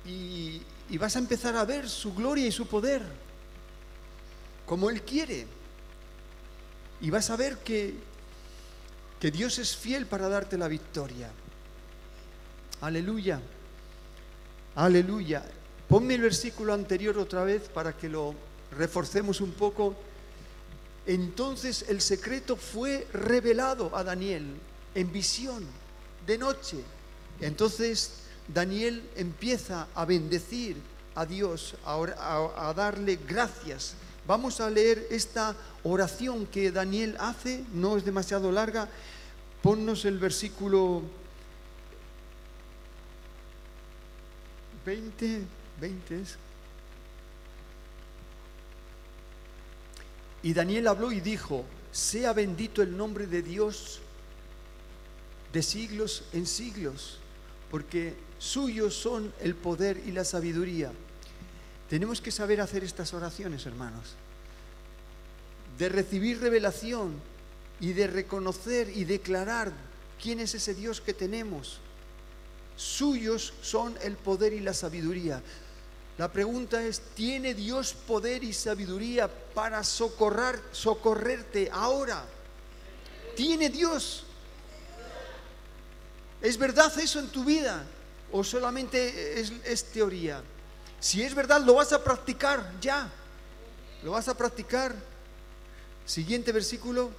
Y, 0.05 0.61
vas 0.97 1.15
a 1.15 1.19
empezar 1.19 1.55
a 1.55 1.65
ver 1.65 1.87
su 1.87 2.13
gloria 2.13 2.47
y 2.47 2.51
su 2.51 2.65
poder, 2.65 3.01
como 4.65 4.89
Él 4.89 5.01
quiere. 5.03 5.45
Y 7.01 7.09
vas 7.09 7.29
a 7.29 7.35
ver 7.35 7.57
que, 7.59 7.93
que 9.19 9.31
Dios 9.31 9.59
es 9.59 9.75
fiel 9.75 10.05
para 10.05 10.27
darte 10.27 10.57
la 10.57 10.67
victoria. 10.67 11.31
Aleluya. 12.81 13.39
Aleluya. 14.75 15.43
Ponme 15.87 16.15
el 16.15 16.21
versículo 16.21 16.73
anterior 16.73 17.17
otra 17.17 17.43
vez 17.43 17.69
para 17.69 17.93
que 17.93 18.09
lo 18.09 18.35
reforcemos 18.77 19.41
un 19.41 19.51
poco. 19.51 19.95
Entonces 21.05 21.85
el 21.87 22.01
secreto 22.01 22.55
fue 22.55 23.07
revelado 23.13 23.95
a 23.95 24.03
Daniel 24.03 24.45
en 24.95 25.11
visión 25.11 25.65
de 26.27 26.37
noche. 26.37 26.77
Entonces 27.41 28.19
Daniel 28.53 29.07
empieza 29.15 29.87
a 29.93 30.05
bendecir 30.05 30.77
a 31.15 31.25
Dios, 31.25 31.75
a, 31.85 32.73
darle 32.75 33.19
gracias. 33.27 33.95
Vamos 34.25 34.59
a 34.59 34.69
leer 34.69 35.07
esta 35.09 35.55
oración 35.83 36.45
que 36.45 36.71
Daniel 36.71 37.15
hace, 37.19 37.63
no 37.73 37.97
es 37.97 38.05
demasiado 38.05 38.51
larga. 38.51 38.89
Ponnos 39.61 40.05
el 40.05 40.17
versículo 40.17 41.01
20, 44.85 45.41
20 45.79 46.23
Y 50.41 50.53
Daniel 50.53 50.87
habló 50.87 51.11
y 51.11 51.19
dijo, 51.19 51.65
sea 51.91 52.33
bendito 52.33 52.81
el 52.81 52.95
nombre 52.95 53.27
de 53.27 53.41
Dios 53.41 53.99
de 55.51 55.63
siglos 55.63 56.23
en 56.31 56.45
siglos, 56.45 57.19
porque 57.69 58.15
suyos 58.37 58.95
son 58.95 59.33
el 59.41 59.55
poder 59.55 60.01
y 60.05 60.11
la 60.11 60.23
sabiduría. 60.23 60.91
Tenemos 61.89 62.21
que 62.21 62.31
saber 62.31 62.61
hacer 62.61 62.83
estas 62.83 63.13
oraciones, 63.13 63.65
hermanos, 63.65 64.15
de 65.77 65.89
recibir 65.89 66.39
revelación 66.39 67.13
y 67.79 67.93
de 67.93 68.07
reconocer 68.07 68.89
y 68.95 69.05
declarar 69.05 69.71
quién 70.21 70.39
es 70.39 70.53
ese 70.53 70.73
Dios 70.73 71.01
que 71.01 71.13
tenemos. 71.13 71.79
Suyos 72.75 73.53
son 73.61 73.95
el 74.01 74.15
poder 74.15 74.53
y 74.53 74.59
la 74.59 74.73
sabiduría. 74.73 75.41
La 76.17 76.31
pregunta 76.31 76.83
es, 76.83 77.01
¿tiene 77.15 77.53
Dios 77.53 77.93
poder 77.93 78.43
y 78.43 78.51
sabiduría 78.53 79.29
para 79.53 79.83
socorrer, 79.83 80.61
socorrerte 80.71 81.69
ahora? 81.71 82.25
¿Tiene 83.35 83.69
Dios? 83.69 84.25
¿Es 86.41 86.57
verdad 86.57 86.97
eso 86.99 87.19
en 87.19 87.27
tu 87.27 87.43
vida? 87.43 87.83
¿O 88.31 88.43
solamente 88.43 89.39
es, 89.39 89.83
teoría? 89.85 90.41
Si 90.99 91.21
es 91.23 91.33
verdad, 91.33 91.61
lo 91.61 91.75
vas 91.75 91.91
a 91.93 92.03
practicar 92.03 92.73
ya. 92.79 93.09
Lo 94.03 94.11
vas 94.11 94.27
a 94.27 94.37
practicar. 94.37 94.95
Siguiente 96.05 96.51
versículo. 96.51 97.11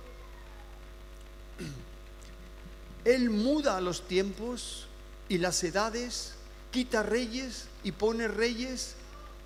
Él 3.05 3.31
muda 3.31 3.81
los 3.81 4.07
tiempos 4.07 4.87
y 5.29 5.39
las 5.39 5.63
edades, 5.65 6.35
quita 6.71 7.03
reyes 7.03 7.67
y 7.83 7.93
pone 7.93 8.29
reyes, 8.29 8.95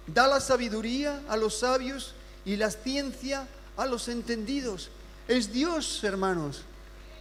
da 0.07 0.27
la 0.27 0.41
sabiduría 0.41 1.23
a 1.29 1.37
los 1.37 1.59
sabios 1.59 2.15
y 2.45 2.57
la 2.57 2.71
ciencia 2.71 3.47
a 3.77 3.87
los 3.87 4.09
entendidos. 4.09 4.91
Es 5.29 5.53
Dios, 5.53 6.03
hermanos. 6.05 6.63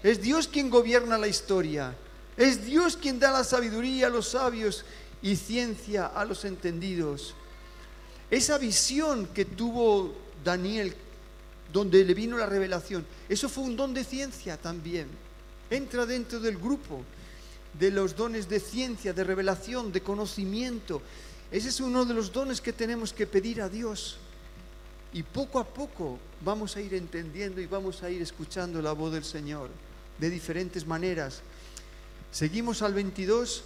Es 0.02 0.22
Dios 0.22 0.48
quien 0.48 0.70
gobierna 0.70 1.18
la 1.18 1.28
historia. 1.28 1.96
Es 2.38 2.66
Dios 2.66 2.98
quien 2.98 3.20
da 3.20 3.32
la 3.32 3.44
sabiduría 3.44 4.08
a 4.08 4.10
los 4.10 4.30
sabios 4.30 4.86
y 5.22 5.36
ciencia 5.36 6.08
a 6.08 6.26
los 6.26 6.46
entendidos. 6.46 7.36
Esa 8.32 8.58
visión 8.58 9.28
que 9.28 9.46
tuvo 9.46 10.14
Daniel, 10.44 10.96
donde 11.72 12.04
le 12.04 12.14
vino 12.14 12.38
la 12.38 12.46
revelación, 12.46 13.06
eso 13.30 13.48
fue 13.50 13.64
un 13.64 13.76
don 13.76 13.94
de 13.94 14.04
ciencia 14.04 14.58
también. 14.58 15.08
Entra 15.70 16.06
dentro 16.06 16.40
del 16.40 16.58
grupo 16.58 17.04
de 17.80 17.92
los 17.92 18.16
dones 18.16 18.48
de 18.50 18.60
ciencia, 18.60 19.14
de 19.14 19.24
revelación, 19.24 19.92
de 19.92 20.02
conocimiento. 20.02 21.02
Ese 21.52 21.70
es 21.70 21.80
uno 21.80 22.06
de 22.06 22.14
los 22.14 22.32
dones 22.32 22.62
que 22.62 22.74
tenemos 22.74 23.14
que 23.14 23.28
pedir 23.28 23.62
a 23.62 23.70
Dios. 23.70 24.18
Y 25.14 25.22
poco 25.22 25.60
a 25.60 25.64
poco 25.64 26.18
vamos 26.44 26.76
a 26.76 26.82
ir 26.82 26.94
entendiendo 26.96 27.62
y 27.62 27.68
vamos 27.68 28.02
a 28.02 28.10
ir 28.10 28.22
escuchando 28.22 28.82
la 28.82 28.94
voz 28.94 29.14
del 29.14 29.24
Señor 29.24 29.70
de 30.18 30.30
diferentes 30.30 30.86
maneras. 30.88 31.42
Seguimos 32.34 32.82
al 32.82 32.96
22. 32.96 33.64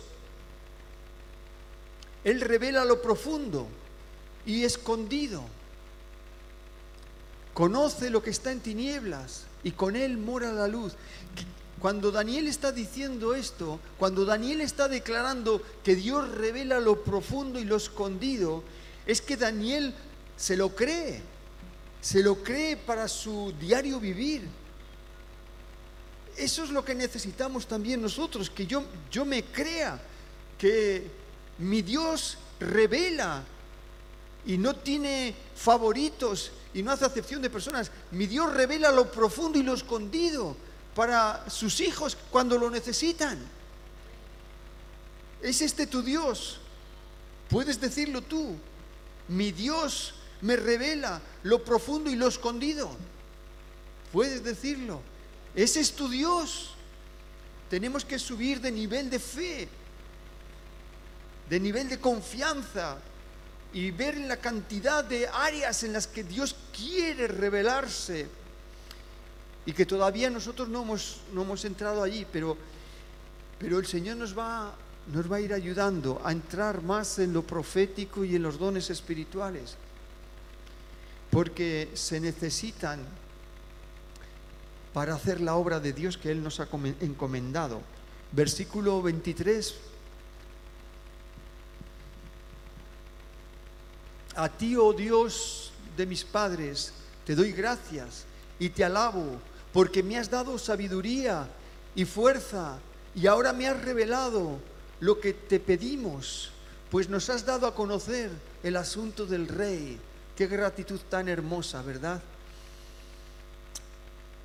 Él 2.25 2.41
revela 2.41 2.83
lo 2.83 3.01
profundo 3.01 3.65
y 4.45 4.65
escondido. 4.65 5.43
Conoce 7.53 8.09
lo 8.09 8.21
que 8.21 8.29
está 8.29 8.51
en 8.51 8.59
tinieblas 8.59 9.45
y 9.63 9.71
con 9.71 9.95
él 9.95 10.17
mora 10.17 10.51
la 10.51 10.67
luz. 10.67 10.93
Cuando 11.79 12.11
Daniel 12.11 12.47
está 12.47 12.73
diciendo 12.73 13.35
esto, 13.35 13.79
cuando 13.97 14.25
Daniel 14.25 14.59
está 14.59 14.89
declarando 14.89 15.61
que 15.83 15.95
Dios 15.95 16.29
revela 16.31 16.81
lo 16.81 17.05
profundo 17.05 17.59
y 17.59 17.63
lo 17.63 17.77
escondido, 17.77 18.63
es 19.05 19.21
que 19.21 19.37
Daniel 19.37 19.93
se 20.35 20.57
lo 20.57 20.75
cree, 20.75 21.21
se 22.01 22.21
lo 22.21 22.43
cree 22.43 22.75
para 22.75 23.07
su 23.07 23.53
diario 23.61 24.01
vivir. 24.01 24.41
Eso 26.37 26.63
es 26.63 26.69
lo 26.69 26.85
que 26.85 26.93
necesitamos 26.93 27.65
también 27.65 28.01
nosotros, 28.01 28.49
que 28.49 28.67
yo, 28.67 28.83
yo 29.11 29.25
me 29.25 29.43
crea 29.43 29.99
que 30.57 31.09
mi 31.57 31.81
Dios 31.81 32.37
revela 32.59 33.43
y 34.45 34.57
no 34.57 34.75
tiene 34.75 35.33
favoritos 35.55 36.51
y 36.75 36.83
no 36.83 36.91
hace 36.91 37.05
acepción 37.05 37.41
de 37.41 37.49
personas. 37.49 37.91
Mi 38.11 38.27
Dios 38.27 38.53
revela 38.53 38.91
lo 38.91 39.11
profundo 39.11 39.57
y 39.57 39.63
lo 39.63 39.73
escondido 39.73 40.55
para 40.95 41.49
sus 41.49 41.79
hijos 41.81 42.15
cuando 42.29 42.57
lo 42.57 42.69
necesitan. 42.69 43.39
¿Es 45.41 45.61
este 45.61 45.87
tu 45.87 46.03
Dios? 46.03 46.59
Puedes 47.49 47.81
decirlo 47.81 48.21
tú. 48.21 48.55
Mi 49.27 49.51
Dios 49.51 50.13
me 50.41 50.55
revela 50.55 51.19
lo 51.43 51.63
profundo 51.63 52.11
y 52.11 52.15
lo 52.15 52.27
escondido. 52.27 52.91
Puedes 54.11 54.43
decirlo. 54.43 55.01
Ese 55.57 55.79
es 55.79 55.91
tu 55.93 56.07
Dios. 56.07 56.69
Tenemos 57.67 58.05
que 58.05 58.19
subir 58.19 58.61
de 58.61 58.71
nivel 58.71 59.09
de 59.09 59.17
fe, 59.17 59.67
de 61.49 61.59
nivel 61.59 61.89
de 61.89 61.99
confianza 61.99 62.99
y 63.73 63.89
ver 63.89 64.17
la 64.19 64.37
cantidad 64.37 65.03
de 65.03 65.27
áreas 65.27 65.81
en 65.81 65.93
las 65.93 66.05
que 66.05 66.23
Dios 66.23 66.55
quiere 66.71 67.27
revelarse 67.27 68.27
y 69.65 69.73
que 69.73 69.87
todavía 69.87 70.29
nosotros 70.29 70.69
no 70.69 70.83
hemos, 70.83 71.21
no 71.33 71.41
hemos 71.41 71.65
entrado 71.65 72.03
allí, 72.03 72.27
pero, 72.31 72.55
pero 73.57 73.79
el 73.79 73.87
Señor 73.87 74.17
nos 74.17 74.37
va, 74.37 74.75
nos 75.11 75.29
va 75.29 75.37
a 75.37 75.41
ir 75.41 75.53
ayudando 75.53 76.21
a 76.23 76.31
entrar 76.31 76.83
más 76.83 77.17
en 77.17 77.33
lo 77.33 77.41
profético 77.41 78.23
y 78.23 78.35
en 78.35 78.43
los 78.43 78.59
dones 78.59 78.91
espirituales, 78.91 79.75
porque 81.31 81.89
se 81.95 82.19
necesitan 82.19 82.99
para 84.97 85.13
hacer 85.13 85.41
la 85.41 85.53
obra 85.53 85.79
de 85.79 85.93
Dios 85.93 86.17
que 86.17 86.31
Él 86.31 86.41
nos 86.41 86.59
ha 86.59 86.67
encomendado. 87.01 87.81
Versículo 88.31 88.99
23. 89.03 89.75
A 94.37 94.49
ti, 94.49 94.75
oh 94.75 94.93
Dios 94.93 95.71
de 95.95 96.07
mis 96.07 96.23
padres, 96.23 96.93
te 97.27 97.35
doy 97.35 97.51
gracias 97.51 98.25
y 98.57 98.69
te 98.69 98.83
alabo, 98.83 99.39
porque 99.71 100.01
me 100.01 100.17
has 100.17 100.31
dado 100.31 100.57
sabiduría 100.57 101.47
y 101.93 102.03
fuerza, 102.05 102.79
y 103.13 103.27
ahora 103.27 103.53
me 103.53 103.67
has 103.67 103.79
revelado 103.79 104.57
lo 104.99 105.19
que 105.19 105.33
te 105.33 105.59
pedimos, 105.59 106.49
pues 106.89 107.07
nos 107.07 107.29
has 107.29 107.45
dado 107.45 107.67
a 107.67 107.75
conocer 107.75 108.31
el 108.63 108.75
asunto 108.75 109.27
del 109.27 109.47
rey. 109.47 109.99
Qué 110.35 110.47
gratitud 110.47 111.01
tan 111.07 111.29
hermosa, 111.29 111.83
¿verdad? 111.83 112.19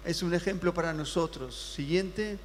es 0.05 0.23
un 0.23 0.35
ejemplo 0.35 0.75
para 0.75 0.93
nosotros. 0.93 1.75
Siguiente. 1.75 2.39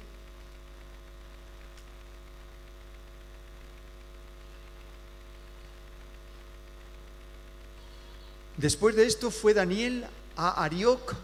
Después 8.56 8.96
de 8.96 9.06
esto 9.06 9.30
fue 9.30 9.54
Daniel 9.54 10.06
a 10.36 10.64
Arioc, 10.64 11.14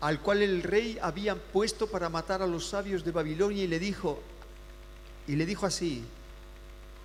al 0.00 0.20
cual 0.20 0.42
el 0.42 0.62
rey 0.62 0.98
había 1.02 1.34
puesto 1.34 1.88
para 1.88 2.08
matar 2.08 2.42
a 2.42 2.46
los 2.46 2.68
sabios 2.68 3.04
de 3.04 3.10
Babilonia 3.10 3.64
y 3.64 3.66
le 3.66 3.80
dijo, 3.80 4.20
y 5.26 5.34
le 5.34 5.46
dijo 5.46 5.66
así, 5.66 6.04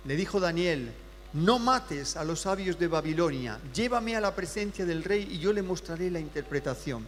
le 0.04 0.14
dijo 0.14 0.38
Daniel, 0.38 0.92
no 1.32 1.58
mates 1.58 2.16
a 2.16 2.24
los 2.24 2.42
sabios 2.42 2.78
de 2.78 2.86
Babilonia, 2.86 3.60
llévame 3.74 4.14
a 4.14 4.20
la 4.20 4.34
presencia 4.34 4.86
del 4.86 5.02
rey 5.02 5.28
y 5.32 5.38
yo 5.38 5.52
le 5.52 5.62
mostraré 5.62 6.12
la 6.12 6.20
interpretación. 6.20 7.04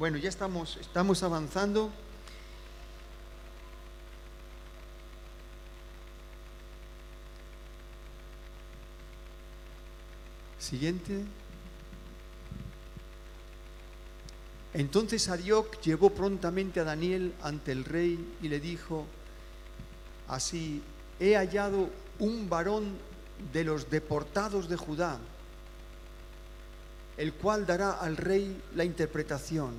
Bueno, 0.00 0.16
ya 0.16 0.30
estamos, 0.30 0.78
estamos 0.78 1.22
avanzando. 1.22 1.90
Siguiente. 10.58 11.22
Entonces 14.72 15.28
Arioc 15.28 15.78
llevó 15.82 16.08
prontamente 16.08 16.80
a 16.80 16.84
Daniel 16.84 17.34
ante 17.42 17.72
el 17.72 17.84
rey 17.84 18.38
y 18.40 18.48
le 18.48 18.58
dijo, 18.58 19.04
así, 20.28 20.82
he 21.18 21.36
hallado 21.36 21.90
un 22.18 22.48
varón 22.48 22.96
de 23.52 23.64
los 23.64 23.90
deportados 23.90 24.66
de 24.70 24.76
Judá, 24.76 25.18
el 27.20 27.34
cual 27.34 27.66
dará 27.66 27.90
al 27.90 28.16
rey 28.16 28.62
la 28.74 28.82
interpretación. 28.82 29.74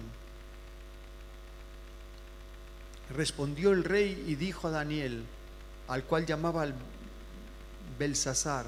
Respondió 3.15 3.71
el 3.71 3.83
rey 3.83 4.25
y 4.27 4.35
dijo 4.35 4.67
a 4.67 4.71
Daniel, 4.71 5.23
al 5.87 6.03
cual 6.03 6.27
llamaba 6.27 6.67
Belsasar, 7.97 8.67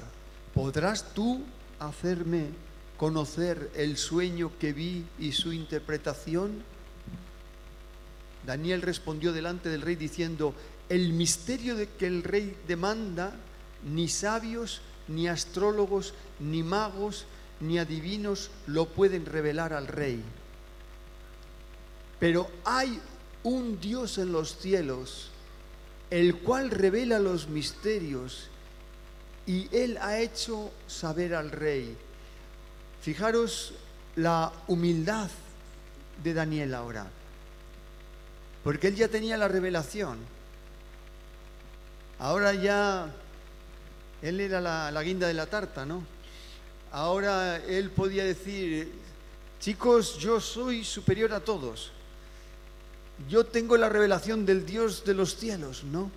¿podrás 0.52 1.14
tú 1.14 1.44
hacerme 1.78 2.48
conocer 2.96 3.70
el 3.76 3.96
sueño 3.96 4.50
que 4.58 4.72
vi 4.72 5.06
y 5.20 5.30
su 5.30 5.52
interpretación? 5.52 6.64
Daniel 8.44 8.82
respondió 8.82 9.32
delante 9.32 9.68
del 9.68 9.82
rey 9.82 9.94
diciendo, 9.94 10.52
el 10.88 11.12
misterio 11.12 11.76
que 11.96 12.08
el 12.08 12.24
rey 12.24 12.56
demanda, 12.66 13.36
ni 13.84 14.08
sabios, 14.08 14.82
ni 15.06 15.28
astrólogos, 15.28 16.12
ni 16.40 16.64
magos, 16.64 17.26
ni 17.60 17.78
adivinos 17.78 18.50
lo 18.66 18.86
pueden 18.86 19.26
revelar 19.26 19.72
al 19.72 19.86
rey. 19.86 20.22
Pero 22.18 22.50
hay 22.64 23.00
un 23.42 23.80
Dios 23.80 24.18
en 24.18 24.32
los 24.32 24.58
cielos, 24.58 25.30
el 26.10 26.36
cual 26.38 26.70
revela 26.70 27.18
los 27.18 27.48
misterios, 27.48 28.48
y 29.46 29.68
él 29.76 29.98
ha 30.00 30.18
hecho 30.18 30.70
saber 30.86 31.34
al 31.34 31.50
rey. 31.50 31.96
Fijaros 33.02 33.74
la 34.16 34.52
humildad 34.68 35.30
de 36.22 36.34
Daniel 36.34 36.74
ahora, 36.74 37.06
porque 38.62 38.88
él 38.88 38.94
ya 38.94 39.08
tenía 39.08 39.36
la 39.36 39.48
revelación. 39.48 40.18
Ahora 42.18 42.54
ya, 42.54 43.12
él 44.22 44.40
era 44.40 44.60
la, 44.60 45.02
guinda 45.02 45.26
de 45.26 45.34
la 45.34 45.46
tarta, 45.46 45.84
¿no? 45.84 46.02
Ahora 46.94 47.56
él 47.56 47.90
podía 47.90 48.22
decir, 48.22 48.88
chicos, 49.58 50.16
yo 50.16 50.40
soy 50.40 50.84
superior 50.84 51.32
a 51.32 51.40
todos. 51.40 51.90
Yo 53.28 53.44
tengo 53.44 53.76
la 53.76 53.88
revelación 53.88 54.46
del 54.46 54.64
Dios 54.64 55.04
de 55.04 55.14
los 55.14 55.34
cielos, 55.34 55.82
¿no? 55.82 56.08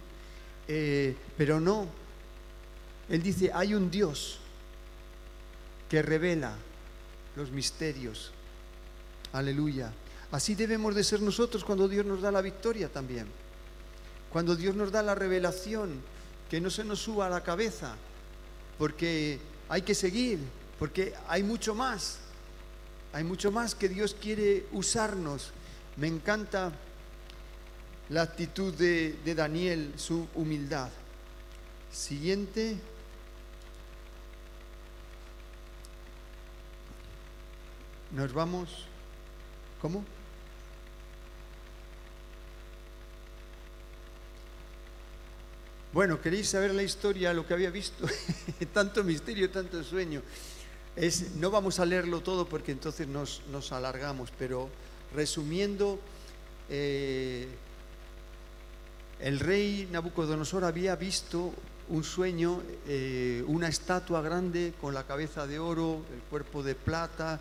Eh, 0.68 1.16
pero 1.36 1.60
no. 1.60 1.88
Él 3.10 3.24
dice, 3.24 3.50
hay 3.52 3.74
un 3.74 3.90
Dios 3.90 4.38
que 5.90 6.04
revela 6.04 6.54
los 7.36 7.50
misterios. 7.50 8.32
Aleluya. 9.34 9.92
Así 10.32 10.54
debemos 10.54 10.94
de 10.94 11.04
ser 11.04 11.24
nosotros 11.24 11.64
cuando 11.64 11.88
Dios 11.88 12.06
nos 12.06 12.22
da 12.22 12.32
la 12.32 12.42
victoria 12.44 12.88
también. 12.88 13.26
Cuando 14.32 14.56
Dios 14.56 14.76
nos 14.76 14.92
da 14.92 15.02
la 15.02 15.16
revelación, 15.16 16.02
que 16.52 16.62
no 16.62 16.70
se 16.70 16.84
nos 16.84 17.00
suba 17.00 17.26
a 17.26 17.32
la 17.32 17.42
cabeza, 17.42 17.96
porque 18.78 19.40
hay 19.70 19.82
que 19.82 19.96
seguir, 19.96 20.38
porque 20.80 21.14
hay 21.28 21.44
mucho 21.44 21.74
más. 21.74 22.20
Hay 23.14 23.24
mucho 23.24 23.52
más 23.52 23.74
que 23.74 23.90
Dios 23.90 24.16
quiere 24.20 24.68
usarnos. 24.72 25.52
Me 25.96 26.08
encanta 26.08 26.72
la 28.10 28.22
actitud 28.22 28.74
de, 28.74 29.18
Daniel, 29.36 29.94
su 29.98 30.28
humildad. 30.36 30.90
Siguiente. 31.92 32.78
Nos 38.12 38.34
vamos. 38.34 38.86
¿Cómo? 39.82 40.06
Bueno, 45.94 46.22
queréis 46.22 46.50
saber 46.50 46.76
la 46.76 46.84
historia, 46.84 47.34
lo 47.34 47.48
que 47.48 47.56
había 47.56 47.72
visto, 47.72 48.06
tanto 48.74 49.04
misterio, 49.04 49.50
tanto 49.50 49.84
sueño. 49.84 50.22
Es, 50.98 51.36
no 51.36 51.52
vamos 51.52 51.80
a 51.80 51.86
leerlo 51.86 52.22
todo 52.22 52.50
porque 52.50 52.72
entonces 52.72 53.08
nos, 53.08 53.72
alargamos, 53.72 54.34
pero 54.40 54.68
resumiendo, 55.14 56.00
eh, 56.70 57.48
el 59.20 59.40
rey 59.40 59.88
Nabucodonosor 59.92 60.64
había 60.64 60.96
visto 60.96 61.54
un 61.90 62.04
sueño, 62.04 62.64
eh, 62.88 63.44
una 63.46 63.68
estatua 63.68 64.22
grande 64.22 64.74
con 64.82 64.96
la 64.96 65.04
cabeza 65.04 65.46
de 65.46 65.60
oro, 65.60 66.02
el 66.12 66.22
cuerpo 66.32 66.64
de 66.64 66.74
plata, 66.74 67.40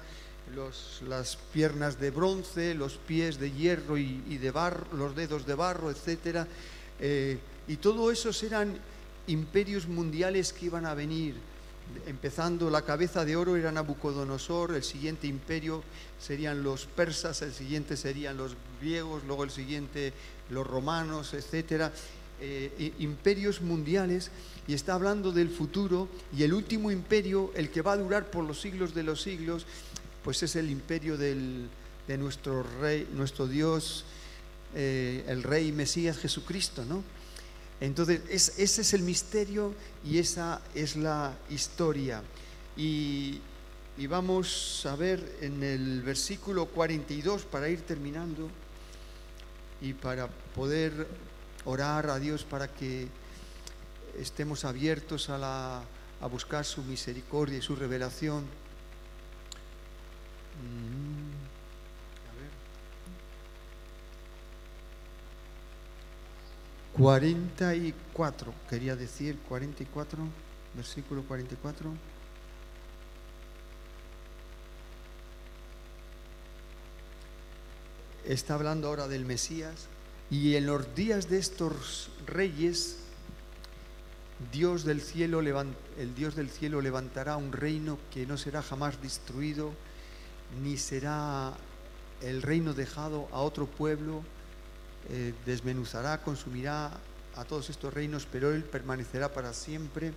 las 1.09 1.36
piernas 1.50 1.98
de 1.98 2.11
bronce, 2.11 2.74
los 2.74 2.98
pies 2.98 3.40
de 3.40 3.52
hierro 3.52 3.96
y, 3.96 4.36
de 4.36 4.50
barro, 4.50 4.86
los 4.92 5.16
dedos 5.16 5.46
de 5.46 5.54
barro, 5.54 5.90
etcétera. 5.90 6.46
Eh, 7.00 7.38
y 7.66 7.76
todo 7.76 8.11
esos 8.11 8.42
eran 8.42 8.78
imperios 9.26 9.88
mundiales 9.88 10.52
que 10.52 10.66
iban 10.66 10.84
a 10.84 10.92
venir. 10.92 11.55
Empezando 12.07 12.70
la 12.70 12.82
cabeza 12.82 13.24
de 13.24 13.37
oro 13.37 13.57
era 13.57 13.72
Nabucodonosor, 13.72 14.74
el 14.74 14.82
siguiente 14.82 15.26
imperio 15.26 15.82
serían 16.20 16.62
los 16.62 16.87
persas, 16.87 17.43
el 17.43 17.53
siguiente 17.53 17.97
serían 17.97 18.37
los 18.37 18.57
griegos, 18.80 19.22
luego 19.26 19.45
el 19.45 19.51
siguiente 19.51 20.12
los 20.51 20.66
romanos, 20.66 21.34
etcétera. 21.34 21.93
Eh, 22.39 22.93
imperios 22.99 23.62
mundiales 23.62 24.30
y 24.68 24.74
está 24.74 24.93
hablando 24.93 25.32
del 25.32 25.49
futuro 25.49 26.09
y 26.37 26.43
el 26.43 26.53
último 26.53 26.91
imperio, 26.91 27.51
el 27.55 27.70
que 27.70 27.80
va 27.80 27.93
a 27.93 27.97
durar 27.97 28.30
por 28.30 28.45
los 28.45 28.61
siglos 28.61 28.95
de 28.95 29.03
los 29.03 29.22
siglos, 29.22 29.64
pues 30.22 30.43
es 30.43 30.55
el 30.55 30.70
imperio 30.70 31.16
de 31.16 31.68
nuestro 32.18 32.64
rey, 32.80 33.09
nuestro 33.14 33.47
Dios, 33.47 34.05
eh, 34.74 35.24
el 35.28 35.43
rey 35.43 35.72
Mesías 35.72 36.18
Jesucristo, 36.18 36.84
¿no? 36.84 37.03
Entonces, 37.80 38.52
ese 38.56 38.80
es 38.80 38.94
el 38.94 39.02
misterio 39.02 39.74
y 40.04 40.18
esa 40.18 40.62
es 40.74 40.96
la 40.96 41.34
historia. 41.50 42.22
Y, 42.76 43.40
vamos 44.08 44.84
a 44.86 44.96
ver 44.96 45.38
en 45.40 45.62
el 45.62 46.02
versículo 46.02 46.66
42 46.66 47.42
para 47.44 47.68
ir 47.68 47.82
terminando 47.82 48.48
y 49.80 49.92
para 49.92 50.28
poder 50.28 51.06
orar 51.64 52.08
a 52.10 52.18
Dios 52.18 52.44
para 52.44 52.68
que 52.68 53.08
estemos 54.18 54.64
abiertos 54.64 55.28
a, 55.28 55.38
la, 55.38 55.82
a 56.20 56.26
buscar 56.26 56.64
su 56.64 56.82
misericordia 56.82 57.58
y 57.58 57.62
su 57.62 57.76
revelación. 57.76 58.44
Mm. 60.62 61.15
44, 66.99 68.55
quería 68.70 68.97
decir 68.97 69.38
44, 69.49 70.18
versículo 70.74 71.22
44. 71.24 71.92
Está 78.24 78.55
hablando 78.55 78.88
ahora 78.88 79.09
del 79.09 79.26
Mesías 79.26 79.88
y 80.30 80.57
en 80.57 80.66
los 80.66 80.94
días 80.94 81.28
de 81.28 81.38
estos 81.38 82.09
reyes 82.26 82.97
Dios 84.51 84.84
del 84.84 85.03
cielo 85.03 85.40
el 85.40 86.14
Dios 86.14 86.34
del 86.34 86.49
cielo 86.51 86.80
levantará 86.80 87.36
un 87.36 87.53
reino 87.53 87.99
que 88.12 88.26
no 88.26 88.38
será 88.38 88.62
jamás 88.62 89.01
destruido 89.03 89.72
ni 90.62 90.78
será 90.78 91.53
el 92.22 92.42
reino 92.42 92.72
dejado 92.72 93.28
a 93.32 93.40
otro 93.40 93.66
pueblo 93.66 94.22
eh, 95.09 95.34
desmenuzará, 95.44 96.22
consumirá 96.22 96.90
a 97.36 97.44
todos 97.44 97.70
estos 97.70 97.92
reinos, 97.92 98.26
pero 98.30 98.52
Él 98.52 98.64
permanecerá 98.64 99.32
para 99.32 99.52
siempre. 99.52 100.12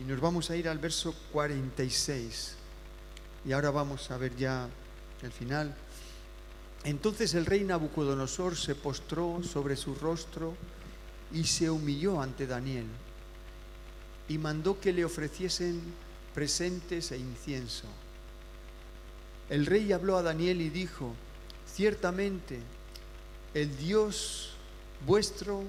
Y 0.00 0.04
nos 0.04 0.20
vamos 0.20 0.50
a 0.50 0.56
ir 0.56 0.68
al 0.68 0.78
verso 0.78 1.14
46. 1.32 2.54
Y 3.44 3.52
ahora 3.52 3.70
vamos 3.70 4.10
a 4.10 4.16
ver 4.16 4.34
ya 4.36 4.68
el 5.22 5.32
final. 5.32 5.74
Entonces 6.84 7.34
el 7.34 7.46
rey 7.46 7.62
Nabucodonosor 7.64 8.56
se 8.56 8.74
postró 8.74 9.42
sobre 9.42 9.76
su 9.76 9.94
rostro 9.94 10.54
y 11.32 11.44
se 11.44 11.70
humilló 11.70 12.20
ante 12.20 12.46
Daniel. 12.46 12.86
y 14.28 14.38
mandó 14.38 14.80
que 14.80 14.92
le 14.92 15.04
ofreciesen 15.04 15.82
presentes 16.32 17.12
e 17.12 17.18
incienso. 17.18 17.86
El 19.52 19.66
rey 19.66 19.92
habló 19.92 20.16
a 20.16 20.22
Daniel 20.22 20.62
y 20.62 20.70
dijo, 20.70 21.14
ciertamente 21.70 22.58
el 23.52 23.76
Dios 23.76 24.54
vuestro 25.06 25.64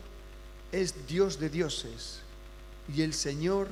es 0.72 1.06
Dios 1.06 1.38
de 1.38 1.50
dioses 1.50 2.22
y 2.96 3.02
el 3.02 3.14
Señor 3.14 3.68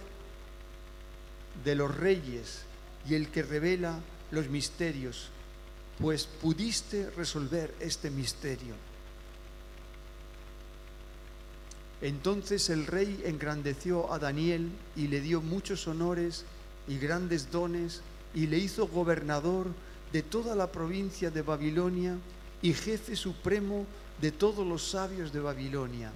de 1.64 1.76
los 1.76 1.95
reyes 1.95 2.64
y 3.07 3.16
el 3.16 3.30
que 3.30 3.41
revela 3.41 4.01
los 4.32 4.49
misterios, 4.49 5.30
pues 5.97 6.26
pudiste 6.26 7.09
resolver 7.12 7.74
este 7.80 8.12
misterio. 8.12 8.76
Entonces 12.01 12.70
el 12.70 12.86
rey 12.86 13.22
engrandeció 13.24 14.12
a 14.12 14.20
Daniel 14.20 14.72
y 14.97 15.07
le 15.07 15.22
dio 15.22 15.39
muchos 15.39 15.88
honores 15.88 16.43
y 16.89 16.97
grandes 16.97 17.49
dones 17.49 18.01
y 18.36 18.47
le 18.47 18.57
hizo 18.57 18.89
gobernador 18.89 19.68
de 20.12 20.24
toda 20.24 20.55
la 20.55 20.72
provincia 20.72 21.32
de 21.32 21.41
Babilonia 21.41 22.18
y 22.62 22.74
jefe 22.74 23.16
supremo 23.16 23.86
de 24.20 24.32
todos 24.32 24.66
los 24.66 24.84
sabios 24.84 25.32
de 25.32 25.39
Babilonia. 25.39 26.12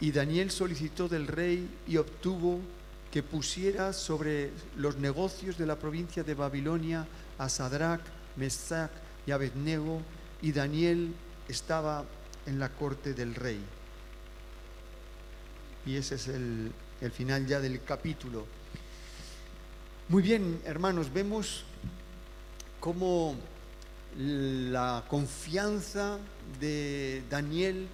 Y 0.00 0.12
Daniel 0.12 0.50
solicitó 0.50 1.08
del 1.08 1.26
rey 1.26 1.68
y 1.86 1.98
obtuvo 1.98 2.60
que 3.12 3.22
pusiera 3.22 3.92
sobre 3.92 4.50
los 4.76 4.96
negocios 4.96 5.58
de 5.58 5.66
la 5.66 5.76
provincia 5.76 6.22
de 6.22 6.34
Babilonia 6.34 7.06
a 7.38 7.48
Sadrach, 7.48 8.00
Mesach 8.36 8.90
y 9.26 9.32
Abednego, 9.32 10.00
y 10.40 10.52
Daniel 10.52 11.12
estaba 11.48 12.04
en 12.46 12.58
la 12.58 12.70
corte 12.70 13.12
del 13.12 13.34
rey. 13.34 13.60
Y 15.84 15.96
ese 15.96 16.14
es 16.14 16.28
el, 16.28 16.72
el 17.00 17.10
final 17.10 17.46
ya 17.46 17.60
del 17.60 17.82
capítulo. 17.82 18.46
Muy 20.10 20.24
bien, 20.24 20.60
hermanos, 20.64 21.12
vemos 21.12 21.62
cómo 22.80 23.36
la 24.18 25.04
confianza 25.06 26.18
de 26.58 27.22
Daniel, 27.30 27.86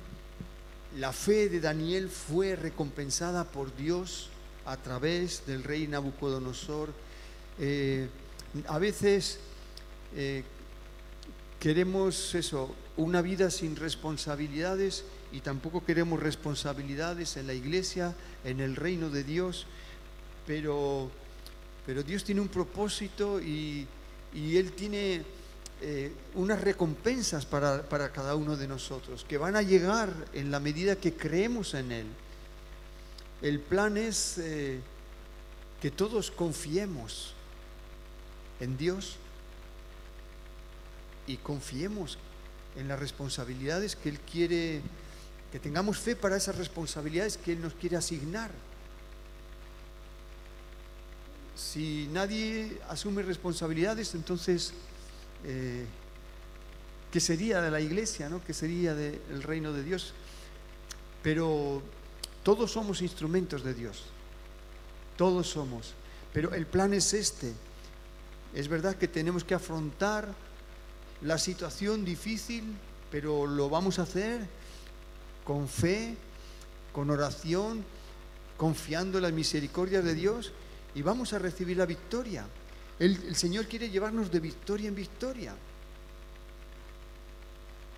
la 0.96 1.12
fe 1.12 1.50
de 1.50 1.60
Daniel 1.60 2.08
fue 2.08 2.56
recompensada 2.56 3.44
por 3.44 3.76
Dios 3.76 4.30
a 4.64 4.78
través 4.78 5.44
del 5.44 5.62
rey 5.62 5.86
Nabucodonosor. 5.88 6.88
Eh, 7.58 8.08
a 8.66 8.78
veces 8.78 9.38
eh, 10.16 10.42
queremos 11.60 12.34
eso, 12.34 12.74
una 12.96 13.20
vida 13.20 13.50
sin 13.50 13.76
responsabilidades 13.76 15.04
y 15.32 15.40
tampoco 15.40 15.84
queremos 15.84 16.18
responsabilidades 16.18 17.36
en 17.36 17.46
la 17.46 17.52
iglesia, 17.52 18.14
en 18.42 18.60
el 18.60 18.74
reino 18.74 19.10
de 19.10 19.22
Dios, 19.22 19.66
pero, 20.46 21.10
pero 21.86 22.02
Dios 22.02 22.24
tiene 22.24 22.40
un 22.40 22.48
propósito 22.48 23.40
y, 23.40 23.86
Él 24.34 24.72
tiene 24.72 25.22
eh, 25.80 26.12
unas 26.34 26.60
recompensas 26.60 27.46
para, 27.46 28.12
cada 28.12 28.34
uno 28.34 28.56
de 28.56 28.66
nosotros, 28.66 29.24
que 29.26 29.38
van 29.38 29.56
a 29.56 29.62
llegar 29.62 30.12
en 30.34 30.50
la 30.50 30.60
medida 30.60 30.96
que 30.96 31.14
creemos 31.14 31.72
en 31.74 31.92
Él. 31.92 32.06
El 33.40 33.60
plan 33.60 33.96
es 33.96 34.36
eh, 34.38 34.80
que 35.80 35.90
todos 35.90 36.30
confiemos 36.30 37.32
en 38.58 38.76
Dios 38.76 39.16
y 41.26 41.36
confiemos 41.36 42.18
en 42.76 42.88
las 42.88 42.98
responsabilidades 42.98 43.94
que 43.94 44.08
Él 44.08 44.18
quiere, 44.20 44.82
que 45.52 45.60
tengamos 45.60 45.98
fe 45.98 46.16
para 46.16 46.36
esas 46.36 46.56
responsabilidades 46.56 47.38
que 47.38 47.52
Él 47.52 47.62
nos 47.62 47.74
quiere 47.74 47.96
asignar. 47.96 48.50
Si 51.56 52.06
nadie 52.12 52.78
asume 52.90 53.22
responsabilidades, 53.22 54.14
entonces, 54.14 54.74
eh, 55.42 55.86
¿qué 57.10 57.18
sería 57.18 57.62
de 57.62 57.70
la 57.70 57.80
iglesia? 57.80 58.28
¿no? 58.28 58.44
¿Qué 58.44 58.52
sería 58.52 58.94
del 58.94 59.42
reino 59.42 59.72
de 59.72 59.82
Dios? 59.82 60.12
Pero 61.22 61.82
todos 62.42 62.72
somos 62.72 63.00
instrumentos 63.00 63.64
de 63.64 63.72
Dios. 63.72 64.04
Todos 65.16 65.48
somos. 65.48 65.94
Pero 66.34 66.52
el 66.52 66.66
plan 66.66 66.92
es 66.92 67.14
este. 67.14 67.54
Es 68.54 68.68
verdad 68.68 68.96
que 68.96 69.08
tenemos 69.08 69.42
que 69.42 69.54
afrontar 69.54 70.28
la 71.22 71.38
situación 71.38 72.04
difícil, 72.04 72.64
pero 73.10 73.46
lo 73.46 73.70
vamos 73.70 73.98
a 73.98 74.02
hacer 74.02 74.46
con 75.42 75.68
fe, 75.68 76.16
con 76.92 77.08
oración, 77.08 77.82
confiando 78.58 79.16
en 79.16 79.22
la 79.22 79.30
misericordia 79.30 80.02
de 80.02 80.14
Dios 80.14 80.52
y 80.96 81.02
vamos 81.02 81.34
a 81.34 81.38
recibir 81.38 81.76
la 81.76 81.84
victoria. 81.84 82.46
El, 82.98 83.36
Señor 83.36 83.66
quiere 83.66 83.90
llevarnos 83.90 84.30
de 84.30 84.40
victoria 84.40 84.88
en 84.88 84.94
victoria 84.94 85.54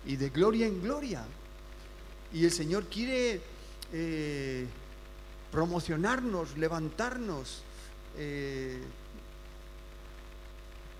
y 0.05 0.17
de 0.17 0.29
gloria 0.29 0.67
en 0.67 0.81
gloria. 0.81 1.23
Y 2.33 2.43
el 2.43 2.51
Señor 2.51 2.87
quiere 2.87 3.41
eh, 3.93 4.67
promocionarnos, 5.49 6.57
levantarnos, 6.57 7.63
eh, 8.17 8.81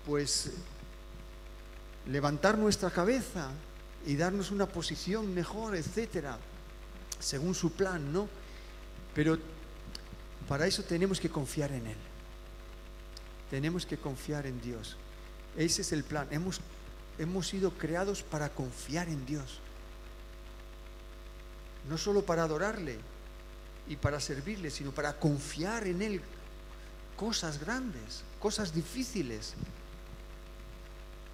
pues 0.06 0.52
levantar 2.06 2.56
nuestra 2.56 2.90
cabeza 2.90 3.50
y 4.06 4.16
darnos 4.16 4.50
una 4.50 4.64
posición 4.64 5.34
mejor, 5.34 5.76
etcétera, 5.76 6.38
según 7.18 7.54
su 7.54 7.72
plan, 7.72 8.10
¿no? 8.10 8.26
Pero 9.14 9.59
para 10.50 10.66
eso 10.66 10.82
tenemos 10.82 11.20
que 11.20 11.30
confiar 11.30 11.70
en 11.70 11.86
Él. 11.86 11.96
Tenemos 13.50 13.86
que 13.86 13.98
confiar 13.98 14.46
en 14.46 14.60
Dios. 14.60 14.96
Ese 15.56 15.82
es 15.82 15.92
el 15.92 16.02
plan. 16.02 16.26
Hemos, 16.32 16.60
hemos 17.20 17.46
sido 17.46 17.70
creados 17.70 18.24
para 18.24 18.48
confiar 18.48 19.08
en 19.08 19.24
Dios. 19.24 19.60
No 21.88 21.96
solo 21.96 22.26
para 22.26 22.42
adorarle 22.42 22.98
y 23.86 23.94
para 23.94 24.18
servirle, 24.18 24.72
sino 24.72 24.90
para 24.90 25.20
confiar 25.20 25.86
en 25.86 26.02
Él 26.02 26.20
cosas 27.16 27.60
grandes, 27.60 28.24
cosas 28.40 28.74
difíciles, 28.74 29.54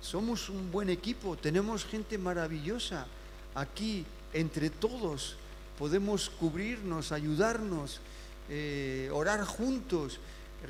somos 0.03 0.51
un 0.51 0.71
buen 0.71 0.91
equipo, 0.91 1.39
tenemos 1.39 1.87
gente 1.87 2.19
maravillosa 2.19 3.07
aquí, 3.55 4.05
entre 4.35 4.69
todos 4.69 5.37
podemos 5.79 6.29
cubrirnos, 6.29 7.13
ayudarnos, 7.13 8.03
eh, 8.49 9.11
orar 9.13 9.45
juntos, 9.45 10.19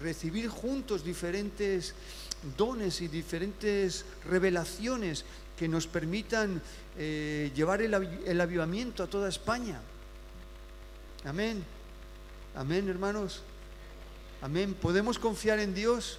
recibir 0.01 0.49
juntos 0.49 1.05
diferentes 1.05 1.95
dones 2.57 3.01
y 3.01 3.09
diferentes 3.09 4.05
revelaciones 4.25 5.25
que 5.57 5.69
nos 5.69 5.87
permitan 5.87 6.61
eh, 6.99 7.51
llevar 7.55 7.83
el, 7.83 7.95
el 7.95 8.41
avivamiento 8.41 9.03
a 9.03 9.07
toda 9.07 9.29
España. 9.29 9.81
Amén. 11.25 11.65
Amén, 12.55 12.89
hermanos. 12.89 13.43
Amén. 14.43 14.75
¿Podemos 14.75 15.19
confiar 15.19 15.59
en 15.59 15.75
Dios? 15.75 16.19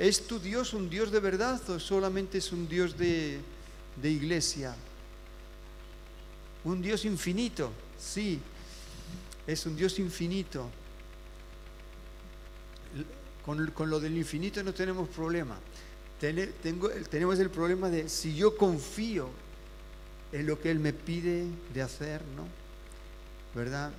¿Es 0.00 0.26
tu 0.26 0.38
Dios 0.38 0.72
un 0.72 0.88
Dios 0.88 1.12
de 1.12 1.20
verdad 1.20 1.60
o 1.68 1.78
solamente 1.78 2.38
es 2.38 2.52
un 2.52 2.66
Dios 2.66 2.96
de, 2.96 3.38
iglesia? 4.02 4.74
Un 6.64 6.80
Dios 6.80 7.04
infinito, 7.04 7.70
sí, 7.98 8.40
es 9.46 9.66
un 9.66 9.76
Dios 9.76 9.98
infinito. 9.98 10.70
Con, 13.44 13.90
lo 13.90 14.00
del 14.00 14.16
infinito 14.16 14.62
no 14.62 14.72
tenemos 14.72 15.08
problema. 15.08 15.58
tenemos 16.20 17.38
el 17.38 17.50
problema 17.50 17.88
de 17.88 18.08
si 18.08 18.36
yo 18.36 18.56
confío 18.56 19.30
en 20.32 20.46
lo 20.46 20.60
que 20.60 20.70
Él 20.70 20.78
me 20.78 20.92
pide 20.92 21.46
de 21.74 21.82
hacer, 21.82 22.22
¿no? 22.36 22.46
¿Verdad? 23.54 23.92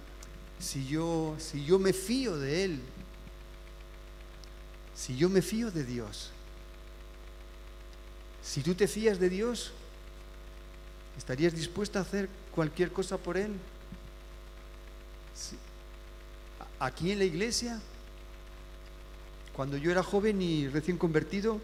Si 0.59 0.87
yo, 0.87 1.35
si 1.39 1.65
yo 1.65 1.79
me 1.79 1.91
fío 1.91 2.37
de 2.37 2.63
Él, 2.63 2.79
si 4.95 5.17
yo 5.17 5.29
me 5.29 5.41
fío 5.41 5.71
de 5.71 5.83
Dios, 5.83 6.31
si 8.43 8.61
tú 8.61 8.75
te 8.75 8.87
fías 8.87 9.19
de 9.19 9.29
Dios, 9.29 9.71
¿estarías 11.17 11.53
dispuesta 11.53 11.99
a 11.99 12.03
hacer 12.03 12.29
cualquier 12.53 12.91
cosa 12.91 13.17
por 13.17 13.37
Él? 13.37 13.51
Aquí 16.79 17.11
en 17.11 17.19
la 17.19 17.25
iglesia, 17.25 17.79
cuando 19.53 19.77
yo 19.77 19.91
era 19.91 20.03
joven 20.03 20.41
y 20.41 20.67
recién 20.67 20.97
convertido, 20.97 21.59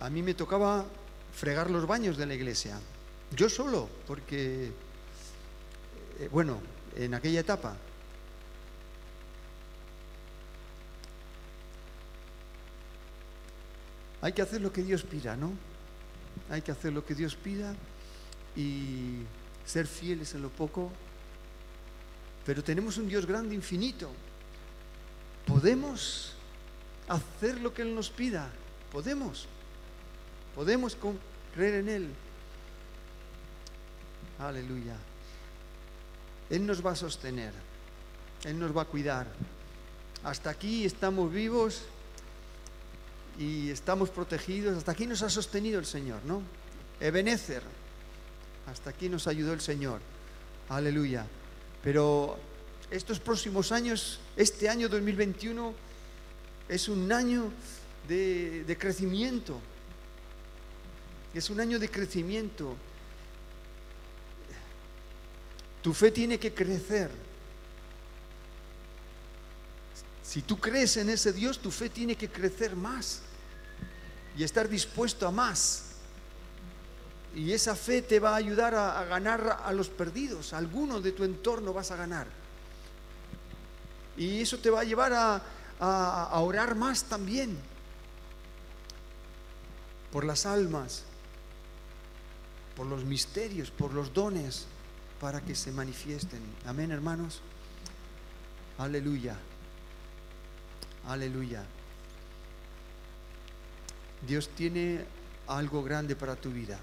a 0.00 0.08
mí 0.10 0.22
me 0.22 0.34
tocaba 0.34 0.86
fregar 1.34 1.70
los 1.70 1.86
baños 1.86 2.16
de 2.16 2.26
la 2.26 2.34
iglesia. 2.34 2.80
Yo 3.36 3.48
solo, 3.48 3.88
porque, 4.06 4.72
eh, 6.18 6.28
bueno, 6.30 6.60
en 6.96 7.14
aquella 7.14 7.40
etapa, 7.40 7.76
Hay 14.20 14.32
que 14.32 14.42
hacer 14.42 14.60
lo 14.60 14.72
que 14.72 14.82
Dios 14.82 15.04
pida, 15.04 15.36
¿no? 15.36 15.52
Hay 16.50 16.62
que 16.62 16.72
hacer 16.72 16.92
lo 16.92 17.04
que 17.04 17.14
Dios 17.14 17.36
pida 17.36 17.74
y 18.56 19.22
ser 19.64 19.86
fieles 19.86 20.34
en 20.34 20.42
lo 20.42 20.48
poco 20.48 20.90
pero 22.48 22.64
tenemos 22.64 22.96
un 22.96 23.06
Dios 23.06 23.26
grande, 23.26 23.54
infinito. 23.54 24.08
Podemos 25.46 26.32
hacer 27.06 27.60
lo 27.60 27.74
que 27.74 27.82
Él 27.82 27.94
nos 27.94 28.08
pida. 28.08 28.48
Podemos. 28.90 29.46
Podemos 30.54 30.96
creer 31.54 31.74
en 31.74 31.88
Él. 31.90 32.08
Aleluya. 34.38 34.96
Él 36.48 36.64
nos 36.64 36.84
va 36.84 36.92
a 36.92 36.96
sostener. 36.96 37.52
Él 38.44 38.58
nos 38.58 38.74
va 38.74 38.80
a 38.80 38.86
cuidar. 38.86 39.26
Hasta 40.24 40.48
aquí 40.48 40.86
estamos 40.86 41.30
vivos 41.30 41.82
y 43.38 43.68
estamos 43.68 44.08
protegidos. 44.08 44.78
Hasta 44.78 44.92
aquí 44.92 45.06
nos 45.06 45.20
ha 45.20 45.28
sostenido 45.28 45.78
el 45.78 45.84
Señor, 45.84 46.24
¿no? 46.24 46.40
Ebenezer. 46.98 47.62
Hasta 48.72 48.88
aquí 48.88 49.10
nos 49.10 49.26
ayudó 49.26 49.52
el 49.52 49.60
Señor. 49.60 50.00
Aleluya. 50.70 51.26
Pero 51.82 52.38
estos 52.90 53.20
próximos 53.20 53.72
años, 53.72 54.20
este 54.36 54.68
año 54.68 54.88
2021, 54.88 55.74
es 56.68 56.88
un 56.88 57.10
año 57.12 57.50
de, 58.08 58.76
crecimiento. 58.78 59.60
Es 61.34 61.50
un 61.50 61.60
año 61.60 61.78
de 61.78 61.90
crecimiento. 61.90 62.76
Tu 65.82 65.92
fe 65.94 66.10
tiene 66.10 66.38
que 66.38 66.52
crecer. 66.52 67.10
Si 70.22 70.42
tú 70.42 70.58
crees 70.58 70.96
en 70.96 71.08
ese 71.08 71.32
Dios, 71.32 71.58
tu 71.58 71.70
fe 71.70 71.88
tiene 71.88 72.16
que 72.16 72.28
crecer 72.28 72.76
más 72.76 73.22
y 74.36 74.44
estar 74.44 74.68
dispuesto 74.68 75.26
a 75.26 75.30
más. 75.30 75.87
Y 77.34 77.52
esa 77.52 77.76
fe 77.76 78.02
te 78.02 78.20
va 78.20 78.32
a 78.32 78.36
ayudar 78.36 78.74
a, 78.74 79.04
ganar 79.04 79.60
a 79.64 79.72
los 79.72 79.88
perdidos. 79.88 80.52
Alguno 80.52 81.00
de 81.00 81.12
tu 81.12 81.24
entorno 81.24 81.72
vas 81.72 81.90
a 81.90 81.96
ganar. 81.96 82.26
Y 84.16 84.40
eso 84.40 84.58
te 84.58 84.70
va 84.70 84.80
a 84.80 84.84
llevar 84.84 85.12
a 85.80 86.40
orar 86.40 86.74
más 86.74 87.04
también 87.04 87.56
por 90.12 90.24
las 90.24 90.46
almas, 90.46 91.04
por 92.76 92.86
los 92.86 93.04
misterios, 93.04 93.70
por 93.70 93.92
los 93.92 94.12
dones, 94.12 94.66
para 95.20 95.40
que 95.40 95.54
se 95.54 95.72
manifiesten. 95.72 96.40
Amén, 96.66 96.90
hermanos. 96.90 97.40
Aleluya. 98.78 99.36
Aleluya. 101.06 101.64
Dios 104.26 104.48
tiene 104.50 105.04
algo 105.46 105.82
grande 105.82 106.16
para 106.16 106.36
tu 106.36 106.50
vida. 106.50 106.78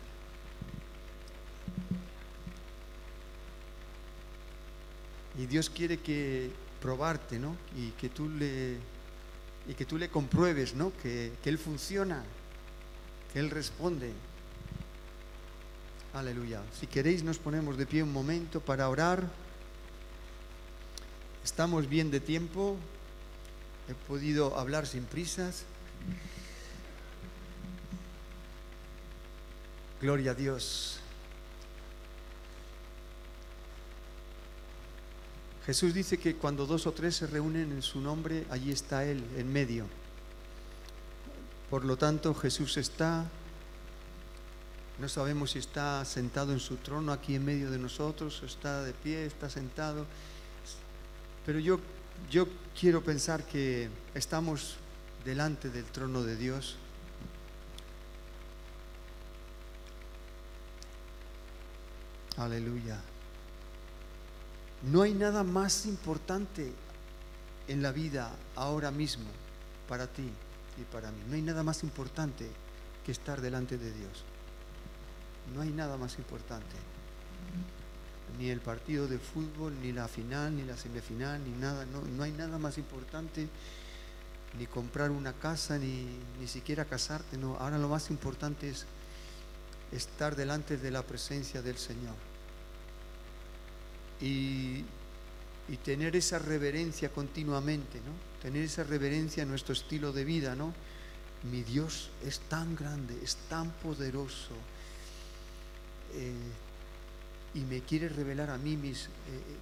Y 5.38 5.46
Dios 5.48 5.70
quiere 5.70 6.00
que 6.00 6.50
probarte, 6.82 7.40
¿no? 7.40 7.56
Y 7.76 7.90
que 7.92 8.10
tú 8.10 8.30
le 8.30 8.78
y 9.68 9.74
que 9.74 9.86
tú 9.86 9.98
le 9.98 10.10
compruebes, 10.10 10.76
¿no? 10.76 10.92
Que, 11.02 11.34
que 11.44 11.50
Él 11.50 11.58
funciona, 11.58 12.24
que 13.34 13.40
Él 13.40 13.50
responde. 13.50 14.12
Aleluya. 16.14 16.62
Si 16.80 16.88
queréis 16.88 17.24
nos 17.24 17.40
ponemos 17.40 17.76
de 17.78 17.86
pie 17.86 18.04
un 18.04 18.14
momento 18.14 18.62
para 18.62 18.88
orar. 18.88 19.28
Estamos 21.44 21.90
bien 21.90 22.10
de 22.10 22.20
tiempo. 22.20 22.78
He 23.90 23.94
podido 24.08 24.58
hablar 24.58 24.88
sin 24.88 25.04
prisas. 25.04 25.64
Gloria 30.02 30.32
a 30.32 30.34
Dios. 30.36 31.00
Jesús 35.66 35.96
dice 35.96 36.20
que 36.20 36.36
cuando 36.36 36.68
dos 36.68 36.86
o 36.86 36.92
tres 36.92 37.16
se 37.16 37.26
reúnen 37.26 37.72
en 37.72 37.82
su 37.82 38.00
nombre, 38.00 38.46
allí 38.52 38.72
está 38.72 39.04
Él, 39.04 39.24
en 39.36 39.52
medio. 39.52 39.88
Por 41.72 41.86
lo 41.86 41.98
tanto, 41.98 42.36
Jesús 42.36 42.78
está, 42.78 43.26
no 45.00 45.10
sabemos 45.10 45.52
si 45.52 45.60
está 45.60 46.06
sentado 46.06 46.54
en 46.54 46.60
su 46.60 46.78
trono 46.78 47.12
aquí 47.12 47.34
en 47.34 47.44
medio 47.44 47.72
de 47.72 47.80
nosotros, 47.80 48.44
está 48.46 48.84
de 48.84 48.94
pie, 48.94 49.26
está 49.26 49.50
sentado, 49.50 50.06
pero 51.48 51.58
yo, 51.58 51.80
yo 52.30 52.48
quiero 52.80 53.04
pensar 53.04 53.44
que 53.44 53.90
estamos 54.14 54.76
delante 55.26 55.72
del 55.72 55.86
trono 55.86 56.22
de 56.22 56.36
Dios. 56.38 56.78
Aleluya. 62.38 63.00
No 64.84 65.02
hay 65.02 65.14
nada 65.14 65.44
más 65.44 65.86
importante 65.86 66.72
en 67.68 67.82
la 67.82 67.92
vida 67.92 68.32
ahora 68.56 68.92
mismo 68.92 69.26
para 69.88 70.08
ti 70.08 70.30
y 70.80 70.84
para 70.92 71.12
mí. 71.12 71.18
No 71.28 71.36
hay 71.36 71.42
nada 71.42 71.64
más 71.64 71.84
importante 71.84 72.50
que 73.06 73.12
estar 73.12 73.42
delante 73.42 73.78
de 73.78 73.92
Dios. 73.92 74.24
No 75.54 75.62
hay 75.62 75.70
nada 75.70 75.98
más 75.98 76.18
importante. 76.18 76.76
Ni 78.38 78.50
el 78.50 78.60
partido 78.60 79.08
de 79.08 79.18
fútbol, 79.18 79.74
ni 79.82 79.92
la 79.92 80.08
final, 80.08 80.56
ni 80.56 80.64
la 80.64 80.76
semifinal, 80.76 81.42
ni 81.44 81.52
nada. 81.58 81.86
No, 81.86 82.24
hay 82.24 82.32
nada 82.32 82.58
más 82.58 82.78
importante. 82.78 83.48
Ni 84.60 84.68
comprar 84.68 85.12
una 85.12 85.34
casa, 85.34 85.78
ni, 85.78 86.08
ni 86.40 86.48
siquiera 86.48 86.86
casarte. 86.86 87.38
No, 87.38 87.56
ahora 87.58 87.78
lo 87.78 87.90
más 87.90 88.10
importante 88.10 88.70
es 88.70 88.86
estar 89.92 90.36
delante 90.36 90.78
de 90.78 90.92
la 90.92 91.04
presencia 91.04 91.62
del 91.62 91.78
Señor 91.78 92.35
y, 94.22 94.84
tener 95.84 96.16
esa 96.16 96.40
reverencia 96.40 97.10
continuamente, 97.10 98.00
¿no? 98.00 98.12
Tener 98.42 98.64
esa 98.64 98.84
reverencia 98.84 99.44
en 99.44 99.50
nuestro 99.50 99.74
estilo 99.74 100.14
de 100.14 100.24
vida, 100.24 100.56
¿no? 100.56 100.74
Mi 101.52 101.64
Dios 101.64 102.10
es 102.24 102.40
tan 102.42 102.76
grande, 102.76 103.18
es 103.24 103.36
tan 103.50 103.72
poderoso 103.72 104.56
eh, 106.14 106.34
y 107.56 107.60
me 107.62 107.82
quiere 107.82 108.10
revelar 108.10 108.50
a 108.50 108.58
mí 108.58 108.78
mis, 108.78 109.06
eh, 109.06 109.10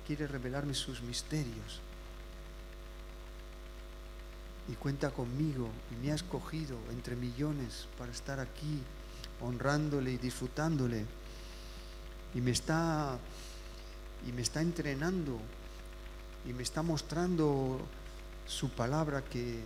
quiere 0.06 0.28
revelarme 0.28 0.74
sus 0.74 1.02
misterios 1.02 1.82
y 4.70 4.74
cuenta 4.74 5.12
conmigo 5.12 5.70
y 5.92 6.06
me 6.06 6.12
ha 6.12 6.16
escogido 6.16 6.78
entre 6.92 7.16
millones 7.16 7.88
para 7.98 8.12
estar 8.12 8.40
aquí 8.40 8.80
honrándole 9.42 10.12
y 10.12 10.18
disfrutándole 10.18 11.06
y 12.34 12.42
me 12.42 12.52
está 12.52 13.20
y 14.28 14.32
me 14.32 14.42
está 14.42 14.62
entrenando 14.62 15.40
y 16.46 16.54
me 16.54 16.64
está 16.64 16.82
mostrando 16.82 17.80
su 18.48 18.70
palabra 18.70 19.24
que, 19.24 19.62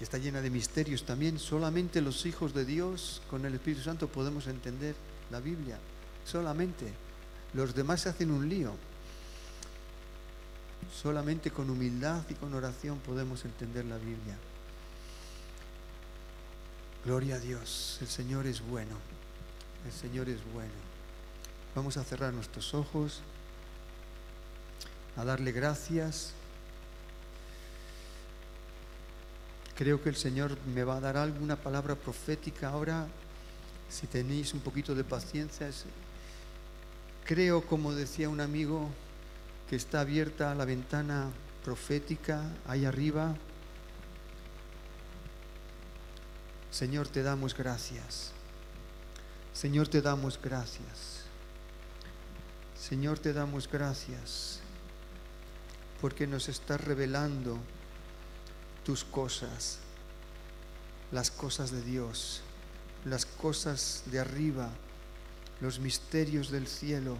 está 0.00 0.18
llena 0.18 0.42
de 0.42 0.50
misterios 0.50 1.04
también. 1.04 1.38
Solamente 1.38 2.00
los 2.00 2.26
hijos 2.26 2.52
de 2.52 2.64
Dios 2.64 3.22
con 3.30 3.44
el 3.46 3.54
Espíritu 3.54 3.82
Santo 3.82 4.08
podemos 4.08 4.46
entender 4.46 4.94
la 5.30 5.40
Biblia. 5.40 5.78
Solamente. 6.24 6.92
Los 7.54 7.74
demás 7.74 8.02
se 8.02 8.10
hacen 8.10 8.30
un 8.30 8.48
lío. 8.48 8.74
Solamente 10.92 11.50
con 11.50 11.70
humildad 11.70 12.22
y 12.28 12.34
con 12.34 12.52
oración 12.52 12.98
podemos 12.98 13.44
entender 13.44 13.84
la 13.86 13.96
Biblia. 13.96 14.36
Gloria 17.04 17.36
a 17.36 17.38
Dios. 17.40 17.98
El 18.00 18.08
Señor 18.08 18.46
es 18.46 18.60
bueno. 18.60 18.96
El 19.86 19.92
Señor 19.92 20.28
es 20.28 20.40
bueno. 20.52 20.95
Vamos 21.76 21.98
a 21.98 22.04
cerrar 22.04 22.32
nuestros 22.32 22.72
ojos, 22.72 23.20
a 25.14 25.26
darle 25.26 25.52
gracias. 25.52 26.32
Creo 29.76 30.02
que 30.02 30.08
el 30.08 30.16
Señor 30.16 30.56
me 30.74 30.84
va 30.84 30.96
a 30.96 31.00
dar 31.00 31.18
alguna 31.18 31.54
palabra 31.54 31.94
profética 31.94 32.70
ahora. 32.70 33.06
Si 33.90 34.06
tenéis 34.06 34.54
un 34.54 34.60
poquito 34.60 34.94
de 34.94 35.04
paciencia, 35.04 35.68
creo, 37.26 37.60
como 37.66 37.92
decía 37.92 38.30
un 38.30 38.40
amigo, 38.40 38.88
que 39.68 39.76
está 39.76 40.00
abierta 40.00 40.54
la 40.54 40.64
ventana 40.64 41.28
profética 41.62 42.42
ahí 42.66 42.86
arriba. 42.86 43.36
Señor, 46.70 47.06
te 47.08 47.22
damos 47.22 47.54
gracias. 47.54 48.32
Señor, 49.52 49.88
te 49.88 50.00
damos 50.00 50.40
gracias. 50.42 51.25
Señor, 52.88 53.18
te 53.18 53.32
damos 53.32 53.68
gracias 53.68 54.60
porque 56.00 56.28
nos 56.28 56.48
estás 56.48 56.80
revelando 56.80 57.58
tus 58.84 59.02
cosas, 59.02 59.78
las 61.10 61.32
cosas 61.32 61.72
de 61.72 61.82
Dios, 61.82 62.42
las 63.04 63.26
cosas 63.26 64.04
de 64.06 64.20
arriba, 64.20 64.70
los 65.60 65.80
misterios 65.80 66.52
del 66.52 66.68
cielo 66.68 67.16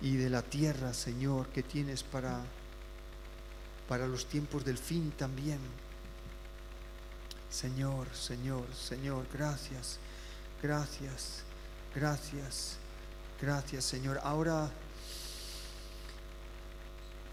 y 0.00 0.16
de 0.16 0.28
la 0.28 0.42
tierra, 0.42 0.92
Señor, 0.92 1.46
que 1.50 1.62
tienes 1.62 2.02
para 2.02 2.40
para 3.86 4.08
los 4.08 4.26
tiempos 4.26 4.64
del 4.64 4.78
fin 4.78 5.12
también. 5.16 5.60
Señor, 7.48 8.08
Señor, 8.12 8.64
Señor, 8.74 9.24
gracias, 9.32 9.98
gracias, 10.60 11.42
gracias. 11.94 12.81
Gracias, 13.42 13.84
Señor. 13.84 14.20
Ahora 14.22 14.70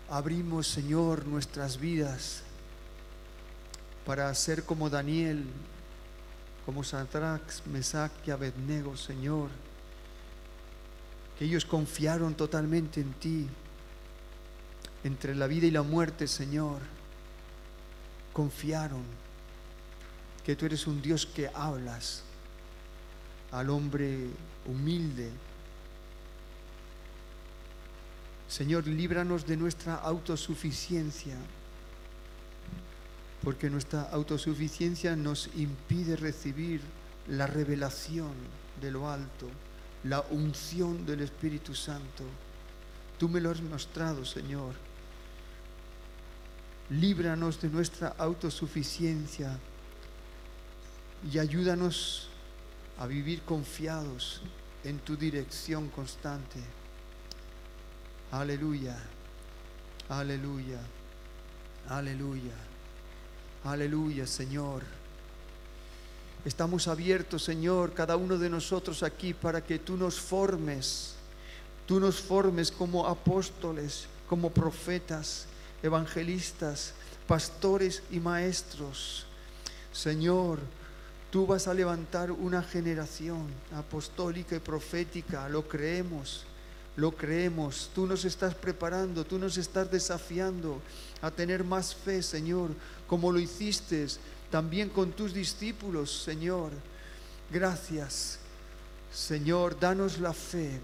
abrimos, 0.10 0.66
Señor, 0.66 1.28
nuestras 1.28 1.80
vidas 1.80 2.42
para 4.08 4.34
ser 4.34 4.64
como 4.64 4.90
Daniel, 4.90 5.46
como 6.66 6.84
Sadrach, 6.84 7.64
Mesach 7.68 8.12
y 8.26 8.32
Abednego, 8.32 8.98
Señor, 8.98 9.52
que 11.38 11.46
ellos 11.46 11.64
confiaron 11.64 12.34
totalmente 12.34 13.02
en 13.02 13.14
ti, 13.14 13.48
entre 15.04 15.36
la 15.36 15.46
vida 15.46 15.68
y 15.68 15.72
la 15.72 15.84
muerte, 15.84 16.28
Señor, 16.28 16.80
confiaron 18.34 19.04
que 20.44 20.56
tú 20.56 20.66
eres 20.66 20.88
un 20.88 21.04
Dios 21.04 21.28
que 21.28 21.52
hablas 21.54 22.24
al 23.52 23.70
hombre 23.70 24.26
humilde. 24.66 25.30
Señor, 28.50 28.88
líbranos 28.88 29.46
de 29.46 29.56
nuestra 29.56 29.94
autosuficiencia, 29.94 31.38
porque 33.44 33.70
nuestra 33.70 34.10
autosuficiencia 34.10 35.16
nos 35.16 35.52
impide 35.56 36.16
recibir 36.16 36.82
la 37.28 37.46
revelación 37.46 38.32
de 38.82 38.90
lo 38.90 39.08
alto, 39.08 39.48
la 40.04 40.22
unción 40.32 41.06
del 41.06 41.22
Espíritu 41.22 41.76
Santo. 41.76 42.24
Tú 43.20 43.30
me 43.30 43.40
lo 43.40 43.52
has 43.52 43.62
mostrado, 43.62 44.26
Señor. 44.26 44.74
Líbranos 46.90 47.62
de 47.62 47.70
nuestra 47.70 48.16
autosuficiencia 48.18 49.60
y 51.32 51.38
ayúdanos 51.38 52.30
a 52.98 53.06
vivir 53.06 53.44
confiados 53.44 54.42
en 54.84 54.98
tu 54.98 55.16
dirección 55.16 55.90
constante. 55.90 56.79
Aleluya, 58.32 58.96
aleluya, 60.08 60.80
aleluya, 61.88 62.54
aleluya, 63.64 64.28
Señor. 64.28 64.84
Estamos 66.46 66.88
abiertos, 66.88 67.44
Señor, 67.44 67.94
cada 67.94 68.16
uno 68.16 68.38
de 68.38 68.50
nosotros 68.50 69.04
aquí 69.04 69.34
para 69.34 69.64
que 69.64 69.80
tú 69.80 69.98
nos 69.98 70.20
formes, 70.20 71.16
tú 71.86 72.00
nos 72.00 72.20
formes 72.20 72.72
como 72.72 73.08
apóstoles, 73.08 74.08
como 74.28 74.52
profetas, 74.52 75.48
evangelistas, 75.82 76.94
pastores 77.28 78.04
y 78.12 78.20
maestros. 78.20 79.26
Señor, 79.92 80.60
Tú 81.32 81.46
vas 81.46 81.68
a 81.68 81.76
levantar 81.76 82.32
una 82.32 82.64
generación 82.64 83.46
apostólica 83.76 84.56
y 84.56 84.60
profética, 84.60 85.48
lo 85.48 85.68
creemos, 85.68 86.44
lo 87.00 87.12
creemos. 87.12 87.90
Tú 87.96 88.06
nos 88.06 88.26
estás 88.26 88.54
preparando, 88.54 89.26
tú 89.26 89.40
nos 89.40 89.58
estás 89.58 89.90
desafiando 89.90 90.82
a 91.22 91.32
tener 91.32 91.64
más 91.64 91.96
fe, 91.96 92.22
Señor, 92.22 92.72
como 93.08 93.32
lo 93.32 93.40
hiciste 93.40 94.06
también 94.52 94.90
con 94.90 95.12
tus 95.12 95.34
discípulos, 95.34 96.24
Señor. 96.24 96.72
Gracias, 97.52 98.40
Señor, 99.14 99.80
danos 99.80 100.20
la 100.20 100.34
fe, 100.34 100.80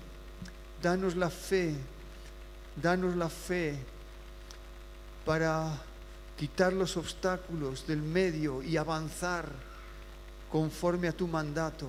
danos 0.82 1.16
la 1.16 1.30
fe, 1.30 1.76
danos 2.82 3.16
la 3.16 3.30
fe 3.30 3.78
para 5.26 5.82
quitar 6.38 6.74
los 6.74 6.98
obstáculos 6.98 7.86
del 7.88 8.02
medio 8.02 8.62
y 8.64 8.78
avanzar 8.78 9.50
conforme 10.52 11.08
a 11.08 11.14
tu 11.14 11.28
mandato, 11.28 11.88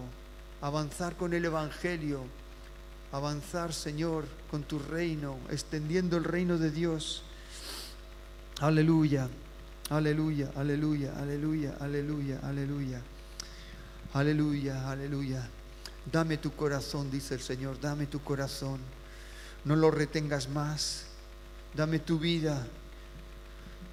avanzar 0.61 1.17
con 1.17 1.33
el 1.33 1.45
Evangelio, 1.45 2.25
avanzar, 3.17 3.73
Señor, 3.73 4.25
con 4.51 4.63
tu 4.63 4.79
reino, 4.79 5.39
extendiendo 5.51 6.17
el 6.17 6.25
reino 6.25 6.59
de 6.59 6.71
Dios. 6.71 7.23
Aleluya, 8.61 9.29
aleluya, 9.91 10.51
aleluya, 10.57 11.13
aleluya, 11.17 11.77
aleluya, 11.81 12.41
aleluya, 12.43 13.03
aleluya, 14.13 14.91
aleluya. 14.91 15.49
Dame 16.11 16.37
tu 16.39 16.53
corazón, 16.53 17.11
dice 17.11 17.35
el 17.35 17.41
Señor, 17.41 17.81
dame 17.81 18.07
tu 18.07 18.23
corazón. 18.23 18.81
No 19.65 19.75
lo 19.77 19.91
retengas 19.91 20.49
más. 20.49 21.07
Dame 21.75 21.99
tu 21.99 22.19
vida. 22.19 22.67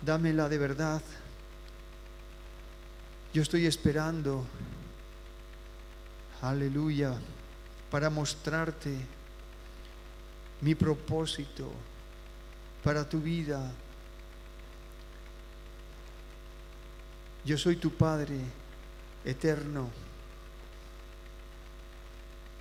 Dámela 0.05 0.47
de 0.47 0.57
verdad. 0.57 1.01
Yo 3.33 3.41
estoy 3.41 3.65
esperando, 3.65 4.45
aleluya, 6.41 7.17
para 7.93 8.09
mostrarte 8.09 8.89
mi 10.61 10.73
propósito 10.73 11.71
para 12.83 13.07
tu 13.07 13.19
vida. 13.19 13.71
Yo 17.45 17.55
soy 17.55 17.75
tu 17.75 17.91
Padre 17.91 18.39
eterno. 19.23 19.91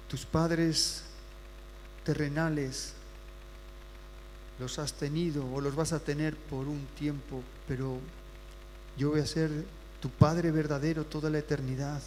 Tus 0.06 0.26
padres 0.26 1.04
terrenales 2.04 2.92
los 4.58 4.78
has 4.78 4.92
tenido 4.92 5.50
o 5.50 5.62
los 5.62 5.74
vas 5.74 5.94
a 5.94 6.00
tener 6.00 6.36
por 6.36 6.68
un 6.68 6.84
tiempo, 6.98 7.42
pero 7.66 7.98
yo 8.98 9.12
voy 9.12 9.20
a 9.20 9.26
ser 9.26 9.50
tu 9.98 10.10
Padre 10.10 10.50
verdadero 10.50 11.06
toda 11.06 11.30
la 11.30 11.38
eternidad. 11.38 12.02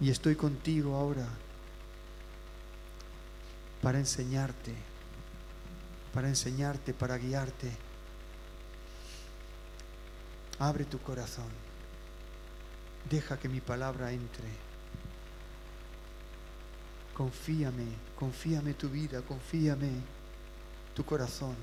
Y 0.00 0.10
estoy 0.10 0.34
contigo 0.34 0.96
ahora 0.96 1.26
para 3.82 3.98
enseñarte, 3.98 4.72
para 6.12 6.28
enseñarte, 6.28 6.94
para 6.94 7.18
guiarte. 7.18 7.70
Abre 10.58 10.84
tu 10.84 10.98
corazón. 10.98 11.48
Deja 13.10 13.38
que 13.38 13.48
mi 13.48 13.60
palabra 13.60 14.12
entre. 14.12 14.48
Confíame, 17.14 17.86
confíame 18.18 18.74
tu 18.74 18.88
vida, 18.88 19.22
confíame 19.22 19.90
tu 20.94 21.04
corazón. 21.04 21.54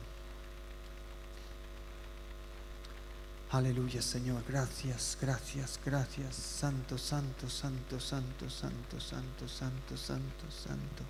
Aleluya, 3.51 4.01
Señor. 4.01 4.45
Gracias, 4.47 5.17
gracias, 5.19 5.77
gracias. 5.85 6.35
Santo, 6.35 6.97
santo, 6.97 7.49
santo, 7.49 7.99
santo, 7.99 8.49
santo, 8.49 8.97
santo, 8.97 9.47
santo, 9.49 9.97
santo, 9.97 10.49
santo. 10.49 11.03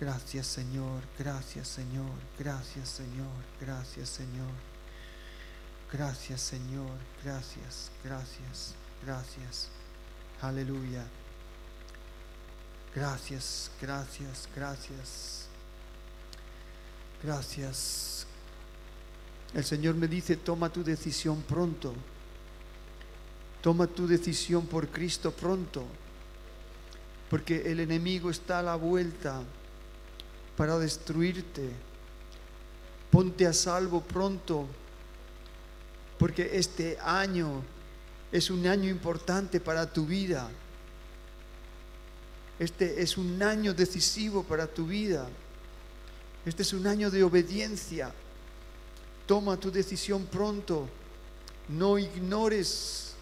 Gracias, 0.00 0.46
Señor. 0.46 1.02
Gracias, 1.18 1.68
Señor. 1.68 2.18
Gracias, 2.38 2.88
Señor. 2.88 3.44
Gracias, 3.60 4.08
Señor. 4.08 4.54
Gracias, 5.92 6.40
Señor. 6.40 6.98
Gracias, 7.22 7.90
gracias, 8.02 8.74
gracias. 9.04 9.68
Aleluya. 10.40 11.04
Gracias, 12.94 13.70
gracias, 13.82 14.48
gracias. 14.56 15.46
Gracias. 17.22 18.26
El 19.54 19.64
Señor 19.64 19.94
me 19.94 20.08
dice, 20.08 20.36
toma 20.36 20.70
tu 20.70 20.84
decisión 20.84 21.42
pronto. 21.42 21.94
Toma 23.62 23.86
tu 23.86 24.06
decisión 24.06 24.66
por 24.66 24.88
Cristo 24.88 25.32
pronto. 25.32 25.84
Porque 27.30 27.70
el 27.70 27.80
enemigo 27.80 28.30
está 28.30 28.60
a 28.60 28.62
la 28.62 28.76
vuelta 28.76 29.42
para 30.56 30.78
destruirte. 30.78 31.70
Ponte 33.10 33.46
a 33.46 33.52
salvo 33.52 34.02
pronto. 34.02 34.66
Porque 36.18 36.50
este 36.58 36.98
año 37.00 37.62
es 38.30 38.50
un 38.50 38.66
año 38.66 38.88
importante 38.90 39.60
para 39.60 39.90
tu 39.90 40.04
vida. 40.06 40.50
Este 42.58 43.02
es 43.02 43.16
un 43.16 43.42
año 43.42 43.72
decisivo 43.72 44.42
para 44.42 44.66
tu 44.66 44.86
vida. 44.86 45.28
Este 46.44 46.62
es 46.62 46.72
un 46.72 46.86
año 46.86 47.10
de 47.10 47.22
obediencia. 47.22 48.12
Toma 49.28 49.56
tu 49.56 49.70
decisión 49.70 50.26
pronto. 50.26 50.88
No 51.68 51.98
ignores 51.98 53.14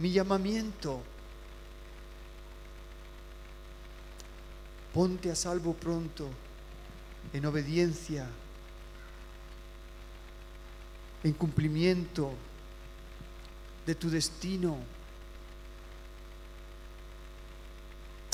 mi 0.00 0.10
llamamiento. 0.10 1.00
Ponte 4.92 5.30
a 5.30 5.36
salvo 5.36 5.72
pronto, 5.72 6.28
en 7.32 7.46
obediencia, 7.46 8.26
en 11.22 11.32
cumplimiento 11.32 12.32
de 13.86 13.94
tu 13.94 14.10
destino. 14.10 14.76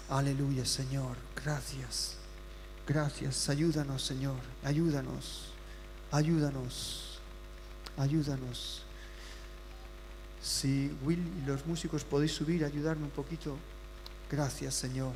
Aleluya, 0.08 0.64
Señor. 0.64 1.16
Gracias. 1.36 2.18
Gracias, 2.88 3.50
ayúdanos 3.50 4.02
Señor, 4.02 4.38
ayúdanos, 4.64 5.52
ayúdanos, 6.10 7.18
ayúdanos. 7.96 8.82
Si 10.40 10.96
Will 11.02 11.26
y 11.42 11.46
los 11.46 11.66
músicos 11.66 12.04
podéis 12.04 12.32
subir, 12.32 12.64
ayudarme 12.64 13.04
un 13.04 13.10
poquito. 13.10 13.56
Gracias 14.30 14.74
Señor, 14.74 15.14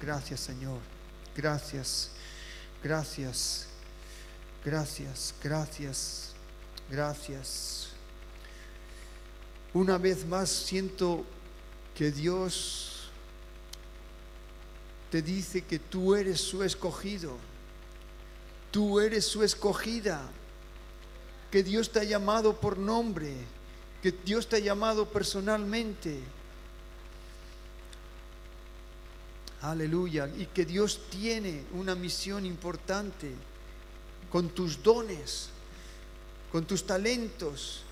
Gracias, 0.00 0.40
Señor. 0.40 0.78
Gracias. 1.34 2.10
Gracias. 2.82 3.66
Gracias. 4.64 5.34
Gracias. 5.42 6.32
Gracias. 6.90 7.88
Una 9.72 9.98
vez 9.98 10.26
más 10.26 10.50
siento 10.50 11.24
que 11.94 12.10
Dios 12.10 13.10
te 15.10 15.22
dice 15.22 15.62
que 15.62 15.78
tú 15.78 16.14
eres 16.14 16.40
su 16.40 16.62
escogido. 16.62 17.36
Tú 18.70 19.00
eres 19.00 19.24
su 19.26 19.42
escogida. 19.42 20.22
Que 21.50 21.62
Dios 21.62 21.90
te 21.90 22.00
ha 22.00 22.04
llamado 22.04 22.60
por 22.60 22.78
nombre. 22.78 23.34
Que 24.02 24.12
Dios 24.12 24.48
te 24.48 24.56
ha 24.56 24.60
llamado 24.60 25.08
personalmente. 25.08 26.20
Aleluya. 29.62 30.28
Y 30.36 30.46
que 30.46 30.64
Dios 30.64 31.00
tiene 31.10 31.64
una 31.72 31.94
misión 31.94 32.44
importante 32.44 33.32
con 34.30 34.50
tus 34.50 34.82
dones, 34.82 35.48
con 36.52 36.66
tus 36.66 36.86
talentos, 36.86 37.82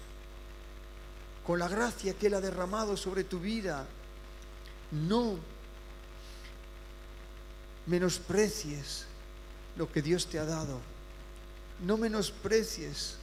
con 1.47 1.59
la 1.59 1.69
gracia 1.69 2.15
que 2.15 2.27
Él 2.27 2.35
ha 2.35 2.41
derramado 2.41 2.97
sobre 2.97 3.25
tu 3.25 3.39
vida. 3.39 3.87
No 4.91 5.39
menosprecies 7.87 9.07
lo 9.77 9.91
que 9.91 10.03
Dios 10.03 10.27
te 10.27 10.39
ha 10.39 10.45
dado. 10.45 10.81
No 11.85 11.97
menosprecies 11.97 13.17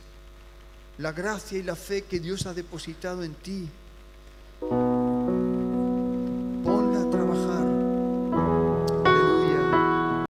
la 0.98 1.12
gracia 1.12 1.58
y 1.58 1.64
la 1.64 1.76
fe 1.76 2.04
que 2.04 2.20
Dios 2.20 2.46
ha 2.46 2.54
depositado 2.54 3.24
en 3.24 3.34
ti. 3.34 3.70